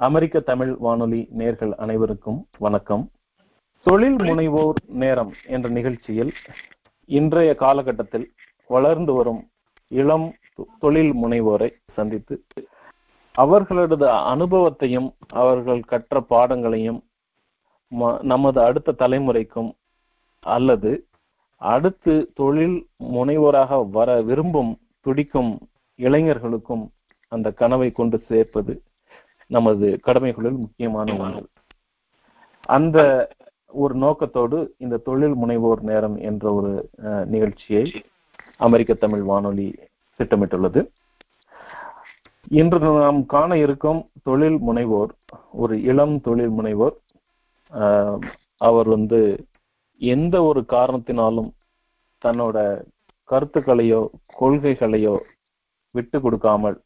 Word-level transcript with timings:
அமெரிக்க 0.00 0.40
தமிழ் 0.40 0.76
வானொலி 0.78 1.28
நேர்கள் 1.38 1.72
அனைவருக்கும் 1.74 2.46
வணக்கம். 2.58 3.10
தொழில் 3.86 4.16
முனைவோர் 4.16 4.78
நேரம் 4.94 5.32
என்ற 5.46 5.68
நிகழ்ச்சியில் 5.68 6.32
இன்றைய 7.08 7.54
காலகட்டத்தில் 7.54 8.26
வளர்ந்து 8.66 9.12
வரும் 9.12 9.42
இளம் 9.90 10.26
தொழில் 10.78 11.12
முனைவோரை 11.12 11.68
சந்தித்து 11.94 12.36
அவர்களது 13.34 14.08
அனுபவத்தையும் 14.10 15.08
அவர்கள் 15.28 15.80
கற்ற 15.80 16.20
பாடங்களையும் 16.20 17.00
நமது 18.22 18.60
அடுத்த 18.60 18.92
தலைமுறைக்கும் 18.92 19.70
அல்லது 20.46 20.92
அடுத்து 21.56 22.30
தொழில் 22.34 22.86
முனைவோராக 23.12 23.90
வர 23.90 24.22
விரும்பும் 24.22 24.72
துடிக்கும் 25.00 25.52
இளைஞர்களுக்கும் 25.98 26.84
அந்த 27.28 27.50
கனவை 27.50 27.92
கொண்டு 27.92 28.18
சேர்ப்பது 28.28 28.74
நமது 29.54 29.86
கடமைகளில் 30.06 30.58
முக்கியமான 30.64 31.16
ஒன்று. 31.22 31.42
அந்த 32.76 32.98
ஒரு 33.82 33.94
நோக்கத்தோடு 34.04 34.58
இந்த 34.84 35.02
தொழில் 35.08 35.36
முனைவோர் 35.42 35.82
நேரம் 35.90 36.16
என்ற 36.28 36.44
ஒரு 36.58 36.72
நிகழ்ச்சியை 37.34 37.84
அமெரிக்க 38.66 38.94
தமிழ் 39.04 39.24
வானொலி 39.30 39.68
திட்டமிட்டுள்ளது. 40.20 40.80
இன்று 42.58 42.78
நாம் 43.02 43.20
காண 43.34 43.50
இருக்கும் 43.64 44.00
தொழில் 44.28 44.58
முனைவோர் 44.68 45.12
ஒரு 45.62 45.74
இளம் 45.90 46.16
தொழில் 46.26 46.54
முனைவோர் 46.58 46.96
அவர் 48.68 48.88
வந்து 48.88 49.20
எந்த 50.00 50.36
ஒரு 50.48 50.60
காரணத்தினாலும் 50.74 51.50
தன்னோட 52.22 52.56
கருத்துக்களையோ 53.28 54.00
கொள்கைகளையோ 54.40 55.14
விட்டு 55.94 56.18
கொடுக்காமல் 56.20 56.76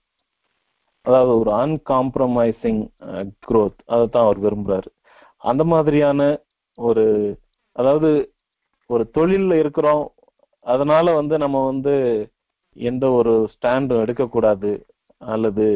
அதாவது 1.04 1.32
ஒரு 1.40 1.50
அன்காம்ப்ரமைசிங் 1.62 2.82
குரோத் 3.48 3.80
அதை 3.86 4.04
தான் 4.06 4.26
அவர் 4.26 4.38
விரும்புறாரு. 4.38 4.88
அந்த 5.42 5.62
மாதிரியான 5.64 6.20
ஒரு 6.78 7.04
அதாவது 7.76 8.10
ஒரு 8.90 9.04
தொழில்ல 9.14 9.54
இருக்கிறோம். 9.54 10.04
அதனால 10.66 11.06
வந்து 11.14 11.34
நம்ம 11.38 11.58
வந்து 11.66 11.94
எந்த 12.76 13.04
ஒரு 13.10 13.32
ஸ்டாண்டும் 13.54 14.02
எடுக்கக்கூடாது. 14.04 14.72
அல்லது 15.20 15.66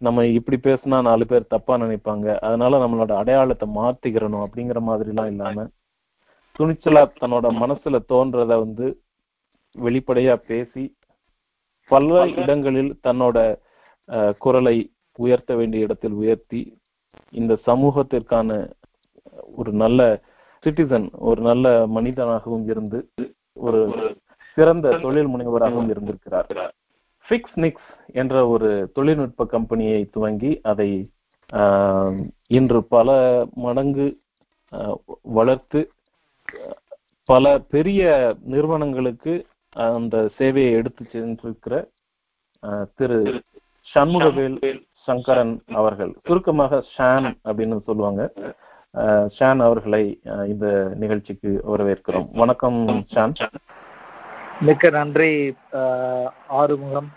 நம்ம 0.00 0.24
இப்படி 0.28 0.56
பேசினா 0.64 0.98
நாலு 1.02 1.24
பேர் 1.26 1.52
தப்பா 1.54 1.74
நினைப்பாங்க. 1.76 2.26
அதனால 2.46 2.78
நம்மளோட 2.78 3.12
அடையாளத்தை 3.16 3.66
மாத்திக்கிறணும் 3.78 4.44
அப்படிங்கிற 4.46 4.80
மாதிரி 4.80 5.10
எல்லாம் 5.10 5.30
இல்லாம 5.32 5.66
துணிச்சலா 6.56 7.02
தன்னோட 7.20 7.46
மனசுல 7.62 7.96
தோன்றத 8.12 8.52
வந்து 8.58 8.86
வெளிப்படையா 9.76 10.34
பேசி 10.50 10.84
பல 11.90 12.14
இடங்களில் 12.42 12.92
தன்னோட 13.02 13.38
குரலை 14.38 14.76
உயர்த்த 15.18 15.52
வேண்டிய 15.54 15.86
இடத்தில் 15.86 16.16
உயர்த்தி 16.22 16.60
இந்த 17.32 17.52
சமூகத்திற்கான 17.66 18.50
ஒரு 19.56 19.72
நல்ல 19.72 20.00
சிட்டிசன் 20.64 21.08
ஒரு 21.28 21.40
நல்ல 21.40 21.66
மனிதனாகவும் 21.86 22.66
இருந்து 22.68 22.98
ஒரு 23.56 23.80
சிறந்த 24.56 24.96
தொழில் 24.98 25.30
முனைவராகவும் 25.34 25.90
இருந்திருக்கிறார். 25.90 26.48
ஃபிக்ஸ் 27.28 27.56
நிக்ஸ் 27.56 27.90
என்ற 28.12 28.34
ஒரு 28.48 28.68
தொழில்நுட்ப 28.94 29.46
கம்பெனியை 29.46 30.00
துவங்கி 30.04 30.52
அதை 30.62 30.90
இன்று 32.46 32.80
பல 32.94 33.08
மடங்கு 33.56 34.08
வளர்த்து 35.36 35.80
பல 37.28 37.44
பெரிய 37.68 38.02
நிறுவனங்களுக்கு 38.44 39.34
அந்த 39.76 40.16
சேவையை 40.38 40.72
எடுத்து 40.72 41.02
சென்றிருக்கிற 41.12 41.74
திரு 42.94 43.18
சண்முகவேல் 43.94 44.56
சங்கரன் 45.06 45.52
அவர்கள். 45.80 46.12
சுருக்கமாக 46.24 46.80
ஷான் 46.94 47.28
அப்படின்னு 47.48 47.76
சொல்லுவாங்க. 47.88 48.22
ஷான் 49.36 49.60
அவர்களை 49.66 50.02
இந்த 50.52 50.66
நிகழ்ச்சிக்கு 51.02 51.50
வரவேற்கிறோம். 51.70 52.28
வணக்கம் 52.42 52.78
ஷான். 53.14 53.34
மிக்க 54.60 54.90
நன்றி 54.98 55.32
ஆறுமுகம். 56.60 57.08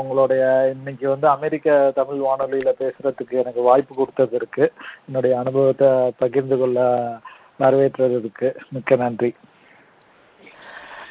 உங்களுடைய 0.00 0.44
இன்னைக்கு 0.74 1.06
வந்து 1.08 1.28
அமெரிக்க 1.28 1.74
தமிழ் 1.94 2.20
வானொலியில 2.26 2.70
பேசுறதுக்கு 2.82 3.34
எனக்கு 3.42 3.62
வாய்ப்பு 3.68 3.94
கொடுத்ததற்கு 3.94 4.64
என்னுடைய 5.06 5.32
அனுபவத்தை 5.38 5.90
பகிர்ந்து 6.18 6.58
கொள்ள 6.58 6.78
வரவேற்றதற்கு 7.58 8.48
மிக்க 8.70 8.96
நன்றி. 9.04 9.30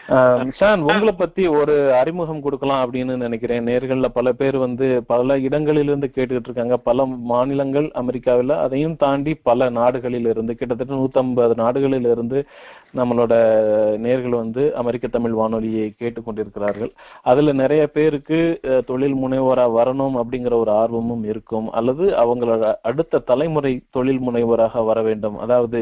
ஷான் 0.09 0.79
உங்களை 0.79 1.11
பத்தி 1.11 1.47
ஒரு 1.47 1.93
அறிமுகம் 1.93 2.41
கொடுக்கலாம் 2.41 2.81
அப்படின்னு 2.81 3.15
நினைக்கிறேன். 3.15 3.65
நேர்கள்ல 3.65 4.07
பல 4.07 4.31
பேர் 4.31 4.57
வந்து 4.57 5.03
பல 5.07 5.37
இடங்களிலிருந்து 5.39 6.11
கேட்டுக்கிட்டு 6.15 6.49
இருக்காங்க. 6.49 6.77
பல 6.77 7.05
மாநிலங்கள் 7.05 7.91
அமெரிக்காவில் 7.93 8.49
அதையும் 8.49 8.95
தாண்டி 8.95 9.33
பல 9.33 9.69
நாடுகளில் 9.69 10.25
இருந்து 10.25 10.55
கிட்டத்தட்ட 10.55 10.93
நூத்தம்பது 10.93 11.55
நாடுகளில் 11.55 12.09
இருந்து 12.11 12.45
நம்மளோட 12.99 13.33
நேர்கள் 14.05 14.35
வந்து 14.41 14.63
அமெரிக்க 14.81 15.07
தமிழ் 15.07 15.35
வானொலியை 15.39 15.87
கேட்டுக்கொண்டிருக்கிறார்கள். 16.01 16.91
அதுல 17.31 17.53
நிறைய 17.61 17.83
பேருக்கு 17.95 18.39
தொழில் 18.89 19.17
முனைவோரா 19.23 19.65
வரணும் 19.77 20.15
அப்படிங்கிற 20.21 20.53
ஒரு 20.63 20.71
ஆர்வமும் 20.81 21.23
இருக்கும். 21.31 21.67
அல்லது 21.79 22.05
அவங்களோட 22.23 22.63
அடுத்த 22.89 23.23
தலைமுறை 23.31 23.73
தொழில் 23.97 24.23
முனைவோராக 24.27 24.85
வர 24.85 25.01
வேண்டும். 25.01 25.37
அதாவது 25.45 25.81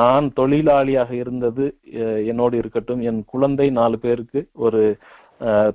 நான் 0.00 0.26
தொழிலாளியாக 0.40 1.12
இருந்தது 1.22 1.66
என்னோடு 2.32 2.56
இருக்கட்டும். 2.62 3.04
என் 3.10 3.22
குழந்தை 3.34 3.68
நாலு 3.80 3.98
பேருக்கு 3.98 4.42
ஒரு 4.66 4.82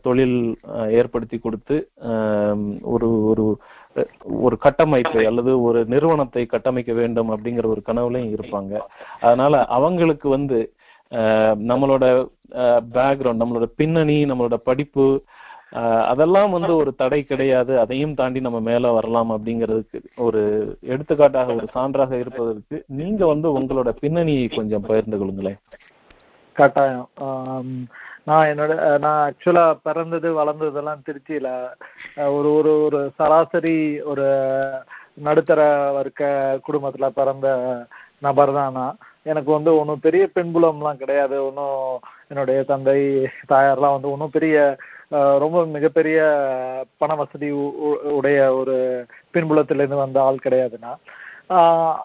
தொழில் 0.01 0.37
ஏற்படுத்தி 0.99 1.37
கொடுத்து 1.39 1.75
ஒரு 2.93 3.09
ஒரு 3.31 3.45
ஒரு 4.43 4.55
கட்டமைப்பை 4.57 5.23
அல்லது 5.29 5.51
ஒரு 5.61 5.79
நிறுவனத்தை 5.85 6.43
கட்டமைக்க 6.45 6.91
வேண்டும் 6.93 7.31
அப்படிங்கிற 7.33 7.65
ஒரு 7.65 7.81
கனவுலையும் 7.89 8.35
இருப்பாங்க. 8.35 8.73
அதனால 9.21 9.63
அவங்களுக்கு 9.77 10.29
வந்து 10.29 10.59
நம்மளோட 11.71 12.05
பேக்ரவுண்ட் 12.95 13.41
நம்மளோட 13.43 13.67
பின்னணி 13.79 14.17
நம்மளோட 14.25 14.57
படிப்பு 14.69 15.07
அதெல்லாம் 16.11 16.51
வந்து 16.51 16.71
ஒரு 16.75 16.91
தடை 16.95 17.19
கிடையாது. 17.23 17.73
அதையும் 17.79 18.13
தாண்டி 18.13 18.39
நம்ம 18.39 18.59
மேல 18.59 18.91
வரலாம் 18.91 19.29
அப்படிங்கிறதுக்கு 19.31 19.99
ஒரு 20.25 20.41
எடுத்துக்காட்டாக 20.93 21.55
ஒரு 21.55 21.67
சான்றாக 21.75 22.11
இருப்பதற்கு 22.19 22.77
நீங்க 23.01 23.21
வந்து 23.25 23.49
உங்களோட 23.59 23.91
பின்னணியை 23.99 24.47
கொஞ்சம் 24.47 24.87
பகிர்ந்து 24.87 25.19
கொள்ளுங்களேன். 25.19 25.59
கட்டாயம். 26.55 27.07
நான் 28.27 28.49
என்னோட 28.49 28.73
நான் 28.97 29.19
ஆக்சுவலா 29.25 29.65
பிறந்தது 29.83 30.29
வளர்ந்ததெல்லாம் 30.39 31.05
திருச்சியில 31.05 31.47
ஒரு 32.35 32.49
ஒரு 32.53 32.71
ஒரு 32.85 32.99
சராசரி 33.17 33.77
ஒரு 34.03 34.25
நடுத்தர 35.19 35.61
வர்க்க 35.91 36.21
குடும்பத்துல 36.67 37.07
பிறந்த 37.11 37.47
நபர் 38.19 38.53
தான் 38.53 38.73
நான். 38.73 38.97
எனக்கு 39.23 39.49
வந்து 39.51 39.71
ஒன்றும் 39.79 40.03
பெரிய 40.03 40.23
பின்புலம்லாம் 40.35 41.01
கிடையாது. 41.01 41.35
ஒன்றும் 41.47 41.79
என்னுடைய 42.29 42.59
தந்தை 42.63 42.97
தாயார்லாம் 43.49 43.95
வந்து 43.95 44.11
ஒன்றும் 44.11 44.35
பெரிய 44.37 44.55
ரொம்ப 45.43 45.57
மிகப்பெரிய 45.75 46.19
பண 46.97 47.15
வசதி 47.15 47.47
உடைய 48.17 48.39
ஒரு 48.53 48.75
பின்புலத்திலேருந்து 49.33 50.03
வந்த 50.03 50.19
ஆள் 50.23 50.43
கிடையாதுன்னா 50.45 50.91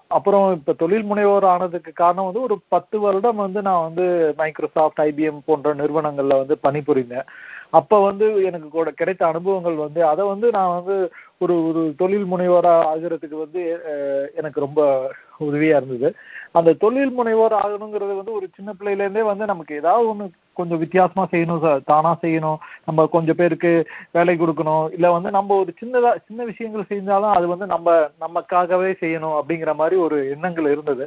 அப்புறம் 0.08 0.46
இப்ப 0.52 0.72
தொழில் 0.72 1.08
முனைவோர் 1.10 1.46
ஆனதுக்கு 1.46 1.92
காரணம் 1.92 2.24
வந்து 2.24 2.40
ஒரு 2.40 2.56
பத்து 2.68 2.96
வருடம் 3.00 3.36
வந்து 3.36 3.62
நான் 3.62 3.82
வந்து 3.82 4.04
மைக்ரோசாஃப்ட் 4.36 5.00
ஐபிஎம் 5.00 5.40
போன்ற 5.46 5.74
நிறுவனங்கள்ல 5.74 6.38
வந்து 6.42 6.56
பணிபுரிந்தேன். 6.62 7.28
அப்ப 7.70 8.00
வந்து 8.00 8.26
எனக்கு 8.44 8.68
கூட 8.68 8.88
கிடைத்த 8.90 9.22
அனுபவங்கள் 9.26 9.76
வந்து 9.76 10.00
அதை 10.06 10.24
வந்து 10.26 10.50
நான் 10.50 10.74
வந்து 10.74 10.96
ஒரு 11.38 11.54
ஒரு 11.68 11.82
தொழில் 11.96 12.26
முனைவோரா 12.32 12.74
ஆகிறதுக்கு 12.92 13.36
வந்து 13.38 13.62
எனக்கு 14.34 14.60
ரொம்ப 14.60 14.80
உதவியா 15.40 15.76
இருந்தது. 15.76 16.08
அந்த 16.52 16.74
தொழில் 16.74 17.14
முனைவோர் 17.18 17.54
ஆகணுங்கிறது 17.62 18.12
வந்து 18.16 18.32
ஒரு 18.32 18.46
சின்ன 18.54 18.70
பிள்ளையில 18.78 19.04
இருந்தே 19.04 19.22
வந்து 19.22 19.46
நமக்கு 19.46 19.74
ஏதாவது 19.74 20.08
ஒண்ணு 20.12 20.26
கொஞ்சம் 20.58 20.82
வித்தியாசமா 20.82 21.24
செய்யணும் 21.32 21.64
தானா 21.90 22.12
செய்யணும். 22.24 22.58
நம்ம 22.88 23.06
கொஞ்சம் 23.14 23.38
பேருக்கு 23.40 23.72
வேலை 24.16 24.34
கொடுக்கணும். 24.42 24.86
இல்ல 24.96 25.06
வந்து 25.16 25.30
நம்ம 25.38 25.56
ஒரு 25.62 25.72
சின்னதா 25.80 26.12
சின்ன 26.26 26.44
விஷயங்கள் 26.50 26.90
செஞ்சாலும் 26.92 27.36
அது 27.36 27.46
வந்து 27.54 27.68
நம்ம 27.74 27.96
நமக்காகவே 28.24 28.90
செய்யணும் 29.04 29.36
அப்படிங்கிற 29.40 29.74
மாதிரி 29.82 29.98
ஒரு 30.06 30.18
எண்ணங்கள் 30.34 30.72
இருந்தது. 30.74 31.06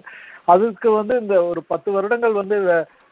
அதுக்கு 0.53 0.89
வந்து 0.99 1.15
இந்த 1.23 1.35
ஒரு 1.51 1.63
பத்து 1.71 1.89
வருடங்கள் 1.97 2.39
வந்து 2.41 2.57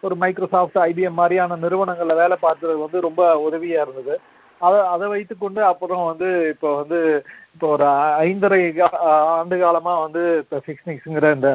ஒரு 0.06 0.16
மைக்ரோசாஃப்ட் 0.24 0.80
ஐபிஎம் 0.88 1.20
மாதிரியான 1.20 1.58
நிறுவனங்கள்ல 1.66 2.16
வேலை 2.24 2.36
பார்த்தது 2.48 2.76
வந்து 2.86 2.98
ரொம்ப 3.08 3.22
உதவியா 3.48 3.80
இருந்தது. 3.86 4.16
அதை 4.62 4.78
அதை 4.94 5.06
வைத்துக்கொண்டு 5.12 5.62
அப்புறம் 5.72 6.04
வந்து 6.10 6.28
இப்போ 6.54 6.70
வந்து 6.82 7.00
இப்போ 7.56 7.68
ஒரு 7.76 7.86
ஐந்தரை 8.28 8.60
ஆண்டு 9.38 9.56
காலமாக 9.64 10.04
வந்து 10.06 10.24
இப்போ 10.44 10.58
ஃபிக்ஸ்னிக்ஸுங்கிற 10.66 11.28
இந்த 11.38 11.50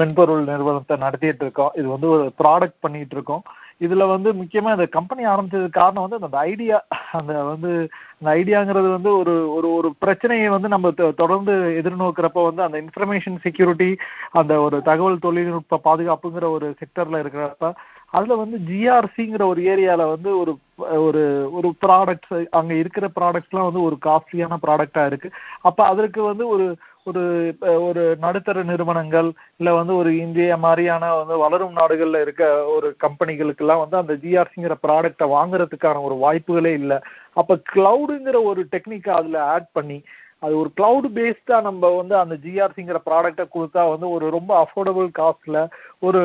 மென்பொருள் 0.00 0.42
நிறுவனத்தை 0.50 0.96
நடத்திட்டு 1.04 1.44
இருக்கோம். 1.46 1.72
இது 1.80 1.86
வந்து 1.94 2.08
ஒரு 2.16 2.24
ப்ராடக்ட் 2.42 2.82
பண்ணிட்டு 2.84 3.16
இருக்கோம். 3.16 3.44
இதுல 3.80 4.04
வந்து 4.08 4.28
முக்கியமா 4.32 4.72
இந்த 4.72 4.86
கம்பெனி 4.90 5.22
ஆரம்பிச்சதுக்கு 5.26 5.78
காரணம் 5.78 6.04
வந்து 6.04 6.20
அந்த 6.20 6.38
ஐடியா 6.46 6.76
அந்த 7.12 7.32
வந்து 7.44 7.70
அந்த 8.18 8.28
ஐடியாங்கிறது 8.34 8.88
வந்து 8.88 9.10
ஒரு 9.18 9.34
ஒரு 9.50 9.68
ஒரு 9.72 9.88
பிரச்சனையை 9.98 10.48
வந்து 10.48 10.68
நம்ம 10.68 10.90
தொடர்ந்து 11.14 11.54
எதிர்நோக்கிறப்ப 11.80 12.44
வந்து 12.44 12.62
அந்த 12.62 12.78
இன்ஃபர்மேஷன் 12.82 13.36
செக்யூரிட்டி 13.42 13.90
அந்த 14.32 14.54
ஒரு 14.60 14.78
தகவல் 14.82 15.18
தொழில்நுட்ப 15.18 15.80
பாதுகாப்புங்கிற 15.84 16.48
ஒரு 16.50 16.68
செக்டர்ல 16.80 17.22
இருக்கிறப்ப 17.24 17.72
அதுல 18.14 18.34
வந்து 18.34 18.56
ஜிஆர்சிங்கிற 18.68 19.42
ஒரு 19.44 19.60
ஏரியால 19.72 20.02
வந்து 20.10 20.30
ஒரு 20.38 20.52
ஒரு 21.00 21.22
ஒரு 21.52 21.68
ப்ராடக்ட்ஸ் 21.86 22.34
அங்க 22.50 22.72
இருக்கிற 22.74 23.06
ப்ராடக்ட்ஸ்லாம் 23.16 23.68
வந்து 23.68 23.82
ஒரு 23.82 23.96
காஸ்ட்லியான 24.04 24.58
ப்ராடக்டா 24.62 25.04
இருக்கு. 25.06 25.28
அப்ப 25.62 25.80
அதற்கு 25.84 26.22
வந்து 26.22 26.44
ஒரு 26.48 26.66
ஒரு 27.06 27.22
இப்போ 27.48 27.70
ஒரு 27.86 28.02
நடுத்தர 28.22 28.58
நிறுவனங்கள் 28.68 29.26
இல்ல 29.60 29.70
வந்து 29.78 29.92
ஒரு 30.00 30.10
இந்தியா 30.22 30.54
மாதிரியான 30.62 31.10
வந்து 31.16 31.34
வளரும் 31.42 31.74
நாடுகள்ல 31.78 32.20
இருக்க 32.24 32.44
ஒரு 32.74 32.88
கம்பெனிகளுக்கெல்லாம் 33.04 33.82
வந்து 33.82 33.96
அந்த 33.98 34.14
ஜிஆர்சிங்கிற 34.22 34.74
ப்ராடக்டை 34.84 35.26
வாங்குறதுக்கான 35.34 36.02
ஒரு 36.08 36.16
வாய்ப்புகளே 36.22 36.72
இல்லை. 36.80 36.98
அப்ப 37.36 37.58
கிளவுடுங்கிற 37.72 38.40
ஒரு 38.50 38.62
டெக்னிக்கை 38.72 39.12
அதுல 39.18 39.38
ஆட் 39.54 39.68
பண்ணி 39.72 39.98
அது 40.42 40.54
ஒரு 40.62 40.70
கிளவுட் 40.78 41.08
பேஸ்டா 41.18 41.58
நம்ம 41.68 41.90
வந்து 41.98 42.16
அந்த 42.22 42.34
ஜிஆர்சிங்கிற 42.44 42.98
ப்ராடக்டை 43.06 43.46
கொடுத்தா 43.48 43.84
வந்து 43.92 44.08
ஒரு 44.16 44.26
ரொம்ப 44.36 44.52
அஃபோர்டபுள் 44.64 45.10
காஸ்ட்ல 45.20 45.60
ஒரு 46.02 46.22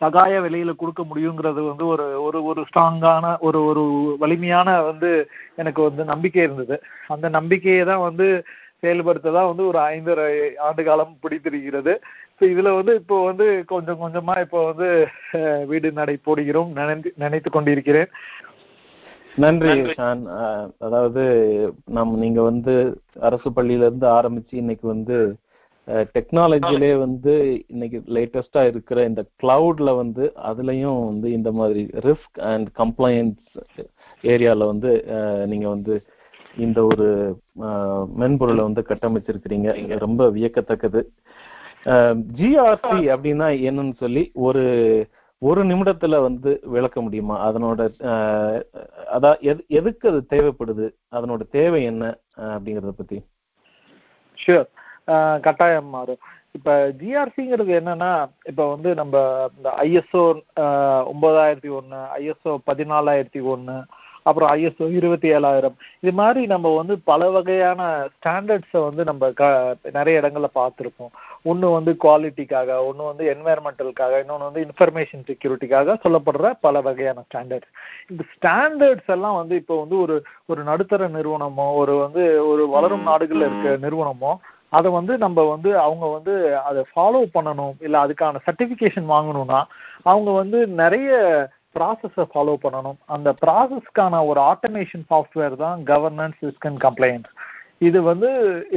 சகாய 0.00 0.34
விலையில 0.44 0.70
கொடுக்க 0.76 1.02
முடியுங்கிறது 1.04 1.60
வந்து 1.68 1.84
ஒரு 1.86 2.06
ஒரு 2.26 2.38
ஒரு 2.50 2.60
ஸ்ட்ராங்கான 2.68 3.26
ஒரு 3.46 3.58
ஒரு 3.70 3.82
வலிமையான 4.22 4.68
வந்து 4.88 5.10
எனக்கு 5.56 5.80
வந்து 5.82 6.02
நம்பிக்கை 6.12 6.42
இருந்தது. 6.46 6.76
அந்த 7.08 7.26
நம்பிக்கையை 7.38 7.82
தான் 7.84 8.06
வந்து 8.08 8.28
செயல்படுத்த 8.84 9.34
தான் 9.36 9.50
வந்து 9.50 9.64
ஒரு 9.70 9.78
ஐந்தரை 9.94 10.28
ஆண்டு 10.68 10.82
காலம் 10.88 11.12
பிடித்திருக்கிறது. 11.24 11.94
ஸோ 12.38 12.44
இதுல 12.52 12.70
வந்து 12.78 12.94
இப்போ 13.00 13.16
வந்து 13.28 13.46
கொஞ்சம் 13.72 14.00
கொஞ்சமா 14.04 14.34
இப்போ 14.44 14.60
வந்து 14.70 14.88
வீடு 15.70 15.90
நடை 16.00 16.16
போடுகிறோம் 16.26 16.72
நினைத்து 16.80 17.12
நினைத்து 17.24 17.50
கொண்டிருக்கிறேன். 17.50 18.10
நன்றி 19.42 19.70
ஷான். 19.96 20.20
அதாவது 20.86 21.22
நம் 21.96 22.12
நீங்க 22.24 22.40
வந்து 22.50 22.74
அரசு 23.28 23.48
பள்ளியில 23.56 23.86
இருந்து 23.88 24.06
ஆரம்பிச்சு 24.18 24.54
இன்னைக்கு 24.62 24.86
வந்து 24.94 25.16
டெக்னாலஜிலே 26.14 26.90
வந்து 27.04 27.32
இன்னைக்கு 27.72 27.98
லேட்டஸ்டா 28.16 28.62
இருக்கிற 28.70 28.98
இந்த 29.08 29.22
கிளவுட்ல 29.42 29.90
வந்து 30.02 30.24
அதுலயும் 30.50 31.00
வந்து 31.08 31.28
இந்த 31.38 31.50
மாதிரி 31.58 31.82
ரிஸ்க் 32.06 32.38
அண்ட் 32.50 32.68
கம்ப்ளைன்ஸ் 32.80 33.42
ஏரியால 34.24 34.66
வந்து 34.72 34.92
நீங்க 35.52 35.66
வந்து 35.74 35.96
இந்த 36.56 36.84
ஒரு 36.84 37.38
மென்பொருளை 38.16 38.62
வந்து 38.62 38.84
கட்டமைச்சிருக்கிறீங்க. 38.88 39.98
ரொம்ப 39.98 40.30
வியக்கத்தக்கது. 40.30 41.02
ஜிஆர்சி 42.36 43.16
அப்படின்னா 43.16 43.48
என்னன்னு 43.68 43.94
சொல்லி 43.94 44.30
ஒரு 44.34 45.08
ஒரு 45.38 45.66
நிமிடத்துல 45.66 46.20
வந்து 46.20 46.60
விளக்க 46.62 47.00
முடியுமா? 47.00 47.52
அதனோட 47.52 47.92
அதான் 49.12 49.36
எது- 49.40 49.66
எதுக்கு 49.66 50.08
அது 50.08 50.26
தேவைப்படுது? 50.30 50.90
அதனோட 51.16 51.40
தேவை 51.50 51.84
என்ன 51.84 52.18
அப்படிங்கறத 52.36 52.88
பத்தி. 52.88 53.24
ஷியோர் 54.46 55.40
கட்டாயம் 55.40 55.86
மாறும். 55.86 56.18
இப்ப 56.52 56.88
ஜிஆர்சிங்கிறது 56.88 57.80
என்னன்னா 57.80 58.30
இப்ப 58.44 58.70
வந்து 58.70 58.94
நம்ம 58.94 59.46
இந்த 59.56 59.74
ஐஎஸ்ஓ 59.82 60.40
ஒன்பதாயிரத்தி 61.12 61.70
ஒன்னு 61.70 61.96
ஐஎஸ்ஓ 62.18 62.56
பதினாலாயிரத்தி 62.72 63.42
ஒன்னு 63.42 63.84
அப்புறம் 64.26 64.50
ஐஎஸ்ஓ 64.50 64.86
இருபத்தி 64.90 65.28
ஏழாயிரம் 65.32 65.74
இது 66.00 66.12
மாதிரி 66.12 66.46
நம்ம 66.46 66.74
வந்து 66.76 66.98
பல 67.04 67.30
வகையான 67.30 67.80
ஸ்டாண்டர்ட்ஸை 68.14 68.80
வந்து 68.84 69.04
நம்ம 69.04 69.30
க 69.32 69.44
நிறைய 69.92 70.20
இடங்கள்ல 70.20 70.50
பார்த்துருப்போம் 70.54 71.12
ஒன்று 71.42 71.70
வந்து 71.70 71.96
குவாலிட்டிக்காக 72.04 72.78
ஒன்று 72.86 73.04
வந்து 73.04 73.24
என்வாயர்மெண்டலுக்காக 73.34 74.20
இன்னொன்று 74.20 74.44
வந்து 74.44 74.64
இன்ஃபர்மேஷன் 74.64 75.26
செக்யூரிட்டிக்காக 75.26 75.96
சொல்லப்படுற 76.04 76.52
பல 76.60 76.80
வகையான 76.80 77.24
ஸ்டாண்டர்ட்ஸ் 77.28 77.72
இந்த 78.08 78.24
ஸ்டாண்டர்ட்ஸ் 78.34 79.10
எல்லாம் 79.10 79.36
வந்து 79.36 79.56
இப்போ 79.56 79.80
வந்து 79.80 79.98
ஒரு 79.98 80.16
ஒரு 80.46 80.62
நடுத்தர 80.64 81.08
நிறுவனமோ 81.08 81.68
ஒரு 81.74 81.96
வந்து 81.96 82.48
ஒரு 82.48 82.68
வளரும் 82.68 83.08
நாடுகள்ல 83.08 83.48
இருக்க 83.48 83.76
நிறுவனமோ 83.76 84.32
அதை 84.68 84.90
வந்து 84.90 85.18
நம்ம 85.18 85.42
வந்து 85.44 85.70
அவங்க 85.78 86.06
வந்து 86.06 86.32
அதை 86.58 86.80
ஃபாலோ 86.90 87.20
பண்ணணும். 87.34 87.74
இல்லை 87.80 88.00
அதுக்கான 88.00 88.40
சர்டிஃபிகேஷன் 88.46 89.06
வாங்கணும்னா 89.08 89.60
அவங்க 90.02 90.30
வந்து 90.30 90.66
நிறைய 90.66 91.10
ப்ராசஸை 91.78 92.24
ஃபாலோ 92.32 92.54
பண்ணணும். 92.64 92.98
அந்த 93.16 93.28
ப்ராசஸ்க்கான 93.44 94.20
ஒரு 94.30 94.40
ஆட்டோமேஷன் 94.52 95.04
சாஃப்ட்வேர் 95.12 95.56
தான் 95.64 95.78
கவர்னன்ஸ் 95.92 96.40
ரிஸ்க் 96.46 96.68
அண்ட் 96.70 96.80
கம்ப்ளைண்ட்ஸ் 96.86 97.32
இது 97.86 97.98
வந்து 98.08 98.28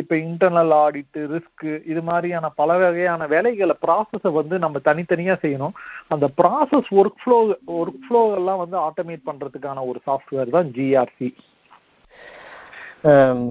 இப்போ 0.01 0.15
இன்டர்னல் 0.27 0.71
ஆடிட்டு 0.83 1.19
ரிஸ்க்கு 1.33 1.71
இது 1.91 2.01
மாதிரியான 2.07 2.45
பல 2.61 2.77
வகையான 2.83 3.27
வேலைகளை 3.33 3.75
ப்ராசஸை 3.85 4.31
வந்து 4.38 4.55
நம்ம 4.63 4.79
தனித்தனியாக 4.88 5.38
செய்யணும். 5.44 5.75
அந்த 6.13 6.25
process 6.39 6.89
work 7.01 7.21
flow 7.23 7.38
work 7.81 8.01
flow 8.05 8.21
எல்லாம் 8.39 8.61
வந்து 8.63 8.77
ஆட்டோமேட் 8.88 9.27
பண்ணுறதுக்கான 9.29 9.83
ஒரு 9.91 10.01
சாஃப்ட்வேர் 10.07 10.55
தான் 10.57 10.71
ஜிஆர்சி 10.77 11.29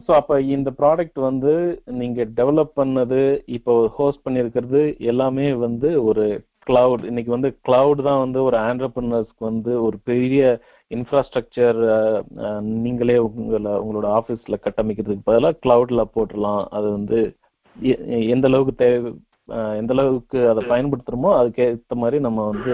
ஸோ 0.07 0.11
அப்போ 0.21 0.37
இந்த 0.57 0.71
ப்ராடக்ட் 0.81 1.19
வந்து 1.29 1.53
நீங்கள் 2.01 2.33
டெவலப் 2.39 2.73
பண்ணது 2.81 3.21
இப்போ 3.57 3.75
ஹோஸ்ட் 3.99 4.25
பண்ணியிருக்கிறது 4.27 4.83
எல்லாமே 5.13 5.47
வந்து 5.65 5.91
ஒரு 6.11 6.27
கிளவுட் 6.67 7.05
இன்னைக்கு 7.05 7.31
வந்து 7.31 7.51
கிளவுட் 7.67 8.01
தான் 8.09 8.23
வந்து 8.23 8.39
ஒரு 8.43 8.57
ஆண்டர்பிரினர்ஸ்க்கு 8.69 9.43
வந்து 9.51 9.73
ஒரு 9.87 9.97
பெரிய 10.11 10.41
இன்ஃப்ராஸ்ட்ரக்சர் 10.91 11.79
நீங்களே 12.77 13.17
உங்களை 13.27 13.73
உங்களோட 13.83 14.09
ஆஃபீஸில் 14.19 14.63
கட்டமைக்கிறதுக்கு 14.65 15.29
பதிலாக 15.29 15.61
கிளவுட்ல 15.65 16.05
போட்டுடலாம். 16.15 16.63
அது 16.77 16.87
வந்து 16.91 17.19
எந்த 18.35 18.47
அளவுக்கு 18.51 18.75
தேவை 18.83 19.11
எந்த 19.81 19.93
அளவுக்கு 19.95 20.39
அதை 20.51 20.63
பயன்படுத்துறோமோ 20.71 21.31
அதுக்கு 21.39 21.63
ஏற்ற 21.65 21.97
மாதிரி 22.03 22.19
நம்ம 22.21 22.45
வந்து 22.51 22.73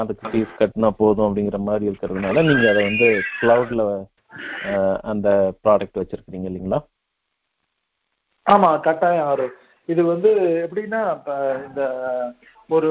அதுக்கு 0.00 0.24
ஃபீஸ் 0.30 0.58
கட்டினா 0.58 0.88
போதும் 1.00 1.26
அப்படிங்கிற 1.26 1.58
மாதிரி 1.68 1.84
இருக்கிறதுனால 1.90 2.44
நீங்க 2.48 2.64
அதை 2.72 2.82
வந்து 2.88 3.08
கிளவுட்ல 3.40 3.84
அந்த 5.12 5.28
ப்ராடக்ட் 5.64 6.00
வச்சிருக்கீங்க 6.00 6.48
இல்லைங்களா? 6.50 6.80
ஆமா 8.46 8.68
கட்டாயம் 8.86 9.30
வரும் 9.32 9.54
இது 9.88 10.02
வந்து 10.04 10.30
எப்படின்னா 10.64 11.00
இப்ப 11.16 11.30
இந்த 11.66 11.82
ஒரு 12.72 12.90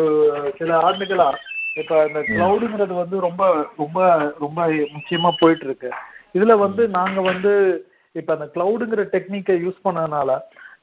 சில 0.59 0.71
ஆண்டுகளா 0.87 1.29
இப்ப 1.75 1.99
இந்த 2.07 2.21
கிளவுடுங்கிறது 2.29 2.93
வந்து 2.93 3.17
ரொம்ப 3.19 3.43
ரொம்ப 3.77 3.99
ரொம்ப 4.39 4.59
முக்கியமா 4.95 5.29
போயிட்டு 5.39 5.65
இருக்கு 5.65 5.91
இதுல 6.35 6.55
வந்து 6.57 6.83
நாங்க 6.97 7.21
வந்து 7.21 7.53
இப்ப 8.15 8.31
அந்த 8.33 8.47
கிளவுடுங்கிற 8.55 9.03
டெக்னிக்கை 9.13 9.55
யூஸ் 9.65 9.85
பண்ணதுனால 9.85 10.31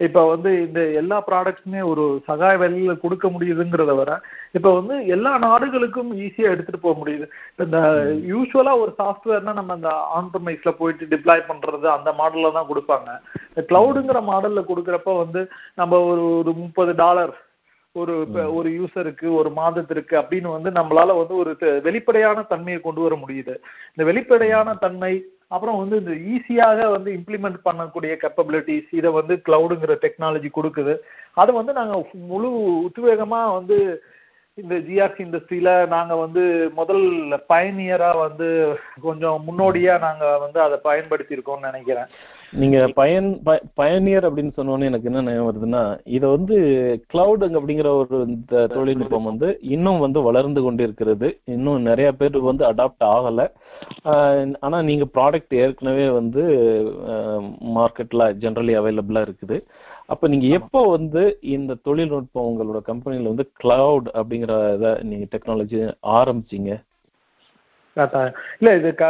இப்ப 0.00 0.20
வந்து 0.26 0.50
இந்த 0.66 0.80
எல்லா 1.00 1.16
ப்ராடக்ட்ஸுமே 1.28 1.80
ஒரு 1.82 2.04
சகாய 2.26 2.56
விலையில 2.58 2.92
கொடுக்க 2.98 3.26
முடியுதுங்கிறத 3.28 3.94
வர 3.94 4.10
இப்ப 4.54 4.68
வந்து 4.74 4.94
எல்லா 5.06 5.32
நாடுகளுக்கும் 5.38 6.10
ஈஸியா 6.24 6.52
எடுத்துட்டு 6.52 6.80
போக 6.80 6.94
முடியுது. 7.00 7.26
இந்த 7.64 7.78
யூஸ்வலா 8.30 8.74
ஒரு 8.82 8.92
சாஃப்ட்வேர்னா 8.98 9.52
நம்ம 9.52 9.72
அந்த 9.72 9.90
ஆன்பிரமைஸ்ல 10.18 10.72
போயிட்டு 10.80 11.10
டிப்ளாய் 11.12 11.48
பண்றது 11.48 11.88
அந்த 11.96 12.12
மாடல்ல 12.12 12.52
தான் 12.52 12.70
கொடுப்பாங்க. 12.70 13.08
இந்த 13.50 13.64
கிளவுடுங்கிற 13.70 14.22
மாடல்ல 14.30 14.62
கொடுக்குறப்ப 14.70 15.16
வந்து 15.18 15.42
நம்ம 15.74 16.00
ஒரு 16.04 16.24
ஒரு 16.36 16.52
முப்பது 16.62 16.94
டாலர் 16.94 17.34
ஒரு 17.94 18.14
ஒரு 18.55 18.69
யூசருக்கு 18.70 19.26
ஒரு 19.35 19.50
மாதத்திற்கு 19.50 20.14
அப்படின்னு 20.20 20.49
வந்து 20.56 20.70
நம்மளால 20.70 21.17
வந்து 21.19 21.35
ஒரு 21.37 21.52
வெளிப்படையான 21.82 22.43
தன்மையை 22.43 22.81
கொண்டு 22.81 23.00
வர 23.00 23.14
முடியுது. 23.14 23.55
இந்த 23.93 24.05
வெளிப்படையான 24.05 24.75
தன்மை 24.75 25.12
அப்புறம் 25.49 25.79
வந்து 25.79 25.96
இந்த 25.96 26.14
ஈஸியாக 26.35 26.90
வந்து 26.90 27.11
இம்ப்ளிமெண்ட் 27.12 27.58
பண்ணக்கூடிய 27.64 28.12
கேப்பபிலிட்டிஸ் 28.23 28.90
இதை 28.90 29.11
வந்து 29.11 29.35
கிளவுடுங்கிற 29.46 29.94
டெக்னாலஜி 30.05 30.50
கொடுக்குது. 30.55 30.94
அதை 31.35 31.55
வந்து 31.55 31.73
நாங்க 31.73 32.07
முழு 32.12 32.50
உத்வேகமா 32.88 33.40
வந்து 33.54 33.78
இந்த 34.54 34.75
ஜிஆர்சி 34.87 35.21
இண்டஸ்ட்ரியில 35.25 35.87
நாங்க 35.87 36.14
வந்து 36.14 36.71
முதல் 36.75 37.04
பயனியரா 37.52 38.11
வந்து 38.18 38.49
கொஞ்சம் 39.00 39.45
முன்னோடியா 39.49 39.99
நாங்க 39.99 40.38
வந்து 40.38 40.61
அதை 40.61 40.78
பயன்படுத்தி 40.83 41.37
இருக்கோம்னு 41.37 41.68
நினைக்கிறேன். 41.71 42.11
நீங்க 42.52 42.78
பயன் 42.95 43.28
பயனியர் 43.75 44.26
அப்படின்னு 44.28 44.52
சொன்னோன்னே 44.57 44.88
எனக்கு 44.90 45.09
என்ன 45.11 45.21
நினைவு 45.21 45.49
வருதுன்னா 45.49 45.83
இதை 46.05 46.26
வந்து 46.31 46.57
கிளவுட் 47.12 47.45
அப்படிங்கிற 47.59 47.88
ஒரு 48.02 48.19
இந்த 48.26 48.67
தொழில்நுட்பம் 48.67 49.28
வந்து 49.31 49.59
இன்னும் 49.61 49.99
வந்து 49.99 50.23
வளர்ந்து 50.23 50.62
கொண்டு 50.62 50.83
இருக்கிறது 50.83 51.40
இன்னும் 51.45 51.83
நிறைய 51.83 52.12
பேர் 52.12 52.38
வந்து 52.50 52.64
அடாப்ட் 52.71 53.07
ஆகல. 53.17 53.47
ஆனா 54.61 54.83
நீங்க 54.83 55.05
ப்ராடக்ட் 55.17 55.55
ஏற்கனவே 55.62 56.09
வந்து 56.11 56.43
மார்க்கெட்ல 57.78 58.33
ஜென்ரலி 58.45 58.75
அவைலபிளா 58.81 59.23
இருக்குது. 59.28 59.59
அப்ப 60.07 60.28
நீங்க 60.28 60.47
எப்போ 60.47 60.81
வந்து 60.97 61.38
இந்த 61.40 61.73
தொழில்நுட்பம் 61.75 62.49
உங்களோட 62.50 62.81
கம்பெனில 62.83 63.33
வந்து 63.33 63.50
கிளவுட் 63.62 64.09
அப்படிங்கிற 64.19 64.75
இதை 64.75 64.93
நீங்க 65.02 65.26
டெக்னாலஜி 65.35 65.81
ஆரம்பிச்சீங்க. 66.19 66.73
இல்ல 68.61 68.75
இது 68.75 68.95
க 68.95 69.05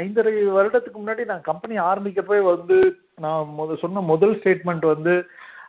ஐந்தரை 0.00 0.32
வருடத்துக்கு 0.48 0.98
முன்னாடி 0.98 1.24
நான் 1.24 1.40
கம்பெனி 1.40 1.76
ஆரம்பிக்கப்பவே 1.78 2.40
வந்து 2.40 2.76
நான் 3.20 3.46
முத 3.58 3.76
சொன்ன 3.76 4.00
முதல் 4.00 4.34
ஸ்டேட்மெண்ட் 4.38 4.86
வந்து 4.86 5.14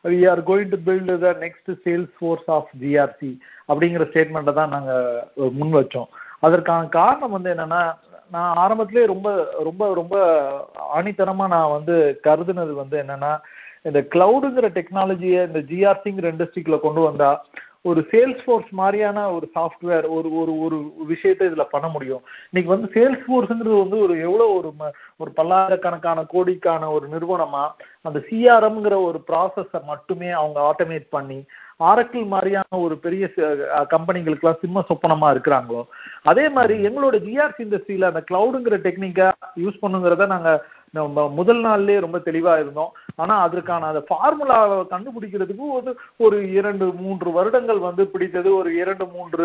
we 0.06 0.20
are 0.28 0.42
going 0.44 0.70
to 0.70 0.78
build 0.86 1.16
the 1.18 1.30
next 1.40 1.72
Salesforce 2.18 2.50
of 2.50 2.70
GRC 2.82 3.32
அப்படிங்கிற 3.70 4.06
ஸ்டேட்மெண்ட்டை 4.12 4.54
தான் 4.54 4.70
நாங்கள் 4.70 5.52
முன் 5.52 5.74
வச்சோம். 5.80 6.10
அதற்கான 6.40 6.88
காரணம் 6.90 7.32
வந்து 7.32 7.50
என்னன்னா 7.54 7.82
நான் 8.32 8.58
ஆரம்பத்திலே 8.58 9.06
ரொம்ப 9.06 9.30
ரொம்ப 9.64 9.94
ரொம்ப 9.94 10.16
ஆணித்தனமா 10.96 11.48
நான் 11.48 11.72
வந்து 11.72 11.96
கருதுனது 12.24 12.74
வந்து 12.74 12.98
என்னன்னா 13.04 13.32
இந்த 13.86 14.00
கிளவுடுங்கிற 14.14 14.68
டெக்னாலஜியை 14.78 15.48
இந்த 15.48 15.60
ஜிஆர்சிங்கிற 15.60 16.28
இண்டஸ்ட்ரிக்குள்ள 16.32 16.80
கொண்டு 16.80 17.02
வந்தால் 17.02 17.40
ஒரு 17.86 18.08
சேல்ஸ் 18.12 18.42
ஃபோர்ஸ் 18.44 18.72
மாதிரியான 18.72 19.32
ஒரு 19.32 19.52
சாஃப்ட்வேர் 19.56 20.06
ஒரு 20.10 20.30
ஒரு 20.38 20.54
ஒரு 20.60 20.78
விஷயத்தை 21.06 21.48
இதுல 21.48 21.64
பண்ண 21.70 21.88
முடியும். 21.88 22.22
இன்னைக்கு 22.50 22.74
வந்து 22.74 22.88
சேல்ஸ் 22.94 23.24
ஃபோர்ஸ்ங்கிறது 23.26 23.78
வந்து 23.80 24.00
ஒரு 24.00 24.20
எவ்வளோ 24.20 24.48
ஒரு 24.54 24.70
ம- 24.80 24.92
ஒரு 25.18 25.32
பல்லாயிரக்கணக்கான 25.32 26.26
கோடிக்கான 26.34 26.92
ஒரு 26.92 27.08
நிறுவனமா 27.08 27.64
அந்த 28.02 28.20
சிஆர்எம்ங்கிற 28.28 28.98
ஒரு 29.04 29.22
ப்ராசஸை 29.28 29.82
மட்டுமே 29.86 30.30
அவங்க 30.32 30.60
ஆட்டோமேட் 30.66 31.08
பண்ணி 31.10 31.40
ஆரக்கிள் 31.84 32.26
மாதிரியான 32.26 32.80
ஒரு 32.80 32.98
பெரிய 32.98 33.26
கம்பெனிகளுக்கெல்லாம் 33.92 34.62
சிம்ம 34.62 34.84
சொப்பனமா 34.90 35.28
இருக்கிறாங்களோ 35.30 35.82
அதே 36.24 36.50
மாதிரி 36.50 36.76
எங்களோட 36.84 37.16
ஜிஆர்சி 37.24 37.62
இண்டஸ்ட்ரியில 37.62 38.10
அந்த 38.10 38.24
கிளவுடுங்கிற 38.30 38.78
டெக்னிக்கா 38.84 39.28
யூஸ் 39.58 39.82
பண்ணுங்கிறத 39.82 40.28
நாங்கள் 40.28 40.60
நம்ம 40.98 41.26
முதல் 41.38 41.62
நாள்லயே 41.66 42.00
ரொம்ப 42.04 42.18
தெளிவா 42.28 42.54
இருந்தோம். 42.62 42.92
ஆனா 43.22 43.34
அதற்கான 43.46 43.88
அந்த 43.92 44.02
ஃபார்முலாவை 44.10 44.78
கண்டுபிடிக்கிறதுக்கு 44.94 45.66
ஒரு 45.78 45.92
ஒரு 46.26 46.38
இரண்டு 46.60 46.86
மூன்று 47.02 47.30
வருடங்கள் 47.38 47.82
வந்து 47.88 48.04
பிடித்தது. 48.14 48.50
ஒரு 48.60 48.70
இரண்டு 48.82 49.06
மூன்று 49.16 49.44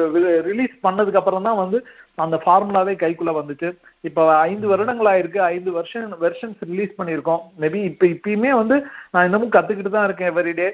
ரிலீஸ் 0.49 0.77
பண்ணதுக்கு 0.87 1.21
அப்புறம் 1.21 1.47
தான் 1.49 1.61
வந்து 1.63 1.81
அந்த 2.25 2.37
ஃபார்முலாவே 2.45 2.95
கைக்குள்ள 3.03 3.33
வந்துச்சு. 3.41 3.71
இப்ப 4.09 4.27
ஐந்து 4.49 4.67
வருடங்கள் 4.73 5.11
ஆயிருக்கு. 5.13 5.41
ஐந்து 5.55 5.71
வருஷன் 5.79 6.11
வெர்ஷன்ஸ் 6.25 6.61
ரிலீஸ் 6.71 6.99
பண்ணியிருக்கோம். 6.99 7.43
மேபி 7.63 7.81
இப்ப 7.91 8.07
இப்பயுமே 8.15 8.53
வந்து 8.63 8.79
நான் 9.15 9.27
இன்னமும் 9.29 9.55
கத்துக்கிட்டு 9.59 9.97
தான் 9.97 10.09
இருக்கேன் 10.11 10.33
எவ்ரிடே 10.35 10.71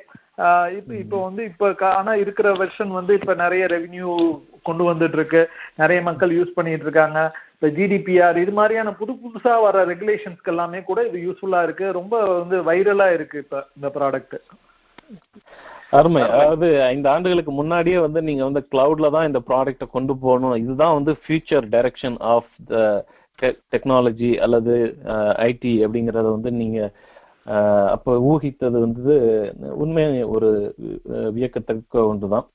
இப்ப 0.77 0.91
இப்ப 1.03 1.17
வந்து 1.25 1.43
இப்ப 1.49 1.89
ஆனா 1.97 2.13
இருக்கிற 2.25 2.49
வெர்ஷன் 2.61 2.93
வந்து 2.99 3.13
இப்ப 3.19 3.33
நிறைய 3.43 3.65
ரெவென்யூ 3.73 4.11
கொண்டு 4.69 4.85
வந்துட்டு 4.89 5.17
இருக்கு. 5.19 5.43
நிறைய 5.81 5.99
மக்கள் 6.09 6.33
யூஸ் 6.39 6.57
பண்ணிட்டு 6.57 6.87
இருக்காங்க. 6.87 7.21
இந்த 7.63 7.69
ஜிடிபிஆர் 7.77 8.37
இது 8.43 8.53
மாதிரியான 8.59 8.91
புது 8.99 9.13
புதுசா 9.23 9.55
வர 9.65 9.81
ரெகுலேஷன்ஸ்க்கு 9.91 10.53
எல்லாமே 10.53 10.79
கூட 10.91 11.01
இது 11.09 11.19
யூஸ்ஃபுல்லா 11.25 11.61
இருக்கு. 11.67 11.87
ரொம்ப 11.99 12.15
வந்து 12.39 12.59
வைரலா 12.69 13.09
இருக்கு 13.17 13.37
இப்ப 13.45 13.59
இந்த 13.79 13.89
ப்ராடக்ட் 13.97 14.37
அருமை. 15.99 16.23
அதாவது 16.35 16.67
ஐந்து 16.93 17.09
ஆண்டுகளுக்கு 17.13 17.53
முன்னாடியே 17.59 17.99
வந்து 18.05 18.21
நீங்க 18.29 18.43
வந்து 18.49 18.63
கிளவுட்ல 18.73 19.11
தான் 19.17 19.29
இந்த 19.29 19.41
ப்ராடக்ட்டை 19.49 19.87
கொண்டு 19.97 20.15
போகணும். 20.25 20.57
இதுதான் 20.65 20.97
வந்து 20.99 21.13
future 21.23 21.67
direction 21.75 22.19
of 22.35 22.51
the 22.71 22.83
technology 23.75 24.31
அல்லது 24.45 24.75
ஐடி 25.49 25.75
அப்படிங்கறத 25.85 26.27
வந்து 26.37 26.53
நீங்க 26.61 26.79
அப்ப 27.95 28.17
ஊகித்தது 28.31 28.79
வந்து 28.87 29.15
உண்மை 29.83 30.05
ஒரு 30.35 30.51
வியக்கத்தக்க 31.37 32.07
ஒன்றுதான். 32.13 32.47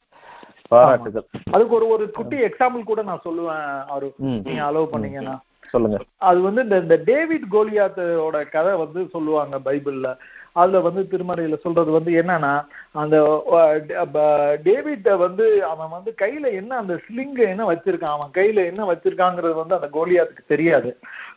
பாராட்டுகள். 0.73 1.25
அதுக்கு 1.55 1.75
ஒரு 1.79 1.87
ஒரு 1.95 2.05
குட்டி 2.11 2.37
எக்ஸாம்பிள் 2.47 2.89
கூட 2.91 3.01
நான் 3.09 3.25
சொல்லுவேன் 3.27 3.67
அவரு 3.91 4.07
நீங்க 4.45 4.61
அலோவ் 4.69 4.93
பண்ணீங்கன்னா. 4.93 5.35
சொல்லுங்க. 5.73 5.97
அது 6.29 6.39
வந்து 6.41 6.61
இந்த 6.83 6.97
டேவிட் 7.11 7.45
கோலியாத்தோட 7.53 8.37
கதை 8.55 8.73
வந்து 8.83 9.01
சொல்லுவாங்க 9.13 9.55
பைபிள்ல. 9.67 10.09
அதுல 10.61 10.79
வந்து 10.79 11.01
திருமறையில 11.11 11.55
சொல்றது 11.63 11.89
வந்து 11.95 12.11
என்னன்னா 12.21 12.51
அந்த 13.01 13.15
டேவிட் 14.67 15.09
வந்து 15.23 15.45
அவன் 15.71 15.91
வந்து 15.95 16.11
கையில 16.21 16.51
என்ன 16.59 16.77
அந்த 16.81 16.93
ஸ்லிங்க 17.05 17.41
என்ன 17.53 17.63
வச்சிருக்கான் 17.71 18.15
அவன் 18.17 18.31
கையில 18.37 18.63
என்ன 18.71 18.85
வச்சிருக்காங்கிறது 18.91 19.55
வந்து 19.61 19.77
அந்த 19.79 19.89
கோலியாத்துக்கு 19.97 20.51
தெரியாது. 20.53 20.91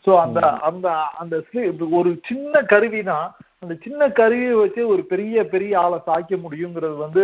சோ 0.06 0.12
அந்த 0.24 0.40
அந்த 0.68 0.88
அந்த 1.22 1.42
ஒரு 2.00 2.12
சின்ன 2.30 2.62
கருவி 2.72 3.02
தான் 3.02 3.26
அந்த 3.58 3.74
சின்ன 3.84 4.10
கருவியை 4.20 4.54
வச்சு 4.54 4.82
ஒரு 4.94 5.04
பெரிய 5.12 5.46
பெரிய 5.54 5.72
ஆளை 5.84 5.98
சாய்க்க 6.08 6.36
முடியுங்கிறது 6.44 6.96
வந்து 7.06 7.22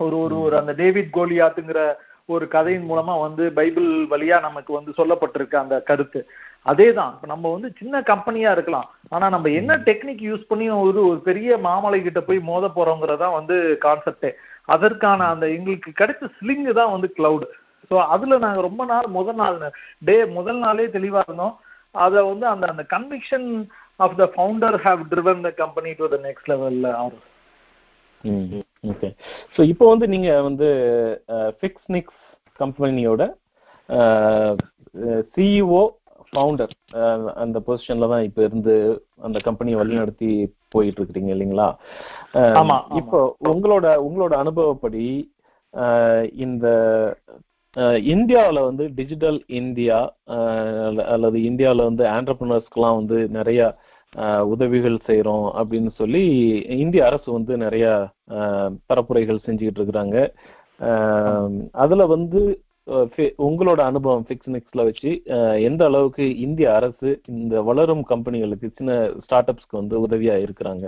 ஒரு 0.00 0.16
ஒரு 0.24 0.36
ஒரு 0.46 0.54
அந்த 0.60 0.72
டேவிட் 0.80 1.14
கோலியாத்துங்கிற 1.16 1.80
ஒரு 2.28 2.44
கதையின் 2.54 2.88
மூலமா 2.88 3.14
வந்து 3.26 3.44
பைபிள் 3.58 3.88
வழியா 4.12 4.36
நமக்கு 4.46 4.70
வந்து 4.76 4.92
சொல்லப்பட்டிருக்கு 4.98 5.56
அந்த 5.60 5.76
கருத்து. 5.90 6.20
அதே 6.66 6.88
தான் 6.98 7.10
இப்ப 7.14 7.26
நம்ம 7.32 7.50
வந்து 7.54 7.68
சின்ன 7.80 7.96
கம்பெனியா 8.10 8.50
இருக்கலாம். 8.56 8.88
ஆனா 9.14 9.26
நம்ம 9.34 9.50
என்ன 9.60 9.72
டெக்னிக் 9.88 10.22
யூஸ் 10.28 10.48
பண்ணி 10.50 10.66
ஒரு 10.86 11.00
ஒரு 11.10 11.20
பெரிய 11.28 11.58
மாமலை 11.66 12.00
கிட்ட 12.06 12.20
போய் 12.28 12.40
மோத 12.50 12.70
போறோங்கிறதா 12.76 13.28
வந்து 13.38 13.56
கான்செப்டே 13.84 14.30
அதற்கான 14.68 15.28
அந்த 15.34 15.46
எங்களுக்கு 15.56 15.90
கிடைச்ச 16.00 16.30
ஸ்லிங்கு 16.38 16.74
தான் 16.80 16.92
வந்து 16.94 17.10
கிளவுட் 17.18 17.46
ஸோ 17.90 17.96
அதுல 18.14 18.38
நாங்க 18.44 18.60
ரொம்ப 18.68 18.84
நாள் 18.84 19.08
முதல் 19.18 19.40
நாள் 19.42 19.58
டே 20.08 20.16
முதல் 20.38 20.60
நாளே 20.64 20.86
தெளிவா 20.96 21.20
இருந்தோம். 21.26 21.54
அதை 21.94 22.20
வந்து 22.30 22.46
அந்த 22.52 22.64
அந்த 22.72 22.84
conviction 22.94 23.48
of 24.00 24.16
the 24.20 24.24
founder 24.34 24.78
have 24.86 25.02
driven 25.12 25.44
the 25.46 25.52
company 25.62 25.92
to 26.00 26.08
the 26.14 26.18
next 26.26 26.50
லெவல்ல 26.52 26.88
ஆறு 27.02 27.18
ஓகே 28.86 29.08
ஸோ 29.56 29.60
இப்போ 29.62 29.84
வந்து 29.88 30.06
நீங்க 30.08 30.30
வந்து 30.42 30.68
ஃபிக்ஸ்னிக்ஸ் 31.60 32.20
கம்பெனியோட 32.58 33.22
சிஇஓ 35.34 35.82
ஃபவுண்டர் 36.32 36.72
அந்த 37.34 37.58
பொசிஷன்ல 37.66 38.08
தான் 38.08 38.24
இப்போ 38.24 38.40
இருந்து 38.42 38.74
அந்த 39.22 39.38
கம்பெனியை 39.38 39.76
வழிநடத்தி 39.78 40.30
போயிட்டு 40.68 41.00
இருக்கிறீங்க 41.00 41.30
இல்லைங்களா 41.34 41.68
இப்போ 43.00 43.20
உங்களோட 43.48 43.86
உங்களோட 44.06 44.34
அனுபவப்படி 44.36 45.04
இந்த 46.36 46.66
இந்தியாவில் 48.10 48.60
வந்து 48.60 48.84
டிஜிட்டல் 48.94 49.38
இந்தியா 49.60 49.98
அல்லது 51.14 51.38
இந்தியாவில் 51.42 51.88
வந்து 51.88 52.04
ஆண்டர்பிரினர்ஸ்க்கெலாம் 52.08 52.98
வந்து 52.98 53.18
நிறைய 53.28 53.60
உதவிகள் 54.52 54.98
செய்கிறோம் 55.06 55.46
அப்படின்னு 55.58 55.90
சொல்லி 55.96 56.22
இந்திய 56.84 57.06
அரசு 57.06 57.28
வந்து 57.32 57.56
நிறைய 57.56 57.86
பரப்புரைகள் 58.90 59.44
செஞ்சுக்கிட்டு 59.46 59.80
இருக்கிறாங்க. 59.80 60.16
அதுல 61.84 62.06
வந்து 62.06 62.40
உங்களோட 63.46 63.80
அனுபவம் 63.90 64.26
ஃபிக்ஸ்னிக்ஸ்ல 64.26 64.84
வச்சு 64.88 65.10
எந்த 65.68 65.82
அளவுக்கு 65.84 66.24
இந்திய 66.38 66.74
அரசு 66.74 67.08
இந்த 67.26 67.62
வளரும் 67.62 68.04
கம்பெனிகளுக்கு 68.08 68.68
சின்ன 68.74 68.92
ஸ்டார்ட் 69.24 69.50
அப்ஸ்க்கு 69.52 69.80
வந்து 69.80 69.96
உதவியா 70.06 70.36
இருக்கிறாங்க? 70.44 70.86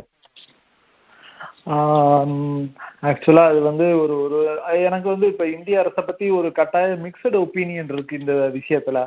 ஆக்சுவலாக 3.08 3.50
அது 3.50 3.60
வந்து 3.60 3.86
ஒரு 4.02 4.14
ஒரு 4.24 4.38
எனக்கு 4.88 5.08
வந்து 5.08 5.26
இப்போ 5.26 5.46
இந்திய 5.46 5.80
அரசை 5.80 6.02
பற்றி 6.04 6.26
ஒரு 6.30 6.48
கட்டாய 6.52 6.94
மிக்சடு 7.04 7.36
ஒப்பீனியன் 7.44 7.92
இருக்கு 7.94 8.18
இந்த 8.20 8.34
விஷயத்தில். 8.58 9.00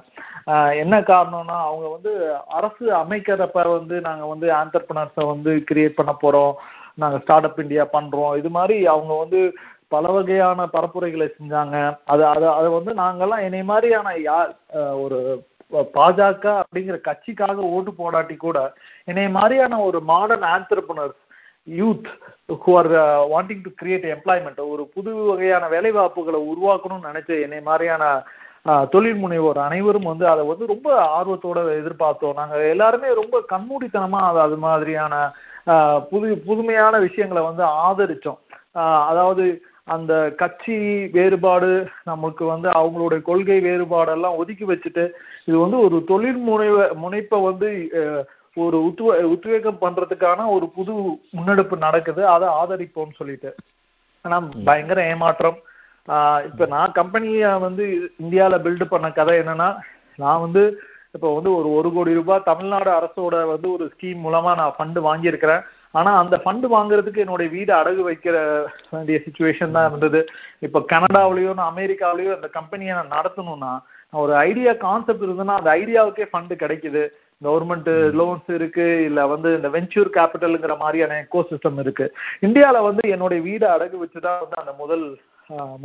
என்ன 0.84 0.96
காரணம்னா 1.12 1.58
அவங்க 1.70 1.88
வந்து 1.96 2.12
அரசு 2.60 2.86
அமைக்கிறப்ப 3.02 3.66
வந்து 3.78 4.02
நாங்கள் 4.02 4.32
வந்து 4.34 4.48
ஆண்டர்பனர்ஸை 4.62 5.26
வந்து 5.34 5.54
கிரியேட் 5.72 6.00
பண்ண 6.00 6.14
போகிறோம் 6.14 6.54
நாங்கள் 6.94 7.22
ஸ்டார்ட் 7.22 7.48
அப் 7.50 7.60
இந்தியா 7.60 7.86
பண்ணுறோம் 7.94 8.34
இது 8.38 8.50
மாதிரி 8.50 8.78
அவங்க 8.86 9.14
வந்து 9.18 9.42
பல 9.88 10.12
வகையான 10.12 10.66
பரப்புரைகளை 10.74 11.28
செஞ்சாங்க. 11.38 11.78
அது 12.06 12.24
அது 12.26 12.46
அதை 12.50 12.70
வந்து 12.70 12.92
நாங்கள்லாம் 12.94 13.46
என்னை 13.48 13.64
மாதிரியான 13.64 14.14
யார் 14.18 14.52
ஒரு 15.04 15.18
பாஜக 15.96 16.46
அப்படிங்கிற 16.62 16.98
கட்சிக்காக 17.02 17.58
ஓட்டு 17.76 17.92
போடாட்டி 17.98 18.38
கூட 18.38 18.58
என்னை 19.06 19.30
மாதிரியான 19.30 19.80
ஒரு 19.82 20.02
modern 20.02 20.48
entrepreneurs 20.56 21.20
youth 21.68 22.08
who 22.64 22.72
are 22.82 22.90
wanting 23.34 23.64
to 23.66 23.72
create 23.82 24.06
employment 24.16 24.62
ஒரு 24.74 24.84
புது 24.96 25.12
வகையான 25.30 25.64
வேலைவாய்ப்புகளை 25.76 26.40
உருவாக்கணும்னு 26.52 27.10
நினைச்ச 27.10 27.42
என்னை 27.46 27.62
மாதிரியான 27.70 28.06
தொழில் 28.94 29.20
முனைவோர் 29.22 29.60
அனைவரும் 29.68 30.10
வந்து 30.10 30.26
அதை 30.32 30.44
வந்து 30.50 30.66
ரொம்ப 30.72 30.88
ஆர்வத்தோட 31.20 31.60
எதிர்பார்த்தோம். 31.82 32.38
நாங்கள் 32.40 32.72
எல்லாருமே 32.74 33.10
ரொம்ப 33.22 33.38
கண்மூடித்தனமா 33.54 34.20
அது 34.28 34.40
அது 34.46 34.58
மாதிரியான 34.66 35.16
புது 36.12 36.28
புதுமையான 36.48 36.94
விஷயங்களை 37.08 37.44
வந்து 37.48 37.64
ஆதரிச்சோம். 37.88 38.40
அதாவது 39.10 39.46
அந்த 39.94 40.14
கட்சி 40.42 40.76
வேறுபாடு 41.16 41.72
நமக்கு 42.12 42.44
வந்து 42.46 42.70
அவங்களுடைய 42.80 43.22
கொள்கை 43.30 43.58
வேறுபாடெல்லாம் 43.68 44.38
ஒதுக்கி 44.42 44.66
வச்சுட்டு 44.66 45.04
இது 45.46 45.58
வந்து 45.64 45.78
ஒரு 45.86 45.98
தொழில் 46.12 46.42
முனைவ 46.50 46.86
முனைப்பை 47.04 47.40
வந்து 47.50 47.70
ஒரு 48.58 48.78
உத்வ 48.88 49.18
உத்வேகம் 49.34 49.82
பண்றதுக்கான 49.82 50.46
ஒரு 50.56 50.66
புது 50.78 50.94
முன்னெடுப்பு 51.38 51.76
நடக்குது. 51.88 52.22
அதை 52.36 52.48
ஆதரிப்போம்னு 52.62 53.20
சொல்லிட்டு. 53.20 53.52
ஆனா 54.26 54.38
பயங்கர 54.70 55.02
ஏமாற்றம். 55.12 55.60
இப்ப 56.50 56.66
நான் 56.76 56.96
கம்பெனிய 57.00 57.50
வந்து 57.66 57.84
இந்தியால 58.24 58.56
பில்டு 58.66 58.86
பண்ண 58.94 59.08
கதை 59.20 59.36
என்னன்னா 59.42 59.70
நான் 60.24 60.44
வந்து 60.46 60.64
இப்போ 61.16 61.30
வந்து 61.36 61.52
ஒரு 61.58 61.70
ஒரு 61.78 61.90
கோடி 61.96 62.12
ரூபாய் 62.18 62.48
தமிழ்நாடு 62.50 62.90
அரசோட 62.98 63.36
வந்து 63.52 63.68
ஒரு 63.76 63.86
ஸ்கீம் 63.94 64.20
மூலமா 64.26 64.52
நான் 64.60 64.76
ஃபண்டு 64.76 65.00
வாங்கியிருக்கிறேன். 65.08 65.64
ஆனா 66.00 66.12
அந்த 66.20 66.36
ஃபண்டு 66.44 66.68
வாங்குறதுக்கு 66.76 67.24
என்னுடைய 67.24 67.48
வீடு 67.56 67.72
அடகு 67.80 68.02
வைக்கிற 68.10 68.36
வேண்டிய 68.92 69.18
சுச்சுவேஷன் 69.26 69.76
தான் 69.78 69.90
இருந்தது. 69.90 70.22
இப்போ 70.68 70.80
கனடாவிலயோ 70.94 71.54
நான் 71.58 71.72
அமெரிக்காவிலயோ 71.74 72.32
அந்த 72.38 72.50
கம்பெனியை 72.58 72.94
நான் 73.00 73.16
நடத்தணும்னா 73.18 73.74
ஒரு 74.14 74.34
ஐடியா 74.48 74.72
கான்செப்ட் 74.86 75.26
இருந்ததுன்னா 75.26 75.58
அந்த 75.60 75.72
ஐடியாவுக்கே 75.82 76.28
ஃபண்டு 76.32 76.56
கிடைக்குது. 76.64 77.04
கவர்மெண்ட் 77.42 77.90
லோன்ஸ் 78.20 78.50
இருக்கு 78.58 78.88
இல்ல 79.10 79.20
வந்து 79.34 79.50
இந்த 79.58 79.70
வெஞ்சூர் 79.76 80.10
கேபிட்டலுங்கிற 80.18 80.76
மாதிரியான 80.84 81.18
எக்கோ 81.24 81.42
சிஸ்டம் 81.52 81.80
இருக்கு. 81.84 82.08
இந்தியால 82.48 82.84
வந்து 82.90 83.04
என்னுடைய 83.16 83.42
வீடு 83.50 83.68
அடகு 83.76 83.98
வச்சுதான் 84.04 84.42
வந்து 84.44 84.62
அந்த 84.64 84.74
முதல் 84.82 85.06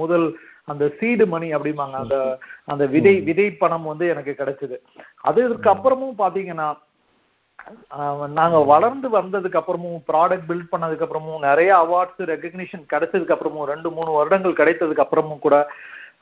முதல் 0.01 0.27
அந்த 0.73 0.85
சீடு 0.99 1.25
மணி 1.33 1.49
அப்படிம்பாங்க. 1.55 1.97
அந்த 2.03 2.17
அந்த 2.73 2.85
விதை 2.95 3.15
விதை 3.29 3.47
பணம் 3.63 3.89
வந்து 3.91 4.07
எனக்கு 4.15 4.33
கிடைச்சது. 4.41 4.77
அதுக்கு 5.29 5.71
அப்புறமும் 5.75 6.21
பாத்தீங்கன்னா 6.25 6.69
நாங்க 8.39 8.59
வளர்ந்து 8.73 9.09
வந்ததுக்கு 9.17 9.59
அப்புறமும் 9.61 9.99
ப்ராடக்ட் 10.11 10.49
பில்ட் 10.49 10.73
பண்ணதுக்கு 10.73 11.05
அப்புறமும் 11.07 11.47
நிறைய 11.49 11.71
அவார்ட்ஸ் 11.85 12.23
ரெகக்னிஷன் 12.33 12.85
கிடைச்சதுக்கு 12.93 13.35
அப்புறமும் 13.37 13.69
ரெண்டு 13.73 13.89
மூணு 13.97 14.11
வருடங்கள் 14.19 14.61
கிடைத்ததுக்கு 14.61 15.05
அப்புறமும் 15.05 15.45
கூட 15.47 15.57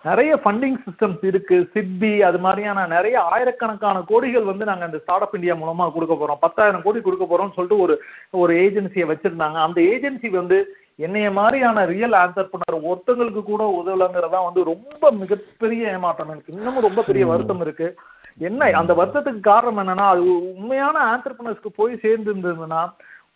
நிறைய 0.04 0.30
ஃபண்டிங் 0.44 0.78
சிஸ்டம்ஸ் 0.84 1.25
இருக்கு. 1.30 1.56
சிட்பி 1.75 2.23
அது 2.28 2.38
மாதிரியான 2.38 2.87
நிறைய 2.87 3.16
ஆயிரக்கணக்கான 3.34 3.99
கோடிகள் 4.08 4.50
வந்து 4.50 4.64
நாங்கள் 4.64 4.88
இந்த 4.88 4.99
ஸ்டார்ட் 4.99 5.26
அப் 5.26 5.34
இந்தியா 5.34 5.54
மூலமா 5.54 5.92
கொடுக்க 5.92 6.14
போறோம். 6.14 6.42
பத்தாயிரம் 6.46 6.82
கோடி 6.82 7.00
கொடுக்க 7.00 7.26
போறோம்னு 7.30 7.56
சொல்லிட்டு 7.58 7.82
ஒரு 7.84 7.96
ஒரு 8.30 8.54
ஏஜென்சியை 8.64 9.06
வச்சிருந்தாங்க. 9.12 9.58
அந்த 9.66 9.80
ஏஜென்சி 9.92 10.30
வந்து 10.30 10.58
என்னைய 10.96 11.30
மாதிரியான 11.30 11.84
ரியல் 11.84 12.12
ஆன்சர் 12.12 12.52
பண்ணார் 12.52 12.84
ஒருத்தங்களுக்கு 12.90 13.42
கூட 13.42 13.62
உதவலைங்கிறதா 13.78 14.40
வந்து 14.49 14.64
ரொம்ப 14.64 15.11
மிகப்பெரிய 15.23 15.92
ஏமாற்றம் 15.92 16.28
எனக்கு. 16.28 16.52
இன்னமும் 16.52 16.87
ரொம்ப 16.88 17.02
பெரிய 17.02 17.26
வருத்தம் 17.26 17.61
இருக்கு. 17.61 17.88
என்ன 18.38 18.70
அந்த 18.82 18.92
வருத்தத்துக்கு 18.94 19.40
காரணம் 19.40 19.80
என்னன்னா 19.80 20.06
அது 20.14 20.23
உண்மையான 20.56 20.96
ஆண்டர்பனர்ஸ்க்கு 21.12 21.70
போய் 21.76 21.99
சேர்ந்து 22.02 22.34
இருந்ததுன்னா 22.34 22.82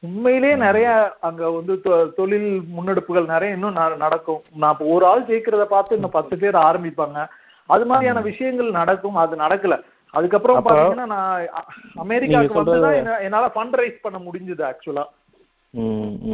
உண்மையிலே 0.01 0.55
நிறைய 0.57 1.13
அங்க 1.21 1.51
வந்து 1.51 1.81
தொழில் 2.17 2.63
முன்னெடுப்புகள் 2.77 3.27
நிறைய 3.27 3.55
இன்னும் 3.55 3.97
நடக்கும். 3.97 4.41
நான் 4.57 4.77
ஒரு 4.79 5.07
ஆள் 5.07 5.23
ஜெயிக்கிறத 5.23 5.65
பார்த்து 5.65 5.95
இன்னும் 5.95 6.11
பத்து 6.11 6.39
பேர் 6.39 6.55
ஆரம்பிப்பாங்க. 6.55 7.27
அது 7.67 7.87
மாதிரியான 7.87 8.21
விஷயங்கள் 8.21 8.71
நடக்கும். 8.71 9.15
அது 9.15 9.37
நடக்கல. 9.37 9.81
அதுக்கப்புறம் 10.11 10.65
பாத்தீங்கன்னா 10.65 11.07
நான் 11.07 11.47
அமெரிக்காவுக்கு 11.95 12.55
நீங்க 12.55 12.71
வந்து 12.71 12.75
சொல்றது- 12.75 12.81
தான் 12.81 12.93
என்ன- 12.93 13.19
என்னால 13.19 13.51
ஃபண்ட் 13.55 13.79
ரைஸ் 13.79 13.99
பண்ண 14.03 14.19
முடிஞ்சது 14.19 14.73
ஆக்சுவலா. 14.73 15.05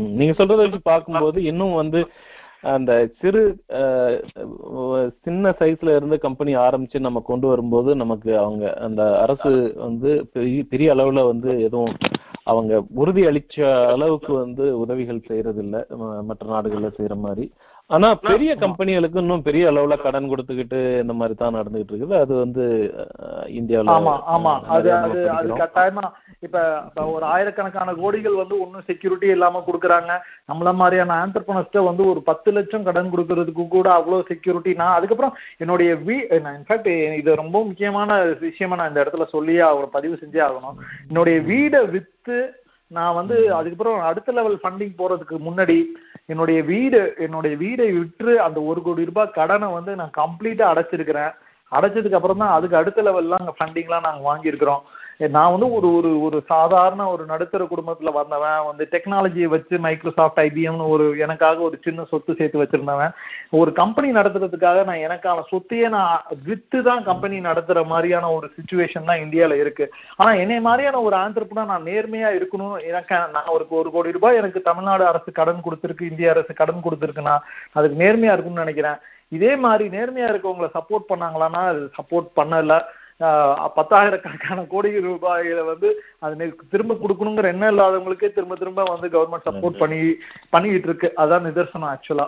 நீங்க 0.09 0.45
சொல்றத 0.45 0.57
வச்சு 0.57 0.83
பார்க்கும்போது 0.83 1.43
இன்னும் 1.43 1.75
வந்து 1.75 2.07
அந்த 2.63 3.09
சிறு 3.21 3.63
சின்ன 5.23 5.55
சைஸ்ல 5.59 5.97
இருந்து 5.97 6.19
கம்பெனி 6.19 6.57
ஆரம்பிச்சு 6.57 6.99
நம்ம 6.99 7.23
கொண்டு 7.27 7.49
வரும்போது 7.49 7.97
நமக்கு 7.97 8.39
அவங்க 8.39 8.73
அந்த 8.81 9.21
அரசு 9.21 9.73
வந்து 9.77 10.29
பெரிய 10.33 10.63
பெரிய 10.71 10.95
அளவுல 10.95 11.27
வந்து 11.27 11.63
எதுவும் 11.63 11.97
அவங்க 12.47 12.73
உறுதி 12.95 13.23
அளிச்ச 13.27 13.57
அளவுக்கு 13.93 14.33
வந்து 14.35 14.65
உதவிகள் 14.79 15.27
செய்யறது 15.27 15.61
இல்ல 15.63 15.77
மற்ற 16.23 16.43
நாடுகள்ல 16.47 16.89
செய்யற 16.97 17.15
மாதிரி. 17.19 17.45
ஆனா 17.91 18.09
பெரிய 18.29 18.51
கம்பெனிகளுக்கு 18.57 19.23
இன்னும் 19.23 19.45
பெரிய 19.47 19.65
அளவுல 19.71 19.95
கடன் 19.99 20.29
கொடுத்துக்கிட்டு 20.29 20.79
இந்த 21.01 21.13
மாதிரி 21.13 21.35
தான் 21.35 21.57
நடந்துகிட்டு 21.57 21.93
இருக்குது. 21.93 22.15
அது 22.17 22.33
வந்து 22.35 22.65
இந்தியாவுல 23.59 23.95
ஆமா 23.97 24.15
ஆமா. 24.35 24.53
அது 24.77 24.89
அது 24.99 25.19
அது. 25.35 25.51
கட்டாயமா 25.61 26.05
இப்ப 26.43 26.63
ஒரு 27.13 27.25
ஆயிரக்கணக்கான 27.25 27.95
கோடிகள் 28.01 28.41
வந்து 28.41 28.57
ஒன்னும் 28.61 28.87
செக்யூரிட்டி 28.89 29.29
இல்லாம 29.35 29.63
கொடுக்குறாங்க. 29.67 30.11
நம்மள 30.51 30.73
மாதிரியான 30.75 31.19
ஆண்டர்பனர்ஸ்ட 31.23 31.85
வந்து 31.85 32.05
ஒரு 32.13 32.23
பத்து 32.31 32.53
லட்சம் 32.53 32.87
கடன் 32.89 33.13
கொடுக்கறதுக்கு 33.15 33.67
கூட 33.69 33.89
அவ்வளவு 33.99 34.29
செக்யூரிட்டி 34.33 34.75
நான் 34.75 34.97
அதுக்கப்புறம் 34.97 35.37
என்னுடைய 35.59 35.93
வீ 36.09 36.19
இன்ஃபேக்ட் 36.55 36.91
இது 37.21 37.41
ரொம்ப 37.43 37.57
முக்கியமான 37.65 38.11
விஷயமா 38.47 38.77
நான் 38.77 38.93
இந்த 38.93 39.05
இடத்துல 39.05 39.27
சொல்லியே 39.37 39.65
ஒரு 39.81 39.89
பதிவு 39.91 40.17
செஞ்சே 40.17 40.43
ஆகணும். 40.49 40.77
என்னுடைய 41.11 41.39
வீடை 41.51 41.83
வித்து 41.95 42.37
நான் 42.91 43.15
வந்து 43.15 43.37
அதுக்கப்புறம் 43.55 44.01
அடுத்த 44.01 44.33
லெவல் 44.33 44.59
ஃபண்டிங் 44.63 44.95
போறதுக்கு 44.99 45.37
முன்னாடி 45.47 45.79
என்னுடைய 46.27 46.63
வீடு 46.63 47.15
என்னுடைய 47.19 47.57
வீடை 47.57 47.87
விற்று 47.99 48.41
அந்த 48.41 48.59
ஒரு 48.63 48.83
கோடி 48.83 49.05
ரூபாய் 49.05 49.31
கடனை 49.31 49.69
வந்து 49.73 49.95
நான் 49.97 50.19
கம்ப்ளீட்டா 50.19 50.67
அடைச்சிருக்கிறேன். 50.73 51.33
அடைச்சதுக்கு 51.73 52.19
அப்புறம் 52.19 52.39
தான் 52.39 52.55
அதுக்கு 52.57 52.77
அடுத்த 52.77 53.03
லெவல்லாம் 53.03 53.43
அங்கே 53.43 53.55
ஃபண்டிங்லாம் 53.59 54.07
நாங்கள் 54.09 54.27
வாங்கியிருக்கிறோம். 54.29 54.83
நான் 55.19 55.51
வந்து 55.51 55.73
ஒரு 55.73 55.97
ஒரு 55.97 56.23
ஒரு 56.23 56.43
சாதாரண 56.47 57.09
ஒரு 57.09 57.25
நடுத்தர 57.27 57.65
குடும்பத்துல 57.65 58.13
வந்தவன் 58.13 58.65
வந்து 58.67 58.89
டெக்னாலஜியை 58.91 59.45
வச்சு 59.45 59.79
மைக்ரோசாஃப்ட் 59.79 60.41
ஐபிஎம்னு 60.41 60.89
ஒரு 60.89 61.19
எனக்காக 61.19 61.59
ஒரு 61.61 61.79
சின்ன 61.83 62.05
சொத்து 62.05 62.35
சேர்த்து 62.35 62.63
வச்சிருந்தவன். 62.63 63.13
ஒரு 63.51 63.73
கம்பெனி 63.73 64.13
நடத்துறதுக்காக 64.13 64.85
நான் 64.85 65.05
எனக்கான 65.09 65.43
சொத்தையே 65.53 65.89
நான் 65.89 66.23
வித்து 66.45 66.83
தான் 66.83 67.05
கம்பெனி 67.05 67.41
நடத்துற 67.41 67.87
மாதிரியான 67.87 68.31
ஒரு 68.31 68.51
சுச்சுவேஷன் 68.57 69.05
தான் 69.05 69.21
இந்தியாவில் 69.21 69.59
இருக்கு. 69.59 69.91
ஆனா 70.17 70.33
என்னை 70.33 70.61
மாதிரியான 70.61 71.01
ஒரு 71.01 71.17
ஆந்திரப்புனா 71.17 71.65
நான் 71.65 71.85
நேர்மையா 71.85 72.31
இருக்கணும். 72.41 72.77
எனக்கு 72.87 73.15
நான் 73.33 73.53
ஒரு 73.53 73.67
ஒரு 73.69 73.91
கோடி 73.91 74.13
ரூபாய் 74.13 74.37
எனக்கு 74.37 74.63
தமிழ்நாடு 74.63 75.07
அரசு 75.07 75.33
கடன் 75.33 75.65
கொடுத்துருக்கு 75.65 76.11
இந்திய 76.11 76.31
அரசு 76.31 76.55
கடன் 76.55 76.85
கொடுத்துருக்குன்னா 76.85 77.39
அதுக்கு 77.73 78.05
நேர்மையா 78.05 78.35
இருக்கும்னு 78.35 78.65
நினைக்கிறேன். 78.65 78.97
இதே 79.29 79.57
மாதிரி 79.57 79.97
நேர்மையா 79.97 80.29
இருக்கவங்களை 80.33 80.69
சப்போர்ட் 80.79 81.11
பண்ணாங்களான்னா 81.15 81.63
அது 81.73 81.91
சப்போர்ட் 82.01 82.31
பண்ணல. 82.37 82.83
பத்தாயிரக்கணக்கான 83.77 84.65
கோடி 84.67 84.89
ரூபாயில 85.05 85.61
வந்து 85.67 85.89
அது 86.21 86.35
திரும்ப 86.73 86.95
கொடுக்கணுங்கிற 86.97 87.53
எண்ணம் 87.53 87.73
இல்லாதவங்களுக்கே 87.73 88.31
திரும்ப 88.33 88.57
திரும்ப 88.57 88.87
வந்து 88.89 89.09
கவர்மெண்ட் 89.13 89.49
சப்போர்ட் 89.49 89.81
பண்ணி 89.83 90.01
பண்ணிக்கிட்டு 90.51 90.91
இருக்கு 90.91 91.11
அதான் 91.23 91.47
நிதர்சனம் 91.49 91.93
ஆக்சுவலா 91.93 92.27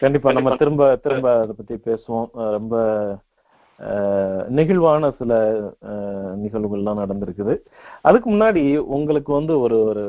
கண்டிப்பா 0.00 0.30
நம்ம 0.36 0.50
திரும்ப 0.56 0.84
திரும்ப 1.04 1.28
அதை 1.38 1.54
பத்தி 1.54 1.74
பேசுவோம். 1.86 2.28
ரொம்ப 2.54 2.76
நெகிழ்வான 4.56 5.10
சில 5.18 5.32
அஹ், 5.90 6.32
நிகழ்வுகள்லாம் 6.40 7.00
நடந்திருக்குது. 7.00 7.54
அதுக்கு 8.04 8.28
முன்னாடி 8.30 8.62
உங்களுக்கு 8.96 9.30
வந்து 9.32 9.54
ஒரு 9.60 9.76
ஒரு 9.84 10.02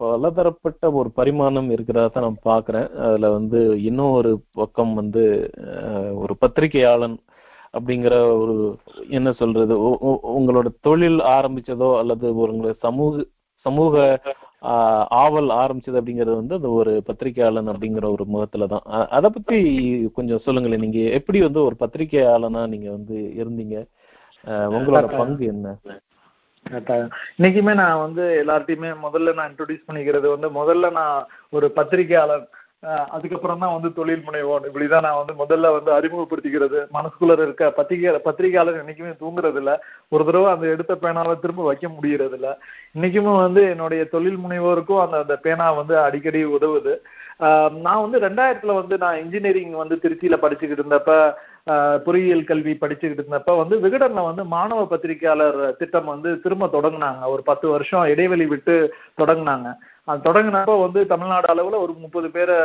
பலதரப்பட்ட 0.00 0.92
ஒரு 1.00 1.10
பரிமாணம் 1.16 1.70
இருக்கிறதா 1.70 2.06
தான் 2.08 2.26
நான் 2.26 2.44
பாக்குறேன். 2.46 2.88
அதுல 3.04 3.30
வந்து 3.30 3.60
இன்னும் 3.88 4.12
ஒரு 4.12 4.32
பக்கம் 4.54 4.94
வந்து 4.94 5.24
ஒரு 6.22 6.36
பத்திரிகையாளன் 6.42 7.16
அப்படிங்கிற 7.74 8.14
ஒரு 8.42 8.56
என்ன 9.08 9.32
சொல்றது 9.32 9.74
உங்களோட 10.38 10.68
தொழில் 10.80 11.20
ஆரம்பிச்சதோ 11.36 11.90
அல்லது 11.98 12.26
உங்களோட 12.40 12.74
சமூக 12.86 13.24
சமூக 13.66 13.94
ஆவல் 15.22 15.50
ஆரம்பிச்சது 15.62 15.98
அப்படிங்கிறது 16.00 16.38
வந்து 16.40 16.56
அந்த 16.58 16.68
ஒரு 16.78 16.92
பத்திரிகையாளன் 17.08 17.70
அப்படிங்கிற 17.72 18.06
ஒரு 18.14 18.24
முகத்துல 18.24 18.66
தான். 18.66 18.84
அத 19.16 19.28
பத்தி 19.30 19.58
கொஞ்சம் 20.14 20.42
சொல்லுங்களேன். 20.44 20.84
நீங்க 20.84 21.00
எப்படி 21.18 21.38
வந்து 21.40 21.60
ஒரு 21.64 21.76
பத்திரிகையாளனா 21.82 22.62
நீங்க 22.72 22.88
வந்து 22.90 23.16
இருந்தீங்க? 23.42 23.76
உங்களோட 24.76 25.06
பங்கு 25.20 25.46
என்ன. 25.46 25.76
இன்னைக்குமே 27.38 27.72
நான் 27.74 28.02
வந்து 28.04 28.24
எல்லார்ட்டையுமே 28.42 28.90
முதல்ல 29.04 29.34
நான் 29.34 29.50
இன்ட்ரோடியூஸ் 29.50 29.86
பண்ணிக்கிறது 29.88 30.28
வந்து 30.34 30.48
முதல்ல 30.60 30.90
நான் 30.90 31.18
ஒரு 31.50 31.66
பத்திரிகையாளர் 31.78 32.44
அதுக்கப்புறம் 33.16 33.62
தான் 33.62 33.74
வந்து 33.74 33.90
தொழில் 33.92 34.24
முனைவோன் 34.26 34.66
இப்படிதான் 34.68 35.04
நான் 35.06 35.18
வந்து 35.20 35.34
முதல்ல 35.42 35.70
வந்து 35.76 35.90
அறிமுகப்படுத்திக்கிறது. 35.96 36.78
மனசுக்குள்ள 36.96 37.36
இருக்க 37.38 37.70
பத்திரிகை 37.78 38.12
பத்திரிகையாளர் 38.26 38.80
என்னைக்குமே 38.82 39.12
தூங்குறது 39.22 39.60
இல்ல 39.62 39.72
ஒரு 40.12 40.24
தடவை 40.24 40.48
அந்த 40.52 40.66
எடுத்த 40.74 40.94
பேனாவை 41.04 41.34
திரும்ப 41.38 41.64
வைக்க 41.64 41.88
முடியறது 41.88 42.36
இல்ல 42.38 42.50
இன்னைக்குமே 42.94 43.34
வந்து 43.44 43.62
என்னுடைய 43.72 44.04
தொழில் 44.14 44.42
முனைவோருக்கும் 44.44 45.02
அந்த 45.04 45.18
அந்த 45.24 45.36
பேனா 45.46 45.68
வந்து 45.80 45.96
அடிக்கடி 46.06 46.42
உதவுது. 46.58 46.94
நான் 47.86 48.04
வந்து 48.04 48.18
ரெண்டாயிரத்துல 48.26 48.74
வந்து 48.78 48.94
நான் 48.98 49.18
இன்ஜினியரிங் 49.24 49.74
வந்து 49.80 49.96
திருச்சியில 50.04 50.36
படிச்சுக்கிட்டு 50.44 50.82
இருந்தப்ப 50.82 51.12
பொறியியல் 52.06 52.48
கல்வி 52.50 52.72
படிச்சுக்கிட்டு 52.80 53.22
இருந்தப்ப 53.22 53.56
வந்து 53.60 53.76
விகடன்ல 53.84 54.22
வந்து 54.28 54.42
மாணவ 54.54 54.80
பத்திரிகையாளர் 54.92 55.58
திட்டம் 55.80 56.12
வந்து 56.12 56.30
திரும்ப 56.44 56.66
தொடங்கினாங்க. 56.76 57.22
ஒரு 57.34 57.42
பத்து 57.50 57.66
வருஷம் 57.68 58.08
இடைவெளி 58.12 58.46
விட்டு 58.52 58.76
தொடங்கினாங்க. 59.20 59.68
அது 60.08 60.26
தொடங்கினப்ப 60.26 60.74
வந்து 60.82 61.00
தமிழ்நாடு 61.12 61.46
அளவுல 61.52 61.78
ஒரு 61.84 61.92
முப்பது 62.02 62.28
பேரை 62.36 62.58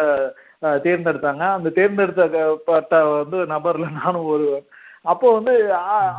தேர்ந்தெடுத்தாங்க. 0.85 1.43
அந்த 1.57 1.71
தேர்ந்தெடுத்தப்பட்ட 1.77 2.95
வந்து 3.13 3.37
நபர்ல 3.53 3.87
நானும் 4.01 4.29
ஒருவன் 4.33 4.67
அப்போ 5.05 5.27
வந்து 5.37 5.53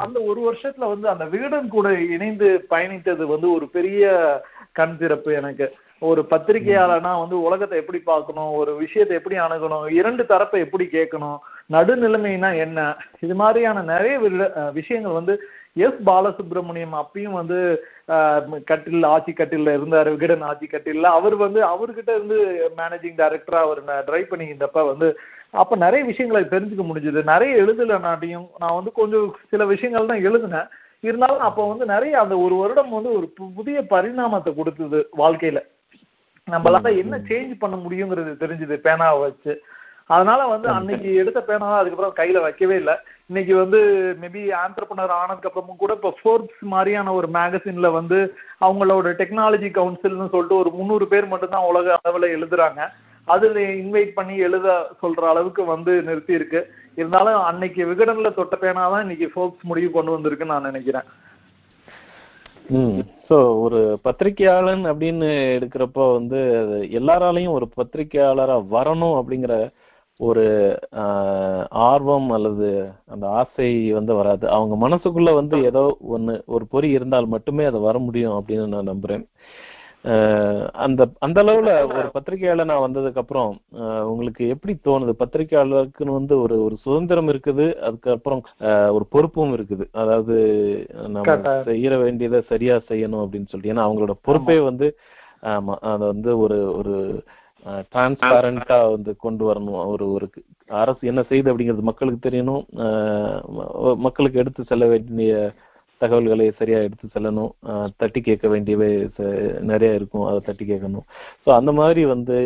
அந்த 0.04 0.18
ஒரு 0.30 0.40
வருஷத்துல 0.46 0.88
வந்து 0.92 1.06
அந்த 1.12 1.24
விகடன் 1.35 1.68
கூட 1.74 1.88
இணைந்து 2.14 2.48
பயணித்தது 2.72 3.24
வந்து 3.35 3.48
ஒரு 3.56 3.66
பெரிய 3.76 4.04
கண் 4.78 4.96
திறப்பு 5.02 5.30
எனக்கு. 5.40 5.66
ஒரு 6.02 6.20
பத்திரிகையாளனா 6.30 7.12
வந்து 7.20 7.37
உலகத்தை 7.46 7.76
எப்படி 7.80 8.00
பார்க்கணும் 8.08 8.52
ஒரு 8.61 8.72
விஷயத்தை 8.76 9.14
எப்படி 9.18 9.37
அணுகணும் 9.44 9.85
இரண்டு 9.98 10.22
தரப்பை 10.32 10.61
எப்படி 10.64 10.85
கேட்கணும் 10.94 11.38
நடுநிலைமைனா 11.70 12.50
என்ன? 12.64 12.78
இது 13.24 13.35
மாதிரியான 13.42 13.85
நிறைய 13.92 14.14
விஷயங்கள் 14.78 15.18
வந்து 15.18 15.35
எஸ். 15.87 16.00
பாலசுப்ரமணியம் 16.08 16.96
அப்பயும் 17.02 17.38
வந்து 17.40 17.58
கட்டில் 18.70 19.04
ஆட்சி 19.14 19.32
கட்டில்ல 19.32 19.74
இருந்தாரு 19.78 20.08
விகடன் 20.14 20.46
ஆட்சி 20.50 20.66
கட்டில்ல. 20.66 21.06
அவர் 21.18 21.36
வந்து 21.44 21.60
அவர்கிட்ட 21.72 22.10
இருந்து 22.16 22.38
மேனேஜிங் 22.80 23.18
டைரக்டரா 23.20 23.60
அவர் 23.66 23.80
டிரைவ் 24.08 24.30
பண்ணிக்கிட்டப்ப 24.32 24.86
வந்து 24.92 25.08
அப்ப 25.62 25.76
நிறைய 25.76 26.02
விஷயங்களை 26.10 26.42
தெரிஞ்சுக்க 26.52 26.84
முடிஞ்சது. 26.90 27.20
நிறைய 27.32 27.52
எழுதலைனாட்டியும் 27.62 28.46
நான் 28.62 28.78
வந்து 28.78 28.92
கொஞ்சம் 29.00 29.26
சில 29.50 29.64
விஷயங்கள் 29.72 30.10
தான் 30.10 30.24
எழுதினேன். 30.28 30.70
இருந்தாலும் 31.00 31.46
அப்ப 31.48 31.66
வந்து 31.68 31.86
நிறைய 31.86 32.14
அந்த 32.20 32.34
ஒரு 32.44 32.54
வருடம் 32.54 32.96
வந்து 32.96 33.12
ஒரு 33.18 33.26
புதிய 33.58 33.78
பரிணாமத்தை 33.90 34.50
கொடுத்தது 34.54 34.98
வாழ்க்கையில. 35.22 35.60
நம்மளால 36.48 36.90
என்ன 37.02 37.16
சேஞ்ச் 37.30 37.52
பண்ண 37.58 37.76
முடியுங்கிறது 37.82 38.32
தெரிஞ்சது 38.42 38.76
பேனாவை 38.86 39.18
வச்சு. 39.26 39.52
அதனால 40.06 40.40
வந்து 40.52 40.68
அன்னைக்கு 40.68 41.10
எடுத்த 41.22 41.40
பேனாவை 41.48 41.76
அதுக்கப்புறம் 41.80 42.18
கையில 42.20 42.40
வைக்கவே 42.46 42.76
இல்லை. 42.82 42.96
இன்னைக்கு 43.33 43.55
வந்து 43.57 43.79
மேபி 44.23 44.40
ஆண்டர்பனர் 44.57 45.12
ஆனதுக்கு 45.18 45.49
அப்புறமும் 45.51 45.79
கூட 45.79 45.92
இப்போ 45.99 46.11
ஃபோர்ப்ஸ் 46.16 46.64
மாதிரியான 46.73 47.12
ஒரு 47.18 47.29
மேகசின்ல 47.37 47.88
வந்து 47.92 48.18
அவங்களோட 48.61 49.12
டெக்னாலஜி 49.21 49.68
கவுன்சில்னு 49.79 50.27
சொல்லிட்டு 50.35 50.59
ஒரு 50.59 50.71
முந்நூறு 50.71 51.07
பேர் 51.12 51.31
மட்டும்தான் 51.31 51.68
உலக 51.71 51.95
அளவுல 51.99 52.29
எழுதுறாங்க. 52.37 52.81
அதுல 53.29 53.61
இன்வைட் 53.81 54.12
பண்ணி 54.14 54.37
எழுத 54.38 54.68
சொல்ற 55.03 55.23
அளவுக்கு 55.31 55.64
வந்து 55.64 55.92
நிறுத்தி 56.03 56.33
இருக்கு 56.33 56.61
இருந்தாலும் 56.99 57.40
அன்னைக்கு 57.42 57.83
விகடன்ல 57.90 58.31
தொட்ட 58.35 58.57
பேனா 58.57 58.85
தான் 58.90 59.05
இன்னைக்கு 59.07 59.29
ஃபோர்ப்ஸ் 59.35 59.68
முடிவு 59.71 59.90
கொண்டு 59.90 60.14
வந்திருக்குன்னு 60.14 60.55
நான் 60.55 60.71
நினைக்கிறேன். 60.71 61.07
ம். 62.77 62.99
ஸோ 63.29 63.37
ஒரு 63.64 63.81
பத்திரிகையாளன் 64.07 64.85
அப்படின்னு 64.90 65.31
எடுக்கிறப்போ 65.57 66.07
வந்து 66.14 66.40
அது 66.62 66.77
எல்லாராலையும் 67.01 67.57
ஒரு 67.59 67.68
பத்திரிகையாளரா 67.79 68.59
வரணும் 68.77 69.16
அப்படிங்கிற 69.21 69.55
ஒரு 70.20 70.44
ஆஹ், 71.03 71.64
ஆர்வம் 71.85 72.29
அல்லது 72.31 72.68
அந்த 73.09 73.27
ஆசை 73.38 73.68
வந்து 73.92 74.12
வராது. 74.14 74.44
அவங்க 74.51 74.75
மனசுக்குள்ள 74.85 75.31
வந்து 75.35 75.57
ஏதோ 75.64 75.83
ஒண்ணு 76.14 76.35
ஒரு 76.48 76.64
பொறி 76.66 76.88
இருந்தால் 76.90 77.29
மட்டுமே 77.29 77.64
அது 77.64 77.81
வர 77.81 77.98
முடியும் 77.98 78.37
அப்படின்னு 78.38 78.66
நான் 78.68 78.90
நம்புறேன். 78.90 79.25
அந்த 80.83 81.03
அந்த 81.20 81.38
அளவுல 81.42 81.72
ஒரு 81.90 82.09
பத்திரிகையாளனா 82.14 82.77
வந்ததுக்கு 82.81 83.20
அப்புறம் 83.20 83.51
உங்களுக்கு 84.09 84.42
எப்படி 84.48 84.72
தோணுது? 84.81 85.12
பத்திரிகையாளருக்குன்னு 85.20 86.16
வந்து 86.16 86.35
ஒரு 86.40 86.57
ஒரு 86.64 86.77
சுதந்திரம் 86.85 87.29
இருக்குது 87.29 87.66
அதுக்கப்புறம் 87.83 88.42
ஒரு 88.96 89.05
பொறுப்பும் 89.11 89.55
இருக்குது. 89.57 89.85
அதாவது 89.94 90.37
நம்ம. 91.09 91.37
செய்யற 91.68 91.96
வேண்டியதை 92.03 92.40
சரியா 92.48 92.77
செய்யணும் 92.90 93.22
அப்படின்னு 93.25 93.51
சொல்லிட்டு. 93.51 93.75
ஏன்னா 93.75 93.87
அவங்களோட 93.87 94.16
பொறுப்பே 94.22 94.59
வந்து 94.62 94.88
ஆமா 95.51 95.77
அதை 95.90 96.05
வந்து 96.07 96.33
ஒரு 96.38 96.59
ஒரு 96.72 96.96
டிரான்ஸ்பரண்டா 97.90 98.79
வந்து 98.92 99.11
கொண்டு 99.25 99.42
வரணும் 99.48 99.77
ஒரு 99.92 100.07
ஒரு 100.14 100.27
அரசு 100.83 101.03
என்ன 101.11 101.20
செய்யுது 101.29 101.51
அப்படிங்கிறது 101.51 101.90
மக்களுக்கு 101.90 102.20
தெரியணும். 102.29 102.64
மக்களுக்கு 104.07 104.40
எடுத்து 104.42 104.62
செல்ல 104.70 104.87
வேண்டிய 104.92 105.35
தகவல்களை 106.01 106.46
சரியா 106.61 106.79
எடுத்து 106.87 107.07
செல்லணும். 107.14 107.53
தட்டி 108.01 108.20
கேட்க 108.29 108.46
வேண்டியவை 108.55 108.88
நிறைய 109.70 109.98
இருக்கும். 109.98 110.27
அதை 110.29 110.40
தட்டி 110.48 110.64
கேட்கணும். 110.70 111.07
ஸோ 111.44 111.51
அந்த 111.59 111.72
மாதிரி 111.81 112.05
வந்து 112.14 112.38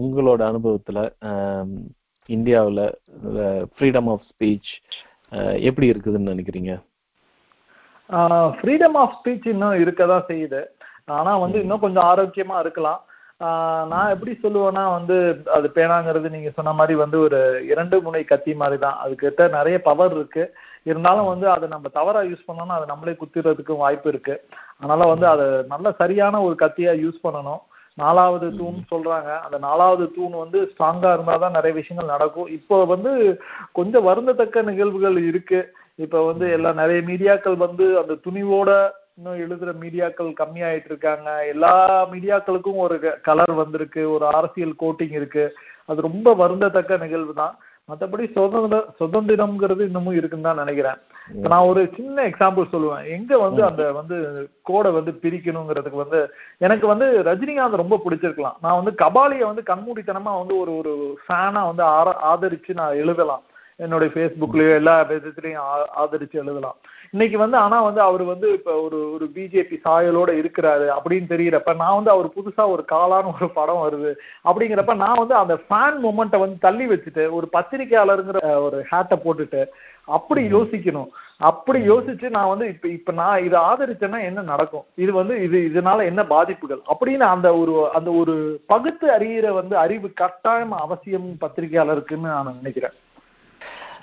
உங்களோட 0.00 0.40
அனுபவத்துல 0.50 1.00
இந்தியாவுல 2.28 2.82
ஃப்ரீடம் 3.74 4.10
ஆஃப் 4.12 4.26
ஸ்பீச் 4.30 4.72
எப்படி 5.68 5.86
இருக்குதுன்னு 5.92 6.32
நினைக்கிறீங்க? 6.34 6.72
ஃப்ரீடம் 8.58 8.96
ஆஃப் 9.02 9.16
ஸ்பீச் 9.18 9.46
இன்னும் 9.52 9.80
இருக்கதான் 9.82 10.28
செய்யுது. 10.30 10.60
ஆனா 11.18 11.32
வந்து 11.44 11.58
இன்னும் 11.64 11.84
கொஞ்சம் 11.84 12.08
ஆரோக்கியமா 12.12 12.58
இருக்கலாம். 12.64 13.00
நான் 13.88 14.10
எப்படி 14.10 14.38
சொல்லுவேன்னா 14.42 14.92
வந்து 14.92 15.42
அது 15.52 15.70
பேனாங்கிறது 15.74 16.28
நீங்க 16.30 16.50
சொன்ன 16.50 16.72
மாதிரி 16.72 16.94
வந்து 16.98 17.20
ஒரு 17.20 17.66
இரண்டு 17.66 18.02
முனை 18.02 18.24
கத்தி 18.24 18.54
மாதிரி 18.54 18.78
தான். 18.78 18.98
அதுக்கிட்ட 19.04 19.50
நிறைய 19.50 19.82
பவர் 19.82 20.12
இருக்கு. 20.12 20.54
இருந்தாலும் 20.82 21.26
வந்து 21.26 21.50
அதை 21.50 21.68
நம்ம 21.68 21.88
தவறா 21.88 22.20
யூஸ் 22.20 22.46
பண்ணோம்னா 22.48 22.78
அதை 22.78 22.86
நம்மளே 22.86 23.16
குத்திடுறதுக்கும் 23.20 23.76
வாய்ப்பு 23.76 24.08
இருக்கு. 24.08 24.44
அதனால 24.78 25.06
வந்து 25.06 25.26
அதை 25.26 25.46
நல்ல 25.68 25.92
சரியான 25.92 26.42
ஒரு 26.42 26.56
கத்தியா 26.58 26.92
யூஸ் 27.04 27.24
பண்ணணும். 27.28 27.60
நாலாவது 27.94 28.56
தூண் 28.56 28.78
சொல்றாங்க. 28.90 29.40
அந்த 29.40 29.58
நாலாவது 29.58 30.12
தூண் 30.12 30.30
வந்து 30.30 30.72
ஸ்ட்ராங்கா 30.72 31.10
இருந்தாதான் 31.16 31.50
நிறைய 31.50 31.76
விஷயங்கள் 31.76 32.14
நடக்கும். 32.16 32.46
இப்போ 32.46 32.84
வந்து 32.84 33.40
கொஞ்சம் 33.72 34.06
வருந்தத்தக்க 34.06 34.62
நிகழ்வுகள் 34.62 35.18
இருக்கு. 35.22 35.74
இப்ப 35.94 36.26
வந்து 36.26 36.50
எல்லா 36.50 36.72
நிறைய 36.72 37.02
மீடியாக்கள் 37.02 37.56
வந்து 37.56 37.98
அந்த 37.98 38.12
துணிவோட 38.12 38.90
இன்னும் 39.16 39.40
எழுதுற 39.44 39.70
மீடியாக்கள் 39.80 40.28
கம்மியாயிட்டு 40.38 40.88
இருக்காங்க. 40.90 41.46
எல்லா 41.46 41.72
மீடியாக்களுக்கும் 42.12 42.78
ஒரு 42.84 42.96
கலர் 43.26 43.52
வந்திருக்கு 43.52 44.02
ஒரு 44.12 44.24
அரசியல் 44.38 44.72
கோட்டிங் 44.82 45.14
இருக்கு. 45.18 45.44
அது 45.90 46.06
ரொம்ப 46.06 46.34
வருந்தத்தக்க 46.42 46.98
நிகழ்வு 47.02 47.34
தான். 47.34 47.54
மற்றபடி 47.88 48.24
சுதந்திர 48.34 48.78
சுதந்திரம்ங்கிறது 49.00 49.82
இன்னமும் 49.88 50.18
இருக்குன்னு 50.18 50.48
தான் 50.48 50.60
நினைக்கிறேன். 50.62 50.98
நான் 51.50 51.68
ஒரு 51.70 51.80
சின்ன 51.96 52.24
எக்ஸாம்பிள் 52.28 52.72
சொல்லுவேன். 52.72 53.04
எங்க 53.16 53.38
வந்து 53.38 53.62
அந்த 53.68 53.82
வந்து 53.98 54.16
கோடை 54.62 54.90
வந்து 54.98 55.12
பிரிக்கணுங்கிறதுக்கு 55.22 56.02
வந்து 56.04 56.20
எனக்கு 56.66 56.86
வந்து 56.92 57.08
ரஜினிகாந்த் 57.28 57.82
ரொம்ப 57.82 57.98
பிடிச்சிருக்கலாம். 58.04 58.58
நான் 58.64 58.80
வந்து 58.80 58.94
கபாலியை 59.04 59.46
வந்து 59.50 59.64
கண்மூடித்தனமா 59.72 60.34
வந்து 60.40 60.56
ஒரு 60.62 60.74
ஒரு 60.80 60.94
ஃபேனா 61.24 61.62
வந்து 61.70 61.84
ஆதரிச்சு 62.32 62.74
நான் 62.80 63.00
எழுதலாம். 63.04 63.44
என்னுடைய 63.76 64.10
ஃபேஸ்புக்லயோ 64.14 64.72
எல்லா 64.80 64.96
விதத்துலயும் 65.10 65.68
ஆதரிச்சு 66.02 66.36
எழுதலாம். 66.44 66.78
இன்னைக்கு 67.14 67.38
வந்து 67.38 67.56
ஆனா 67.56 67.82
வந்து 67.82 68.00
அவர் 68.00 68.22
வந்து 68.22 68.52
இப்ப 68.52 68.74
ஒரு 68.80 69.12
ஒரு 69.12 69.24
பிஜேபி 69.34 69.76
சாயலோட 69.84 70.30
இருக்கிறாரு 70.32 70.86
அப்படின்னு 70.94 71.26
தெரியறப்ப 71.28 71.74
நான் 71.76 71.94
வந்து 71.94 72.10
அவர் 72.10 72.28
புதுசா 72.36 72.64
ஒரு 72.68 72.82
காலான்னு 72.92 73.32
ஒரு 73.34 73.48
படம் 73.50 73.82
வருது 73.82 74.10
அப்படிங்கிறப்ப 74.44 74.94
நான் 74.94 75.18
வந்து 75.18 75.34
அந்த 75.34 75.54
ஃபேன் 75.64 75.98
மூமெண்ட்டை 76.04 76.38
வந்து 76.38 76.56
தள்ளி 76.60 76.86
வச்சுட்டு 76.86 77.24
ஒரு 77.30 77.48
பத்திரிகையாளருங்கிற 77.52 78.40
ஒரு 78.58 78.78
ஹேட்டை 78.92 79.18
போட்டுட்டு 79.24 79.60
அப்படி 80.08 80.42
யோசிக்கணும். 80.52 81.10
அப்படி 81.40 81.88
யோசிச்சு 81.88 82.26
நான் 82.30 82.48
வந்து 82.48 82.66
இப்ப 82.68 82.88
இப்ப 82.88 83.12
நான் 83.12 83.44
இதை 83.44 83.58
ஆதரிச்சேன்னா 83.60 84.20
என்ன 84.22 84.40
நடக்கும்? 84.42 84.86
இது 84.96 85.12
வந்து 85.12 85.34
இது 85.42 85.58
இதனால 85.70 86.04
என்ன 86.04 86.22
பாதிப்புகள்? 86.24 86.82
அப்படின்னு 86.92 87.26
அந்த 87.34 87.48
ஒரு 87.56 87.74
அந்த 87.92 88.10
ஒரு 88.12 88.34
பகுத்து 88.66 89.08
அறியிற 89.18 89.48
வந்து 89.52 89.76
அறிவு 89.76 90.12
கட்டாயம் 90.14 90.72
அவசியம் 90.84 91.28
பத்திரிகையாளருக்குன்னு 91.40 92.34
நான் 92.36 92.56
நினைக்கிறேன். 92.56 92.96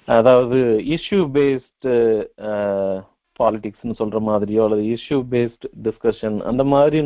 அதாவது 0.10 0.60
இஷ்யூ 0.96 1.22
பேஸ்டு 1.38 1.94
பாலிடிக்ஸ்னு 3.40 3.94
சொல்ற 4.00 4.18
மாதிரியோ 4.28 4.62
அல்லது 4.64 4.84
இஷ்யூ 4.96 5.18
பேஸ்ட் 5.32 5.66
டிஸ்கஷன் 5.86 6.38
அந்த 6.42 6.64
மாதிரி 6.72 6.98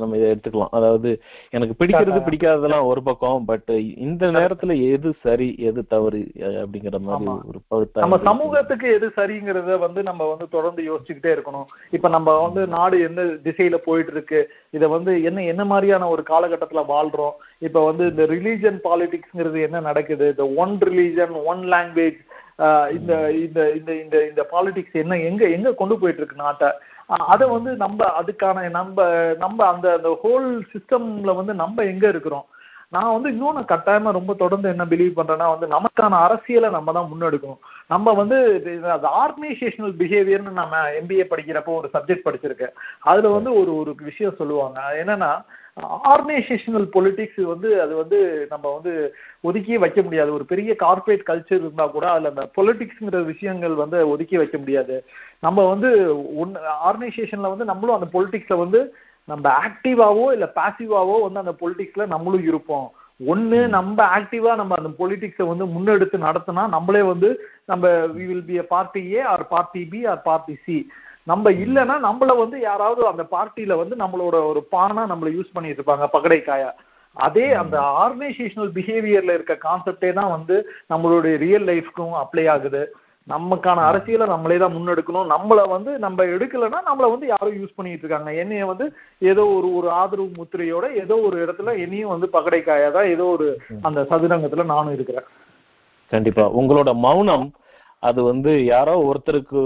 நம்ம 0.00 0.12
இதை 0.16 0.28
எடுத்துக்கலாம். 0.32 0.70
அதாவது 0.70 1.08
எனக்கு 1.52 1.74
பிடிக்கிறது 1.78 2.20
பிடிக்காததெல்லாம் 2.26 2.88
ஒரு 2.90 3.00
பக்கம் 3.02 3.44
பட் 3.44 3.72
இந்த 4.06 4.30
நேரத்துல 4.36 4.74
எது 4.92 5.10
சரி 5.24 5.48
எது 5.68 5.80
தவறு 5.86 6.20
அப்படிங்கிற 6.60 7.00
மாதிரி 7.00 7.34
ஒரு 7.76 7.88
நம்ம 7.96 8.18
சமூகத்துக்கு 8.30 8.88
எது 8.98 9.08
சரிங்கிறத 9.18 9.78
வந்து 9.78 10.02
நம்ம 10.02 10.22
வந்து 10.32 10.48
தொடர்ந்து 10.48 10.82
யோசிச்சுக்கிட்டே 10.90 11.34
இருக்கணும். 11.34 11.68
இப்ப 11.90 12.08
நம்ம 12.08 12.38
வந்து 12.46 12.62
நாடு 12.76 12.98
எந்த 13.08 13.22
திசையில 13.48 13.78
போயிட்டு 13.88 14.14
இருக்கு 14.16 14.40
இதை 14.70 14.88
வந்து 14.88 15.12
என்ன 15.22 15.44
என்ன 15.52 15.64
மாதிரியான 15.64 16.08
ஒரு 16.08 16.24
காலகட்டத்துல 16.32 16.84
வாழ்றோம் 16.94 17.36
இப்ப 17.58 17.82
வந்து 17.84 18.06
இந்த 18.12 18.24
ரிலீஜன் 18.34 18.80
பாலிடிக்ஸ்ங்கிறது 18.88 19.60
என்ன 19.66 19.80
நடக்குது 19.80 20.26
இந்த 20.34 20.46
ஒன் 20.64 20.74
ரிலீஜன் 20.88 21.36
ஒன் 21.52 21.62
லாங்குவேஜ் 21.74 22.18
இந்த 22.92 23.12
இந்த 23.30 23.60
இந்த 23.70 23.90
இந்த 23.94 24.16
இந்த 24.28 24.42
பாலிடிக்ஸ் 24.52 25.00
என்ன 25.00 25.18
எங்க 25.20 25.44
எங்க 25.48 25.72
கொண்டு 25.74 25.94
போயிட்டு 25.98 26.22
இருக்கு 26.22 26.44
நாட்டை 26.44 26.68
அதை 27.32 27.48
வந்து 27.48 27.76
நம்ம 27.76 28.06
அதுக்கான 28.20 28.68
நம்ம 28.70 29.04
நம்ம 29.34 29.66
அந்த 29.66 29.92
அந்த 29.92 30.10
ஹோல் 30.22 30.46
சிஸ்டம்ல 30.72 31.34
வந்து 31.36 31.54
நம்ம 31.54 31.84
எங்க 31.84 32.08
இருக்கிறோம்? 32.08 32.46
நான் 32.90 33.12
வந்து 33.14 33.28
இன்னொன்று 33.28 33.62
கட்டாயமா 33.64 34.10
ரொம்ப 34.10 34.32
தொடர்ந்து 34.34 34.68
என்ன 34.68 34.84
பிலீவ் 34.84 35.18
பண்றேன்னா 35.18 35.46
வந்து 35.52 35.66
நமக்கான 35.66 36.18
அரசியலை 36.26 36.68
நம்ம 36.70 36.92
தான் 36.92 37.08
முன்னெடுக்கணும். 37.10 37.60
நம்ம 37.86 38.12
வந்து 38.12 38.36
அது 38.96 39.06
ஆர்கனைசேஷனல் 39.22 39.94
பிஹேவியர்னு 40.00 40.52
நம்ம 40.52 40.82
எம்பிஏ 41.00 41.26
படிக்கிறப்போ 41.30 41.72
ஒரு 41.80 41.88
சப்ஜெக்ட் 41.92 42.26
படிச்சிருக்கேன். 42.26 42.74
அதுல 43.00 43.28
வந்து 43.28 43.52
ஒரு 43.60 43.72
ஒரு 43.76 43.94
விஷயம் 44.10 44.38
சொல்லுவாங்க. 44.38 44.80
என்னன்னா 45.02 45.30
ஆர்கனைசேஷனல் 45.76 46.86
பொலிட்டிக்ஸ் 46.94 47.40
வந்து 47.44 47.82
அது 47.82 47.94
வந்து 47.94 48.18
நம்ம 48.50 48.66
வந்து 48.74 48.92
ஒதுக்கியே 49.44 49.78
வைக்க 49.78 50.02
முடியாது. 50.02 50.32
ஒரு 50.32 50.44
பெரிய 50.44 50.76
கார்பரேட் 50.78 51.26
கல்ச்சர் 51.26 51.60
இருந்தா 51.60 51.86
கூட 51.86 52.10
அதுல 52.10 52.28
அந்த 52.28 52.44
பொலிட்டிக்ஸ்ங்கிற 52.56 53.24
விஷயங்கள் 53.24 53.74
வந்து 53.74 54.08
ஒதுக்கி 54.08 54.36
வைக்க 54.36 54.58
முடியாது. 54.58 55.04
நம்ம 55.40 55.68
வந்து 55.68 55.90
ஒன் 56.36 56.54
ஆர்கனைசேஷன்ல 56.88 57.50
வந்து 57.50 57.64
நம்மளும் 57.64 57.94
அந்த 57.94 58.08
பொலிட்டிக்ஸ்ல 58.12 58.56
வந்து 58.58 58.80
நம்ம 59.28 59.50
ஆக்டிவாவோ 59.66 60.32
இல்ல 60.32 60.52
பாசிவாவோ 60.56 61.16
வந்து 61.22 61.38
அந்த 61.38 61.54
பொலிட்டிக்ஸ்ல 61.60 62.06
நம்மளும் 62.06 62.42
இருப்போம். 62.42 62.88
ஒண்ணு 63.20 63.68
நம்ம 63.68 63.98
ஆக்டிவா 64.18 64.56
நம்ம 64.56 64.74
அந்த 64.76 64.90
பொலிட்டிக்ஸை 64.98 65.44
வந்து 65.46 65.66
முன்னெடுத்து 65.66 66.16
நடத்தினா 66.18 66.68
நம்மளே 66.68 67.02
வந்து 67.02 67.28
நம்ம 67.64 67.88
we 67.88 68.24
will 68.26 68.44
be 68.44 68.58
party 68.58 69.02
A 69.12 69.20
or 69.20 69.44
party 69.48 69.82
B 69.84 70.00
or 70.06 70.20
party 70.22 70.54
C 70.64 70.76
நம்ம 71.26 71.50
இல்லைன்னா 71.64 71.96
நம்மள 72.08 72.32
வந்து 72.40 72.56
யாராவது 72.60 73.00
அந்த 73.08 73.24
பார்ட்டியில 73.32 73.76
வந்து 73.78 73.96
நம்மளோட 73.96 74.36
ஒரு 74.50 74.60
பானா 74.72 75.04
நம்மள 75.12 75.30
யூஸ் 75.36 75.54
பண்ணிட்டு 75.54 75.80
இருப்பாங்க 75.80 76.06
பகடைக்காயா 76.12 76.70
அதே 77.16 77.46
அந்த 77.60 77.76
ஆர்கனைசேஷனல் 78.02 78.70
பிஹேவியர்ல 78.76 79.34
இருக்க 79.34 79.54
கான்செப்டே 79.64 80.10
தான் 80.12 80.32
வந்து 80.36 80.56
நம்மளுடைய 80.90 81.34
ரியல் 81.44 81.66
லைஃப்க்கும் 81.70 82.14
அப்ளை 82.22 82.44
ஆகுது. 82.54 82.82
நமக்கான 83.28 83.78
அரசியலை 83.90 84.26
நம்மளே 84.32 84.56
தான் 84.62 84.74
முன்னெடுக்கணும். 84.74 85.30
நம்மள 85.34 85.60
வந்து 85.72 85.92
நம்ம 85.98 86.24
எடுக்கலைன்னா 86.34 86.80
நம்மள 86.88 87.06
வந்து 87.12 87.26
யாரும் 87.26 87.56
யூஸ் 87.60 87.76
பண்ணிட்டு 87.76 88.04
இருக்காங்க. 88.04 88.30
என்னைய 88.42 88.66
வந்து 88.66 88.86
ஏதோ 89.22 89.44
ஒரு 89.56 89.68
ஒரு 89.78 89.88
ஆதரவு 90.00 90.28
முத்திரையோட 90.38 90.86
ஏதோ 91.02 91.16
ஒரு 91.28 91.38
இடத்துல 91.44 91.72
என்னையும் 91.84 92.12
வந்து 92.14 92.28
பகடைக்காயா 92.36 92.90
தான் 92.92 93.10
ஏதோ 93.14 93.26
ஒரு 93.36 93.48
அந்த 93.82 94.02
சதுரங்கத்துல 94.10 94.66
நானும் 94.74 94.96
இருக்கிறேன். 94.98 95.26
கண்டிப்பா. 96.12 96.44
உங்களோட 96.60 96.90
மௌனம் 97.06 97.46
அது 98.08 98.20
வந்து 98.30 98.52
யாரோ 98.64 98.94
ஒருத்தருக்கு 99.08 99.60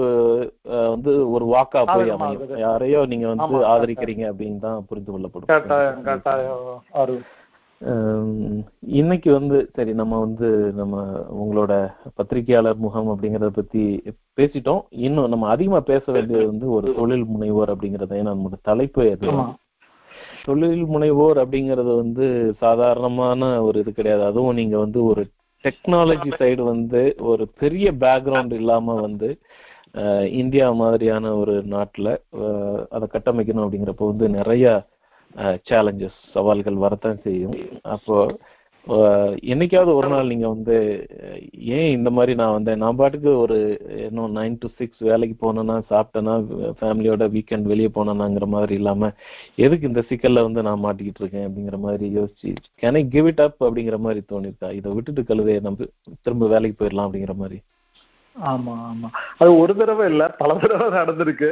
வந்து 0.95 1.13
ஒரு 1.35 1.45
வாக்கா 1.55 1.81
போய் 1.91 2.15
அமையும். 2.15 2.57
யாரையோ 2.67 3.03
நீங்க 3.13 3.27
வந்து 3.33 3.59
ஆதரிக்கிறீங்க 3.73 4.25
அப்படின்னு 4.31 4.61
தான் 4.67 4.85
புரிந்து 4.89 5.13
கொள்ளப்படும். 5.13 5.51
இன்னைக்கு 9.01 9.31
வந்து 9.37 9.59
சரி 9.77 9.93
நம்ம 10.01 10.15
வந்து 10.25 10.49
நம்ம 10.81 11.03
உங்களோட 11.43 11.73
பத்திரிகையாளர் 12.19 12.83
முகம் 12.85 13.09
அப்படிங்கறத 13.13 13.51
பத்தி 13.59 13.83
பேசிட்டோம். 14.39 14.83
இன்னும் 15.07 15.33
நம்ம 15.35 15.49
அதிகமா 15.55 15.81
பேச 15.93 16.05
வேண்டியது 16.17 16.51
வந்து 16.53 16.69
ஒரு 16.77 16.87
தொழில் 16.99 17.27
முனைவோர் 17.35 17.73
அப்படிங்கறத 17.75 18.23
நம்மளோட 18.29 18.59
தலைப்பு 18.71 19.03
அது. 19.15 19.31
தொழில் 20.49 20.85
முனைவோர் 20.93 21.39
அப்படிங்கறது 21.43 21.93
வந்து 22.03 22.27
சாதாரணமான 22.65 23.49
ஒரு 23.67 23.77
இது 23.83 23.91
கிடையாது. 23.93 24.23
அதுவும் 24.31 24.59
நீங்க 24.61 24.77
வந்து 24.85 25.01
ஒரு 25.11 25.23
டெக்னாலஜி 25.65 26.31
சைடு 26.41 26.63
வந்து 26.65 27.01
ஒரு 27.31 27.45
பெரிய 27.63 27.87
பேக்ரவுண்ட் 28.05 28.53
இல்லாம 28.53 28.95
வந்து 29.01 29.29
இந்தியா 30.41 30.67
மாதிரியான 30.73 31.33
ஒரு 31.37 31.55
நாட்டுல 31.75 32.09
அதை 32.89 33.07
கட்டமைக்கணும் 33.13 33.65
அப்படிங்கிறப்ப 33.65 34.07
வந்து 34.07 34.29
நிறைய 34.29 34.65
சேலஞ்சஸ் 35.69 36.21
சவால்கள் 36.33 36.85
வரத்தான் 36.85 37.21
செய்யும். 37.23 37.57
அப்போ 37.89 38.17
என்னைக்காவது 39.53 39.91
ஒரு 39.95 40.09
நாள் 40.09 40.31
நீங்க 40.31 40.47
வந்து 40.49 40.77
ஏன் 41.77 41.91
இந்த 41.97 42.11
மாதிரி 42.11 42.33
நான் 42.35 42.55
வந்தேன்? 42.57 42.81
நான் 42.85 42.97
பாட்டுக்கு 42.97 43.31
ஒரு 43.39 43.57
இன்னும் 44.07 44.37
நைன் 44.37 44.57
டு 44.59 44.69
சிக்ஸ் 44.79 45.03
வேலைக்கு 45.09 45.37
போனேன்னா 45.43 45.77
சாப்பிட்டேன்னா 45.91 46.35
ஃபேமிலியோட 46.81 47.27
வீக்கெண்ட் 47.37 47.71
வெளியே 47.73 47.91
போனேனாங்கிற 47.99 48.47
மாதிரி 48.57 48.75
இல்லாம 48.81 49.11
எதுக்கு 49.67 49.91
இந்த 49.91 50.05
சிக்கல்ல 50.11 50.47
வந்து 50.49 50.63
நான் 50.69 50.85
மாட்டிக்கிட்டு 50.87 51.23
இருக்கேன் 51.25 51.47
அப்படிங்கிற 51.49 51.79
மாதிரி 51.87 52.09
யோசிச்சு 52.19 52.53
can 52.83 52.99
I 53.03 53.05
give 53.17 53.31
it 53.33 53.45
up 53.47 53.61
அப்படிங்கிற 53.69 53.99
மாதிரி 54.07 54.23
தோணிருக்கா? 54.33 54.71
இதை 54.81 54.93
விட்டுட்டு 54.97 55.25
கழுவே 55.31 55.57
நம்ம 55.69 55.91
திரும்ப 56.23 56.49
வேலைக்கு 56.55 56.79
போயிடலாம் 56.81 57.09
அப்படிங்கிற 57.09 57.37
மாதிரி. 57.43 57.59
ஆமா 58.49 58.75
ஆமா. 58.87 59.09
அது 59.39 59.51
ஒரு 59.59 59.73
தடவை 59.77 60.05
இல்ல 60.11 60.25
பல 60.39 60.55
தடவை 60.63 60.87
நடந்திருக்கு. 60.93 61.49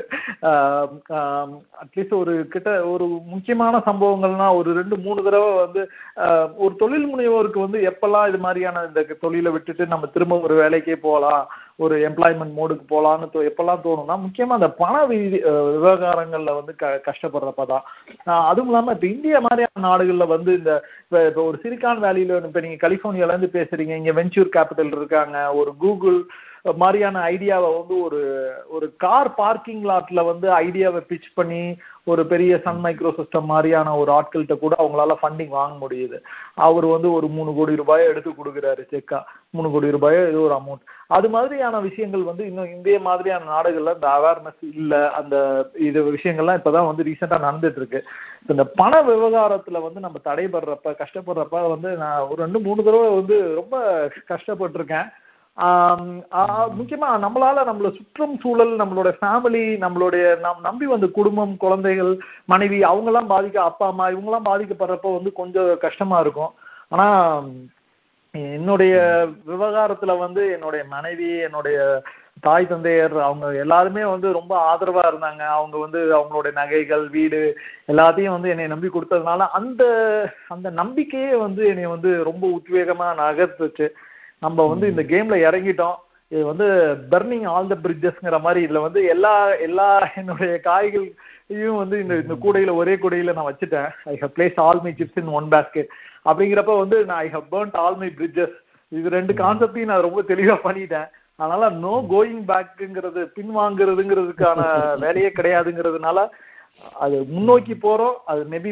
அட்லீஸ்ட் 1.82 2.14
ஒரு 2.14 2.34
கிட்ட 2.46 2.70
ஒரு 2.92 3.04
முக்கியமான 3.26 3.82
சம்பவங்கள்னா 3.86 4.48
ஒரு 4.58 4.72
ரெண்டு 4.72 4.98
மூணு 4.98 5.20
தடவை 5.22 5.50
வந்து 5.58 5.82
ஒரு 6.58 6.72
தொழில் 6.78 7.08
முனைவோருக்கு 7.10 7.60
வந்து 7.60 7.80
எப்பெல்லாம் 7.90 8.28
இது 8.28 8.38
மாதிரியான 8.38 8.84
இந்த 8.88 9.02
தொழிலை 9.22 9.52
விட்டுட்டு 9.52 9.86
நம்ம 9.86 10.08
திரும்ப 10.08 10.40
ஒரு 10.40 10.56
வேலைக்கே 10.62 10.98
போகலாம் 11.00 11.42
ஒரு 11.78 11.96
எம்ப்ளாய்மெண்ட் 12.06 12.56
மோடுக்கு 12.56 12.84
போகலான்னு 12.86 13.26
எப்பெல்லாம் 13.48 13.84
தோணும்னா 13.84 14.16
முக்கியமா 14.22 14.58
அந்த 14.58 14.70
பண 14.78 14.94
விவகாரங்கள்ல 15.10 16.52
வந்து 16.56 16.72
க 16.76 16.86
கஷ்டப்படுறப்பதான் 17.06 17.84
அதுவும் 18.48 18.70
இல்லாம 18.70 18.94
இப்ப 18.96 19.08
இந்தியா 19.08 19.40
மாதிரியான 19.40 19.84
நாடுகள்ல 19.86 20.26
வந்து 20.34 20.52
இந்த 20.56 20.72
இப்ப 21.04 21.44
ஒரு 21.44 21.58
சிலிகான் 21.64 22.04
வேலியில 22.06 22.40
இப்ப 22.44 22.60
நீங்க 22.60 22.80
கலிபோர்னியால 22.82 23.34
இருந்து 23.34 23.56
பேசுறீங்க 23.56 23.94
இங்க 23.96 24.12
வெஞ்சூர் 24.12 24.54
கேபிட்டல் 24.56 24.94
இருக்காங்க 24.94 25.38
ஒரு 25.60 25.72
கூகுள் 25.78 26.20
மாதிரியான 26.62 27.20
ஐடியாவை 27.30 27.68
வந்து 27.78 28.02
ஒரு 28.04 28.20
ஒரு 28.68 28.96
கார் 28.96 29.34
பார்க்கிங் 29.34 29.84
லாட்ல 29.84 30.24
வந்து 30.24 30.48
ஐடியாவை 30.50 31.02
பிச் 31.08 31.30
பண்ணி 31.34 31.76
ஒரு 32.04 32.26
பெரிய 32.26 32.60
சன் 32.64 32.84
மைக்ரோ 32.84 33.10
சிஸ்டம் 33.16 33.50
மாதிரியான 33.52 33.96
ஒரு 33.96 34.12
ஆட்கள்கிட்ட 34.12 34.58
கூட 34.58 34.74
அவங்களால 34.78 35.14
ஃபண்டிங் 35.22 35.48
வாங்க 35.48 35.86
முடியுது. 35.86 36.18
அவர் 36.54 36.86
வந்து 36.86 37.12
ஒரு 37.12 37.26
மூணு 37.26 37.54
கோடி 37.54 37.76
ரூபாயை 37.76 38.06
எடுத்து 38.06 38.30
கொடுக்குறாரு 38.30 38.84
செக்கா 38.92 39.22
மூணு 39.50 39.70
கோடி 39.70 39.90
ரூபாயோ 39.90 40.26
ஏதோ 40.26 40.38
ஒரு 40.38 40.54
அமௌண்ட் 40.54 40.84
அது 41.06 41.28
மாதிரியான 41.28 41.80
விஷயங்கள் 41.80 42.22
வந்து 42.22 42.46
இன்னும் 42.46 42.72
இந்திய 42.72 43.00
மாதிரியான 43.00 43.44
நாடுகள்ல 43.44 43.94
இந்த 43.94 44.08
அவேர்னஸ் 44.08 44.64
இல்ல 44.72 45.10
அந்த 45.10 45.36
இது 45.74 46.02
விஷயங்கள்லாம் 46.02 46.58
இப்பதான் 46.60 46.86
வந்து 46.86 47.02
ரீசெண்டா 47.02 47.38
நடந்துட்டு 47.46 47.76
இருக்கு 47.76 48.04
இந்த 48.48 48.64
பண 48.64 49.02
விவகாரத்துல 49.02 49.82
வந்து 49.82 50.00
நம்ம 50.00 50.20
தடைபடுறப்ப 50.24 50.94
கஷ்டப்படுறப்ப 51.02 51.68
வந்து 51.68 51.96
நான் 51.96 52.26
ஒரு 52.30 52.42
ரெண்டு 52.42 52.60
மூணு 52.60 52.84
தடவை 52.84 53.14
வந்து 53.14 53.54
ரொம்ப 53.54 53.76
கஷ்டப்பட்டிருக்கேன். 54.28 55.08
முக்கியமா 56.78 57.08
நம்மளால 57.24 57.62
நம்மள 57.68 57.88
சுற்றும் 57.96 58.34
சூழல் 58.42 58.74
நம்மளோட 58.80 59.10
ஃபேமிலி 59.18 59.64
நம்மளுடைய 59.84 60.24
நம் 60.44 60.60
நம்பி 60.60 60.86
வந்த 60.86 61.06
குடும்பம் 61.16 61.54
குழந்தைகள் 61.56 62.12
மனைவி 62.44 62.78
அவங்க 62.82 63.10
எல்லாம் 63.12 63.32
பாதிக்க 63.32 63.58
அப்பா 63.62 63.86
அம்மா 63.92 64.06
இவங்க 64.10 64.30
எல்லாம் 64.30 64.48
பாதிக்கப்படுறப்ப 64.50 65.14
வந்து 65.16 65.32
கொஞ்சம் 65.32 65.70
கஷ்டமா 65.86 66.18
இருக்கும். 66.20 66.52
ஆனா 66.88 67.06
என்னுடைய 68.54 68.94
விவகாரத்துல 69.50 70.14
வந்து 70.18 70.42
என்னுடைய 70.56 70.82
மனைவி 70.94 71.28
என்னுடைய 71.46 71.78
தாய் 72.40 72.68
தந்தையர் 72.70 73.14
அவங்க 73.28 73.46
எல்லாருமே 73.62 74.02
வந்து 74.04 74.28
ரொம்ப 74.32 74.52
ஆதரவா 74.70 75.04
இருந்தாங்க. 75.10 75.42
அவங்க 75.58 75.76
வந்து 75.84 76.00
அவங்களுடைய 76.18 76.52
நகைகள் 76.52 77.04
வீடு 77.16 77.40
எல்லாத்தையும் 77.92 78.36
வந்து 78.36 78.52
என்னை 78.54 78.66
நம்பி 78.66 78.88
கொடுத்ததுனால 78.88 79.48
அந்த 79.58 79.82
அந்த 80.48 80.70
நம்பிக்கையே 80.80 81.32
வந்து 81.46 81.64
என்னை 81.72 81.86
வந்து 81.86 82.12
ரொம்ப 82.30 82.44
உத்வேகமா 82.58 83.08
நகர்த்துச்சு. 83.22 83.88
நம்ம 84.42 84.66
வந்து 84.72 84.86
இந்த 84.92 85.02
கேம்ல 85.12 85.36
இறங்கிட்டோம். 85.48 85.96
இது 86.32 86.42
வந்து 86.50 86.66
பர்னிங் 87.12 87.46
ஆல் 87.52 87.70
த 87.72 87.76
பிரிட்ஜஸ்ங்கிற 87.84 88.38
மாதிரி 88.46 88.60
இதுல 88.66 88.80
வந்து 88.86 89.00
எல்லா 89.14 89.34
எல்லா 89.66 89.88
என்னுடைய 90.20 90.54
காய்களையும் 90.66 91.78
வந்து 91.82 91.96
இந்த 92.04 92.14
இந்த 92.24 92.34
கூடையில 92.44 92.72
ஒரே 92.80 92.94
கூடையில 93.04 93.34
நான் 93.36 93.50
வச்சுட்டேன். 93.50 93.88
I 94.12 94.16
have 94.22 94.34
place 94.36 94.58
all 94.64 94.82
my 94.86 94.92
chips 94.98 95.20
in 95.22 95.32
one 95.38 95.48
basket 95.54 95.90
அப்படிங்கிறப்ப 96.28 96.76
வந்து 96.82 96.98
நான் 97.10 97.22
I 97.26 97.28
have 97.36 97.46
burnt 97.54 97.78
all 97.84 97.98
my 98.02 98.10
bridges 98.18 98.56
இது 98.92 99.14
ரெண்டு 99.18 99.32
கான்செப்டையும் 99.40 99.90
நான் 99.92 100.06
ரொம்ப 100.08 100.20
தெளிவா 100.32 100.56
பண்ணிட்டேன். 100.66 101.08
அதனால 101.40 101.64
நோ 101.82 101.94
கோயிங் 102.12 102.44
பேக்குங்கிறது 102.50 103.20
பின்வாங்குறதுங்கிறதுக்கான 103.38 104.60
வேலையே 105.04 105.30
கிடையாதுங்கிறதுனால 105.38 106.18
அது 107.04 107.16
முன்னோக்கி 107.34 107.74
போறோம். 107.84 108.16
அது 108.30 108.40
மேபி 108.52 108.70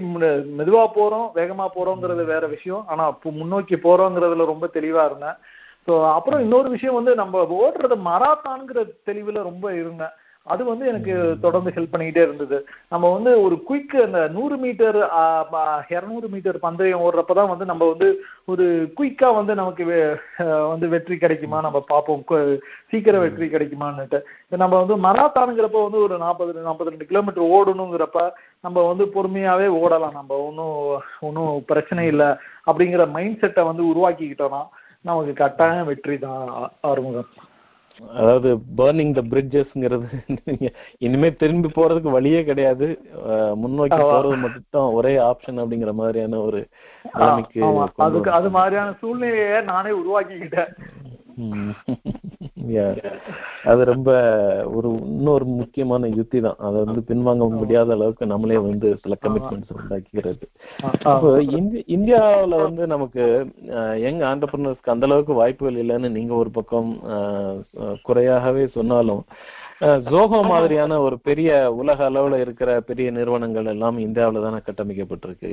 மெதுவா 0.58 0.84
போறோம் 0.96 1.26
வேகமா 1.38 1.66
போறோங்கிறது 1.76 2.24
வேற 2.32 2.44
விஷயம். 2.54 2.82
ஆனா 2.92 3.04
முன்னோக்கி 3.38 3.76
போறோங்கிறதுல 3.86 4.46
ரொம்ப 4.52 4.66
தெளிவா 4.76 5.04
இருந்தேன். 5.08 5.38
ஸோ 5.86 5.94
அப்புறம் 6.12 6.40
இன்னொரு 6.40 6.68
விஷயம் 6.68 6.98
வந்து 7.00 7.14
நம்ம 7.14 7.42
ஓடுறது 7.62 7.98
மராத்தான்ங்கிற 8.10 8.80
தெளிவுல 9.10 9.48
ரொம்ப 9.50 9.66
இருந்தேன் 9.80 10.14
அது 10.46 10.62
வந்து 10.64 10.84
எனக்கு 10.90 11.14
தொடர்ந்து 11.44 11.70
ஹெல்ப் 11.76 11.92
பண்ணிக்கிட்டே 11.92 12.24
இருந்தது. 12.24 12.58
நம்ம 12.92 13.06
வந்து 13.14 13.30
ஒரு 13.44 13.56
குயிக் 13.68 13.94
அந்த 14.04 14.20
நூறு 14.34 14.56
மீட்டர் 14.56 14.98
இரநூறு 15.94 16.26
மீட்டர் 16.34 16.58
பந்தயம் 16.64 17.02
ஓடுறப்பதான் 17.06 17.50
வந்து 17.52 17.64
நம்ம 17.70 17.86
வந்து 17.92 18.08
ஒரு 18.52 18.64
குயிக்கா 18.98 19.28
வந்து 19.38 19.54
நமக்கு 19.60 19.84
வந்து 20.72 20.88
வெற்றி 20.92 21.16
கிடைக்குமா? 21.18 21.60
நம்ம 21.66 21.80
பார்ப்போம். 21.88 22.22
சீக்கிரம் 22.92 23.24
வெற்றி 23.24 23.48
கிடைக்குமான்னுட்டு. 23.54 24.20
நம்ம 24.64 24.72
வந்து 24.82 24.96
மராத்தானுங்கிறப்ப 25.08 25.82
வந்து 25.88 26.02
ஒரு 26.06 26.16
நாற்பது 26.24 26.66
நாற்பது 26.68 26.92
ரெண்டு 26.94 27.10
கிலோமீட்டர் 27.10 27.50
ஓடணுங்கிறப்ப 27.56 28.22
நம்ம 28.60 28.86
வந்து 28.90 29.06
பொறுமையாவே 29.16 29.68
ஓடலாம். 29.82 30.18
நம்ம 30.20 30.40
ஒன்றும் 30.48 30.76
ஒன்றும் 31.28 31.52
பிரச்சனை 31.72 32.06
இல்லை. 32.14 32.30
அப்படிங்கிற 32.70 33.02
மைண்ட் 33.18 33.40
செட்டை 33.40 33.64
வந்து 33.72 33.84
உருவாக்கிக்கிட்டோம்னா 33.92 34.64
நமக்கு 35.08 35.32
கட்டாயம் 35.42 35.88
வெற்றி 35.90 36.16
தான் 36.24 36.46
ஆறுமுகம். 36.90 37.28
அதாவது 38.18 38.48
பர்னிங் 38.78 39.12
த 39.18 39.22
பிரிட்ஜஸ்ங்கிறது 39.32 40.08
இனிமே 41.06 41.28
திரும்பி 41.42 41.68
போறதுக்கு 41.76 42.10
வழியே 42.16 42.40
கிடையாது. 42.48 42.86
முன்னோக்கி 43.62 44.00
போறது 44.02 44.36
மட்டும் 44.44 44.88
ஒரே 44.98 45.12
ஆப்ஷன் 45.28 45.60
அப்படிங்கிற 45.62 45.92
மாதிரியான 46.00 46.40
ஒரு 46.48 46.60
அதுக்கு 48.04 48.30
அது 48.38 48.50
மாதிரியான 48.58 48.94
சூழ்நிலையை 49.00 49.60
நானே 49.72 49.92
உருவாக்கிக்கிட்டேன்? 50.00 50.72
அது 53.70 53.82
ரொம்ப 53.92 54.10
ஒரு 54.76 54.88
இன்னொரு 55.14 55.44
முக்கியமான 55.60 56.08
யுத்தி 56.18 56.38
தான். 56.40 56.58
அதை 56.66 56.76
வந்து 56.84 57.00
பின்வாங்க 57.08 57.48
முடியாத 57.60 57.92
அளவுக்கு 57.96 58.26
நம்மளே 58.32 58.58
வந்து 58.68 58.88
சில 59.02 59.16
கமிட்மெண்ட்ஸ் 59.24 59.74
உண்டாக்கிறது. 59.78 60.44
இப்போ 61.12 61.30
இந்தியாவில 61.96 62.62
வந்து 62.66 62.86
நமக்கு 62.94 63.24
யங் 64.06 64.24
ஆண்டர்பிரினர்ஸ்க்கு 64.30 64.94
அந்த 64.94 65.08
அளவுக்கு 65.10 65.34
வாய்ப்புகள் 65.42 65.80
இல்லைன்னு 65.84 66.10
நீங்க 66.18 66.34
ஒரு 66.42 66.52
பக்கம் 66.58 66.90
குறையாகவே 68.08 68.66
சொன்னாலும் 68.78 69.22
ஜோஹோ 70.10 70.38
மாதிரியான 70.50 70.98
ஒரு 71.06 71.16
பெரிய 71.28 71.50
உலக 71.80 71.98
அளவுல 72.10 72.36
இருக்கிற 72.44 72.70
பெரிய 72.90 73.08
நிறுவனங்கள் 73.16 73.66
எல்லாம் 73.72 73.96
இந்தியாவில 74.04 74.42
தானே 74.44 74.60
கட்டமைக்கப்பட்டிருக்கு. 74.68 75.50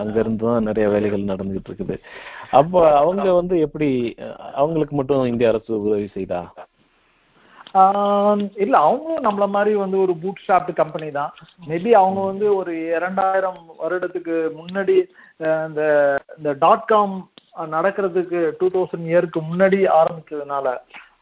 அங்க 0.00 0.16
இருந்து 0.22 0.44
தான் 0.46 0.66
நிறைய 0.68 0.86
வேலைகள் 0.94 1.30
நடந்துகிட்டு 1.32 1.70
இருக்குது. 1.70 1.96
அப்ப 2.60 2.82
அவங்க 3.02 3.28
வந்து 3.40 3.56
எப்படி 3.66 3.88
அவங்களுக்கு 4.60 4.96
மட்டும் 5.00 5.30
இந்திய 5.32 5.52
அரசு 5.52 5.72
உதவி 5.86 6.08
செய்தா? 6.16 6.40
இல்ல 8.64 8.74
அவங்களும் 8.86 9.26
நம்மள 9.26 9.46
மாதிரி 9.56 9.72
வந்து 9.82 9.98
ஒரு 10.04 10.14
பூட் 10.22 10.42
ஸ்டாப்ட் 10.44 10.70
கம்பெனி 10.78 11.08
தான். 11.18 11.32
மேபி 11.70 11.90
அவங்க 12.02 12.20
வந்து 12.30 12.46
ஒரு 12.60 12.74
இரண்டாயிரம் 12.98 13.60
வருடத்துக்கு 13.82 14.36
முன்னாடி 14.60 14.96
இந்த 15.68 15.82
இந்த 16.38 16.52
டாட் 16.64 16.88
காம் 16.92 17.14
நடக்கிறதுக்கு 17.76 18.40
டூ 18.60 18.66
தௌசண்ட் 18.76 19.06
இயருக்கு 19.10 19.42
முன்னாடி 19.50 19.78
ஆரம்பிச்சதுனால 20.00 20.66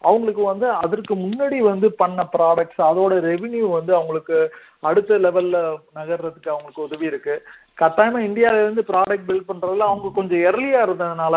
அவங்களுக்கு 0.05 0.43
வந்து 0.43 0.67
அதற்கு 0.85 1.15
முன்னாடி 1.17 1.59
வந்து 1.63 1.87
பண்ண 1.93 2.23
ப்ராடக்ட்ஸ் 2.35 2.83
அதோட 2.89 3.13
ரெவின்யூ 3.31 3.67
வந்து 3.71 3.93
அவங்களுக்கு 3.95 4.37
அடுத்த 4.81 5.19
லெவல்ல 5.19 5.57
நகர்றதுக்கு 5.95 6.53
அவங்களுக்கு 6.53 6.87
உதவி 6.89 7.07
இருக்கு. 7.07 7.35
கட்டாயமா 7.79 8.19
இந்தியாவிலேருந்து 8.27 8.83
ப்ராடக்ட் 8.91 9.27
பில்ட் 9.29 9.49
பண்றதுல 9.49 9.87
அவங்க 9.89 10.13
கொஞ்சம் 10.19 10.45
எர்லியா 10.51 10.81
இருந்ததுனால 10.87 11.37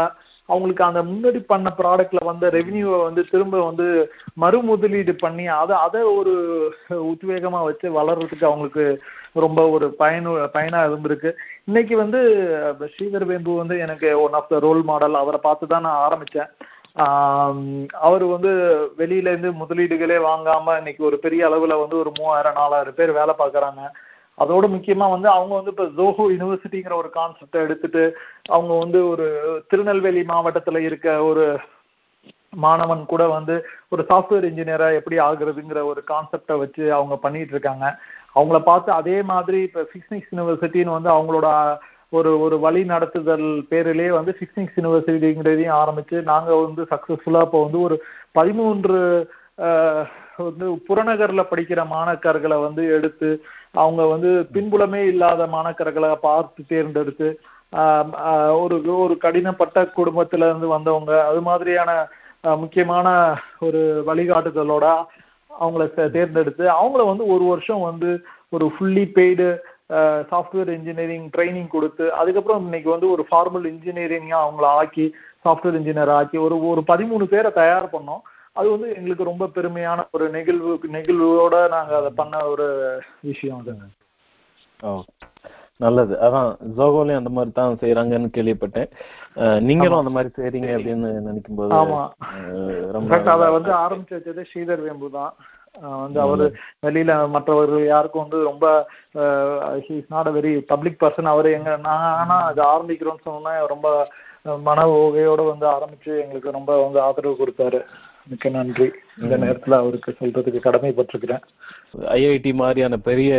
அவங்களுக்கு 0.49 0.83
அந்த 0.83 1.01
முன்னாடி 1.03 1.39
பண்ண 1.51 1.69
ப்ராடக்ட்ல 1.79 2.21
வந்த 2.29 2.49
ரெவின்யூவை 2.49 2.99
வந்து 3.03 3.23
திரும்ப 3.31 3.63
வந்து 3.65 3.87
மறு 4.43 4.59
முதலீடு 4.69 5.15
பண்ணி 5.15 5.45
அதை 5.61 5.75
அதை 5.85 6.01
ஒரு 6.19 6.33
உத்வேகமா 7.11 7.61
வச்சு 7.69 7.89
வளர்றதுக்கு 7.99 8.49
அவங்களுக்கு 8.49 8.85
ரொம்ப 9.35 9.61
ஒரு 9.69 9.87
பயனு 9.99 10.31
பயனா 10.55 10.79
இருந்திருக்கு. 10.87 11.31
இன்னைக்கு 11.65 11.95
வந்து 11.97 12.19
ஸ்ரீதர் 12.93 13.25
வேம்பு 13.31 13.51
வந்து 13.61 13.75
எனக்கு 13.85 14.09
one 14.21 14.37
of 14.39 14.51
the 14.53 14.59
role 14.59 14.83
model 14.83 15.21
அவரை 15.21 15.39
பார்த்து 15.43 15.73
தான் 15.73 15.85
நான் 15.87 16.03
ஆரம்பிச்சேன். 16.05 16.49
அவர் 17.99 18.23
வந்து 18.25 18.51
வெளியில 18.97 19.31
இருந்து 19.31 19.51
முதலீடுகளே 19.53 20.17
வாங்காம 20.23 20.77
இன்னைக்கு 20.77 21.03
ஒரு 21.05 21.19
பெரிய 21.19 21.41
அளவுல 21.49 21.79
வந்து 21.79 21.97
ஒரு 21.97 22.11
மூவாயிரம் 22.19 22.53
நாலாயிரம் 22.53 22.93
பேர் 22.93 23.11
வேலை 23.11 23.33
பார்க்குறாங்க. 23.37 23.81
அதோட 24.37 24.65
முக்கியமா 24.67 25.05
வந்து 25.09 25.29
அவங்க 25.29 25.53
வந்து 25.55 25.71
இப்ப 25.71 25.85
ஜோஹோ 25.97 26.25
யூனிவர்சிட்டிங்கிற 26.31 26.93
ஒரு 26.95 27.09
கான்செப்டை 27.15 27.59
எடுத்துட்டு 27.59 28.03
அவங்க 28.49 28.73
வந்து 28.77 29.07
ஒரு 29.07 29.25
திருநெல்வேலி 29.67 30.21
மாவட்டத்துல 30.23 30.77
இருக்க 30.79 31.23
ஒரு 31.23 31.45
மாணவன் 32.57 33.05
கூட 33.05 33.27
வந்து 33.27 33.55
ஒரு 33.89 34.01
சாஃப்ட்வேர் 34.09 34.47
இன்ஜினியரா 34.49 34.87
எப்படி 34.93 35.17
ஆகுறதுங்கிற 35.19 35.81
ஒரு 35.85 36.03
கான்செப்டை 36.07 36.57
வச்சு 36.57 36.93
அவங்க 36.93 37.15
பண்ணிட்டு 37.15 37.51
இருக்காங்க. 37.51 37.85
அவங்கள 38.35 38.59
பார்த்து 38.63 38.91
அதே 38.91 39.21
மாதிரி 39.21 39.61
இப்ப 39.61 39.85
பிக்னிக்ஸ் 39.93 40.31
யூனிவர்சிட்டின்னு 40.31 40.97
வந்து 40.97 41.09
அவங்களோட 41.09 41.47
ஒரு 42.13 42.29
ஒரு 42.39 42.55
வழி 42.59 42.81
நடத்துதல் 42.83 43.47
பேரிலே 43.69 44.07
வந்து 44.09 44.31
ஃபிக்ஸிங்ஸ் 44.37 44.77
யூனிவர்சிட்டிங்கிறதையும் 44.77 45.79
ஆரம்பிச்சு 45.81 46.17
நாங்க 46.23 46.51
வந்து 46.55 46.83
சக்சஸ்ஃபுல்லா 46.83 47.41
இப்போ 47.41 47.59
வந்து 47.63 47.79
ஒரு 47.79 47.95
பதிமூன்று 48.31 48.99
வந்து 50.39 50.65
புறநகர்ல 50.87 51.41
படிக்கிற 51.49 51.81
மாணக்கர்களை 51.85 52.57
வந்து 52.61 52.83
எடுத்து 52.93 53.29
அவங்க 53.73 54.01
வந்து 54.05 54.29
பின்புலமே 54.53 55.01
இல்லாத 55.03 55.47
மாணக்கர்களை 55.47 56.11
பார்த்து 56.21 56.61
தேர்ந்தெடுத்து 56.67 57.29
ஒரு 58.59 58.75
ஒரு 58.95 59.15
கடினப்பட்ட 59.21 59.79
குடும்பத்துல 59.97 60.47
இருந்து 60.49 60.67
வந்தவங்க 60.67 61.11
அது 61.25 61.41
மாதிரியான 61.41 61.91
முக்கியமான 62.57 63.07
ஒரு 63.59 63.81
வழிகாட்டுதலோட 64.07 64.85
அவங்கள 65.51 65.85
தேர்ந்தெடுத்து 66.11 66.65
அவங்கள 66.71 67.03
வந்து 67.07 67.25
ஒரு 67.27 67.43
வருஷம் 67.43 67.81
வந்து 67.81 68.11
ஒரு 68.49 68.65
fully 68.67 69.03
paid 69.15 69.49
software 70.31 70.71
engineering 70.77 71.27
training 71.35 71.69
கொடுத்து 71.75 72.05
அதுக்கப்புறம் 72.21 72.65
இன்னைக்கு 72.67 72.89
வந்து 72.95 73.07
ஒரு 73.15 73.23
ஃபார்மல் 73.29 73.65
இன்ஜினியரிங்காக 73.73 74.43
அவங்கள 74.45 74.67
ஆக்கி 74.81 75.05
சாஃப்ட்வேர் 75.45 75.77
இன்ஜினியர் 75.79 76.13
ஆக்கி 76.17 76.37
ஒரு 76.47 76.55
ஒரு 76.71 76.83
பதிமூணு 76.91 77.25
பேரை 77.33 77.51
தயார் 77.61 77.93
பண்ணோம். 77.95 78.23
அது 78.59 78.67
வந்து 78.73 78.87
எங்களுக்கு 78.97 79.29
ரொம்ப 79.31 79.45
பெருமையான 79.55 80.05
ஒரு 80.15 80.25
நெகிழ்வு 80.35 80.71
நெகிழ்வோட 80.97 81.55
நாங்க 81.75 81.93
அதை 82.01 82.11
பண்ண 82.21 82.41
ஒரு 82.53 82.67
விஷயம் 83.29 83.59
அது. 83.61 83.75
ஓ 84.87 84.91
நல்லது. 85.83 86.13
அதான் 86.25 86.49
ஜோகோலையும் 86.77 87.21
அந்த 87.21 87.31
மாதிரி 87.35 87.51
தான் 87.59 87.79
செய்யறாங்கன்னு 87.81 88.29
கேள்விப்பட்டேன். 88.37 88.89
நீங்களும் 89.67 90.01
அந்த 90.01 90.11
மாதிரி 90.15 90.29
செய்றீங்க 90.39 90.69
அப்படின்னு 90.77 91.09
நினைக்கும் 91.27 91.59
போது 91.59 91.77
ஆமா 91.81 92.01
அதை 93.35 93.47
வந்து 93.57 93.71
ஆரம்பிச்சு 93.83 94.17
வச்சது 94.17 94.43
ஸ்ரீதர் 94.49 94.85
வேம்பு 94.87 95.09
தான். 95.19 95.31
வந்து 95.99 96.19
அவரு 96.23 96.45
வெளியில 96.85 97.11
மற்றவர்கள் 97.33 97.83
யாருக்கும் 97.87 98.23
வந்து 98.23 98.39
ரொம்ப 98.45 98.65
is 99.91 100.11
not 100.11 100.29
a 100.29 100.35
very 100.35 100.51
public 100.69 101.01
person 101.01 101.31
அவரு 101.31 101.49
எங்க 101.57 101.71
நான் 101.83 102.05
ஆனா 102.15 102.37
அது 102.47 102.61
ஆரம்பிக்கிறோம்னு 102.71 103.27
சொன்னா 103.27 103.53
ரொம்ப 103.67 103.87
மன 104.65 104.85
ஓகையோட 104.97 105.41
வந்து 105.47 105.65
ஆரம்பிச்சு 105.73 106.11
எங்களுக்கு 106.21 106.51
ரொம்ப 106.51 106.71
வந்து 106.83 106.99
ஆதரவு 107.05 107.35
கொடுத்தாரு. 107.35 107.79
மிக்க 108.27 108.49
நன்றி. 108.49 108.87
இந்த 109.19 109.35
நேரத்துல 109.37 109.77
அவருக்கு 109.79 110.11
சொல்றதுக்கு 110.19 110.59
கடமைப்பட்டிருக்கிறேன். 110.65 111.43
ஐஐடி 112.15 112.51
மாதிரியான 112.59 112.97
பெரிய 113.07 113.31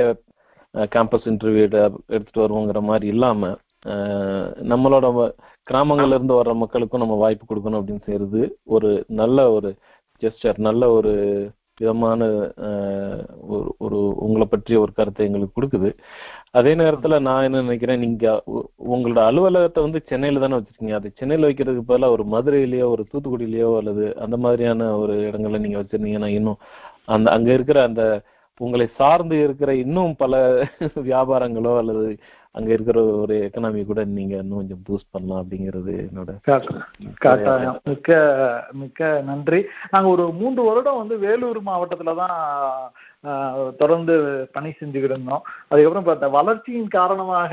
கேம்பஸ் 0.91 1.29
இன்டர்வியூ 1.31 1.63
எடுத்துட்டு 2.09 2.43
வருவோங்கிற 2.43 2.81
மாதிரி 2.89 3.07
இல்லாம 3.09 3.51
அஹ், 3.87 4.49
நம்மளோட 4.71 5.07
கிராமங்கள்ல 5.67 6.17
இருந்து 6.17 6.35
வர்ற 6.35 6.53
மக்களுக்கும் 6.59 7.03
நம்ம 7.03 7.17
வாய்ப்பு 7.17 7.45
கொடுக்கணும் 7.47 7.81
அப்படின்னு 7.81 8.07
செய்யறது 8.07 8.41
ஒரு 8.75 8.91
நல்ல 9.21 9.39
ஒரு 9.53 9.71
ஜெஸ்டர் 10.23 10.59
நல்ல 10.67 10.83
ஒரு 10.93 11.13
விதமான 11.81 12.21
ஒரு 13.49 13.67
ஒரு 13.79 13.99
உங்களை 14.19 14.47
பற்றிய 14.51 14.81
ஒரு 14.81 14.93
கருத்தை 14.93 15.27
எங்களுக்கு 15.27 15.57
கொடுக்குது. 15.59 15.91
அதே 16.53 16.75
நேரத்துல 16.75 17.21
நான் 17.21 17.45
என்ன 17.45 17.63
நினைக்கிறேன் 17.63 18.01
நீங்க 18.01 18.27
உ- 18.47 18.67
உங்களோட 18.91 19.21
அலுவலகத்தை 19.31 19.83
வந்து 19.83 20.01
சென்னையில 20.07 20.41
தானே 20.41 20.57
வச்சிருக்கீங்க. 20.57 20.95
அது 20.95 21.13
சென்னையில 21.17 21.49
வைக்கிறதுக்கு 21.49 21.85
பதிலா 21.89 22.11
ஒரு 22.11 22.27
மதுரையிலயோ 22.27 22.89
ஒரு 22.89 23.05
தூத்துக்குடியிலயோ 23.13 23.71
அல்லது 23.79 24.05
அந்த 24.19 24.39
மாதிரியான 24.39 24.91
ஒரு 24.99 25.17
இடங்கள்ல 25.31 25.59
நீங்க 25.59 25.81
வச்சிருந்தீங்கன்னா 25.83 26.33
இன்னும் 26.39 26.61
அந்த 27.09 27.31
அங்க 27.31 27.51
இருக்கிற 27.53 27.81
அந்த 27.85 28.05
உங்களை 28.61 28.89
சார்ந்து 28.97 29.37
இருக்கிற 29.45 29.71
இன்னும் 29.77 30.15
பல 30.17 30.35
வியாபாரங்களோ 31.09 31.73
அல்லது 31.79 32.07
அங்க 32.55 32.71
இருக்கிற 32.73 32.99
ஒரு 33.19 33.35
எக்கனாமி 33.47 33.83
கூட 33.85 34.01
நீங்க 34.13 34.35
இன்னும் 34.37 34.61
கொஞ்சம் 34.61 34.83
பூஸ்ட் 34.87 35.13
பண்ணலாம் 35.13 35.43
அப்படிங்கிறது 35.43 35.93
என்னோட 36.05 36.31
மிக்க 37.87 38.09
மிக்க 38.81 39.01
நன்றி. 39.29 39.61
நாங்க 39.91 40.09
ஒரு 40.09 40.25
மூன்று 40.39 40.63
வருடம் 40.65 41.01
வந்து 41.03 41.17
வேலூர் 41.25 41.61
மாவட்டத்துல 41.69 42.15
தான் 42.17 42.35
ஆஹ், 43.25 43.71
தொடர்ந்து 43.81 44.15
பணி 44.53 44.71
செஞ்சுக்கிட்டு 44.73 45.09
இருந்தோம். 45.11 45.43
அதுக்கப்புறம் 45.69 46.07
பார்த்தா 46.07 46.29
வளர்ச்சியின் 46.37 46.95
காரணமாக 46.95 47.51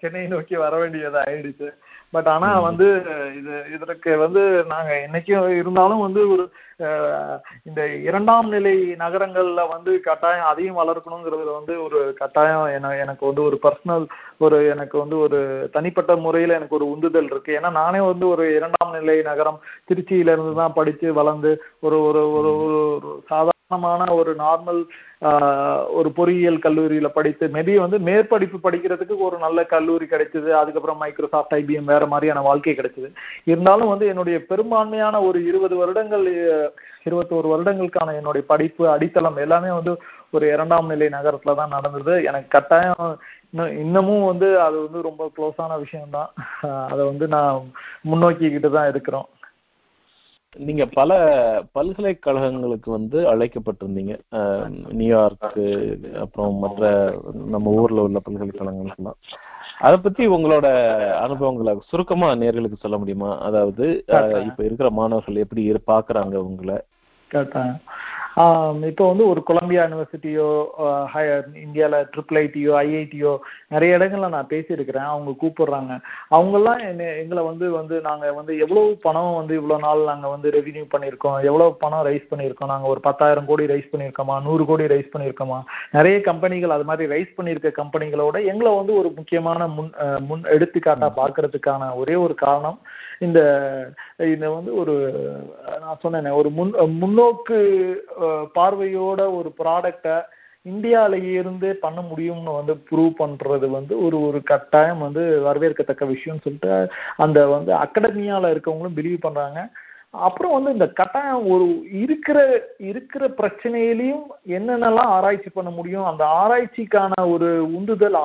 சென்னை 0.00 0.22
நோக்கி 0.30 0.54
வர 0.58 0.74
வேண்டியது 0.78 1.18
ஆயிடுச்சு. 1.22 1.68
பட் 2.12 2.28
ஆனா 2.28 2.48
வந்து 2.60 2.86
இது 3.38 3.54
இதற்கு 3.74 4.10
வந்து 4.16 4.42
நாங்க 4.72 4.90
என்னைக்கும் 5.06 5.46
இருந்தாலும் 5.60 6.04
வந்து 6.06 6.22
ஒரு 6.34 6.44
இந்த 7.64 7.80
இரண்டாம் 8.08 8.48
நிலை 8.48 8.72
நகரங்கள்ல 8.98 9.62
வந்து 9.68 9.92
கட்டாயம் 10.00 10.48
அதையும் 10.50 10.80
வளர்க்கணுங்கிறதுல 10.80 11.52
வந்து 11.58 11.74
ஒரு 11.84 11.98
கட்டாயம். 12.18 12.66
என 12.76 12.92
எனக்கு 12.96 13.24
வந்து 13.26 13.42
ஒரு 13.42 13.58
பர்சனல் 13.62 14.06
ஒரு 14.38 14.58
எனக்கு 14.66 14.96
வந்து 14.98 15.16
ஒரு 15.18 15.38
தனிப்பட்ட 15.72 16.16
முறையில 16.16 16.56
எனக்கு 16.58 16.78
ஒரு 16.80 16.88
உந்துதல் 16.90 17.30
இருக்கு. 17.32 17.52
ஏன்னா 17.58 17.70
நானே 17.72 18.00
வந்து 18.00 18.26
ஒரு 18.28 18.46
இரண்டாம் 18.58 18.94
நிலை 18.98 19.16
நகரம் 19.22 19.62
திருச்சியில 19.88 20.34
இருந்து 20.34 20.54
தான் 20.54 20.76
படிச்சு 20.80 21.08
வளர்ந்து 21.12 21.52
ஒரு 21.80 21.98
ஒரு 22.08 22.22
ஒரு 22.38 22.52
ஒரு 22.64 23.10
சாதாரணமான 23.28 24.10
ஒரு 24.12 24.32
நார்மல் 24.36 24.82
ஒரு 25.98 26.08
பொறியியல் 26.16 26.58
கல்லூரியில 26.64 27.08
படித்து 27.16 27.44
மேபி 27.56 27.74
வந்து 27.82 27.98
மேற்படிப்பு 28.08 28.58
படிக்கிறதுக்கு 28.64 29.16
ஒரு 29.26 29.36
நல்ல 29.44 29.64
கல்லூரி 29.72 30.06
கிடைச்சது 30.12 30.50
அதுக்கப்புறம் 30.60 31.00
மைக்ரோசாஃப்ட் 31.02 31.54
ஐபிஎம் 31.58 31.90
வேற 31.92 32.06
மாதிரியான 32.06 32.42
வாழ்க்கை 32.48 32.74
கிடைச்சது. 32.78 33.08
இருந்தாலும் 33.50 33.92
வந்து 33.92 34.06
என்னுடைய 34.12 34.38
பெரும்பான்மையான 34.50 35.20
ஒரு 35.28 35.40
இருபது 35.50 35.76
வருடங்கள் 35.82 36.26
இருபத்தோரு 37.08 37.46
வருடங்களுக்கான 37.52 38.14
என்னுடைய 38.20 38.44
படிப்பு 38.46 38.82
அடித்தளம் 38.94 39.38
எல்லாமே 39.44 39.70
வந்து 39.78 39.94
ஒரு 40.30 40.44
இரண்டாம் 40.54 40.90
நிலை 40.92 41.08
நகரத்துல 41.16 41.54
தான் 41.60 41.74
நடந்தது. 41.76 42.14
எனக்கு 42.28 42.48
கட்டாயம் 42.48 43.06
இன்னும் 43.52 43.72
இன்னமும் 43.84 44.28
வந்து 44.30 44.48
அது 44.66 44.76
வந்து 44.84 45.00
ரொம்ப 45.08 45.22
க்ளோஸான 45.36 45.72
விஷயம்தான். 45.78 46.30
அதை 46.92 47.02
வந்து 47.10 47.26
நான் 47.28 47.56
முன்னோக்கிக்கிட்டு 48.10 48.70
தான் 48.70 48.90
இருக்கிறோம். 48.92 49.26
நீங்க 50.56 50.86
பல 50.86 51.12
பல்கலைக்கழகங்களுக்கு 51.72 52.90
வந்து 52.90 53.18
அழைக்கப்பட்டிருந்தீங்க. 53.34 54.14
நியூயார்க்கு 55.00 55.64
அப்புறம் 56.16 56.54
மற்ற 56.54 56.90
நம்ம 57.54 57.70
ஊர்ல 57.70 58.02
உள்ள 58.02 58.20
பல்கலைக்கழகங்களுக்கெல்லாம். 58.30 59.18
அதை 59.78 59.96
பத்தி 59.96 60.28
உங்களோட 60.28 60.66
அனுபவங்களை 61.16 61.78
சுருக்கமா 61.80 62.28
நேர்களுக்கு 62.32 62.82
சொல்ல 62.84 62.98
முடியுமா? 62.98 63.30
அதாவது 63.40 64.04
இப்ப 64.46 64.64
இருக்கிற 64.64 64.90
மாணவர்கள் 64.90 65.42
எப்படி 65.44 65.64
பாக்குறாங்க 65.72 66.34
உங்களை? 66.34 66.78
இப்போ 68.90 69.04
வந்து 69.08 69.24
ஒரு 69.30 69.40
கொலம்பியா 69.48 69.82
யூனிவர்சிட்டியோ 69.84 70.46
இந்தியாவில் 71.64 72.06
ட்ரிபிள் 72.12 72.38
ஐடியோ 72.42 72.70
ஐஐடியோ 72.82 73.32
நிறைய 73.74 73.96
இடங்கள்ல 73.98 74.28
நான் 74.34 74.50
பேசியிருக்கிறேன். 74.52 75.08
அவங்க 75.12 75.30
கூப்பிடுறாங்க. 75.42 75.92
அவங்கெல்லாம் 76.36 76.80
என்ன 76.90 77.10
எங்களை 77.22 77.42
வந்து 77.48 77.66
வந்து 77.78 77.96
நாங்கள் 78.08 78.36
வந்து 78.38 78.52
எவ்வளவு 78.64 78.96
பணம் 79.04 79.36
வந்து 79.40 79.54
இவ்வளோ 79.60 79.78
நாள் 79.84 80.08
நாங்கள் 80.10 80.32
வந்து 80.34 80.54
ரெவின்யூ 80.56 80.84
பண்ணியிருக்கோம் 80.94 81.36
எவ்வளவு 81.50 81.76
பணம் 81.84 82.06
ரைஸ் 82.08 82.30
பண்ணியிருக்கோம் 82.30 82.72
நாங்கள் 82.72 82.92
ஒரு 82.94 83.02
பத்தாயிரம் 83.08 83.48
கோடி 83.50 83.66
ரைஸ் 83.72 83.92
பண்ணியிருக்கோமா 83.92 84.36
நூறு 84.46 84.66
கோடி 84.70 84.86
ரைஸ் 84.94 85.12
பண்ணியிருக்கோமா? 85.14 85.60
நிறைய 85.98 86.16
கம்பெனிகள் 86.30 86.76
அது 86.76 86.86
மாதிரி 86.90 87.12
ரைஸ் 87.14 87.36
பண்ணியிருக்க 87.38 87.72
கம்பெனிகளோட 87.82 88.36
எங்களை 88.52 88.72
வந்து 88.80 88.94
ஒரு 89.02 89.10
முக்கியமான 89.18 89.68
முன் 89.76 89.92
முன் 90.30 90.44
எடுத்துக்காட்டா 90.56 91.10
பார்க்கறதுக்கான 91.20 91.90
ஒரே 92.02 92.16
ஒரு 92.24 92.36
காரணம் 92.46 92.80
இந்த 93.26 93.40
இந்த 94.32 94.46
வந்து 94.56 94.70
ஒரு 94.82 94.94
நான் 95.82 96.00
சொன்னேனே 96.04 96.30
ஒரு 96.40 96.48
முன் 96.58 96.72
முன்னோக்கு 97.02 97.58
பார்வையோட 98.56 99.20
ஒரு 99.38 99.50
ப்ராடக்டை 99.62 100.16
இந்தியாவிலேயே 100.66 101.32
இருந்தே 101.38 101.70
பண்ண 101.84 102.00
முடியும்னு 102.10 102.52
வந்து 102.58 102.74
ப்ரூவ் 102.88 103.14
பண்ணுறது 103.20 103.68
வந்து 103.68 103.94
ஒரு 104.06 104.16
ஒரு 104.26 104.40
கட்டாயம் 104.50 105.00
வந்து 105.06 105.22
வரவேற்கத்தக்க 105.46 106.06
விஷயம்னு 106.10 106.44
சொல்லிட்டு 106.44 106.74
அந்த 107.24 107.38
வந்து 107.46 107.72
அகடமியால 107.84 108.52
இருக்கவங்களும் 108.54 108.98
பிலீவ் 108.98 109.24
பண்ணுறாங்க 109.24 109.62
அப்புறம் 110.26 110.54
வந்து 110.54 110.70
இந்த 110.76 110.86
கட்டாயம் 110.98 111.44
ஒரு 111.52 111.66
இருக்கிற 112.02 112.38
இருக்கிற 112.90 113.22
பிரச்சனையிலையும் 113.38 114.26
என்னென்னலாம் 114.56 115.12
ஆராய்ச்சி 115.16 115.50
பண்ண 115.54 115.70
முடியும் 115.70 116.08
அந்த 116.10 116.24
ஆராய்ச்சிக்கான 116.40 117.12
ஒரு 117.34 117.48
உந்துதல் 117.78 118.18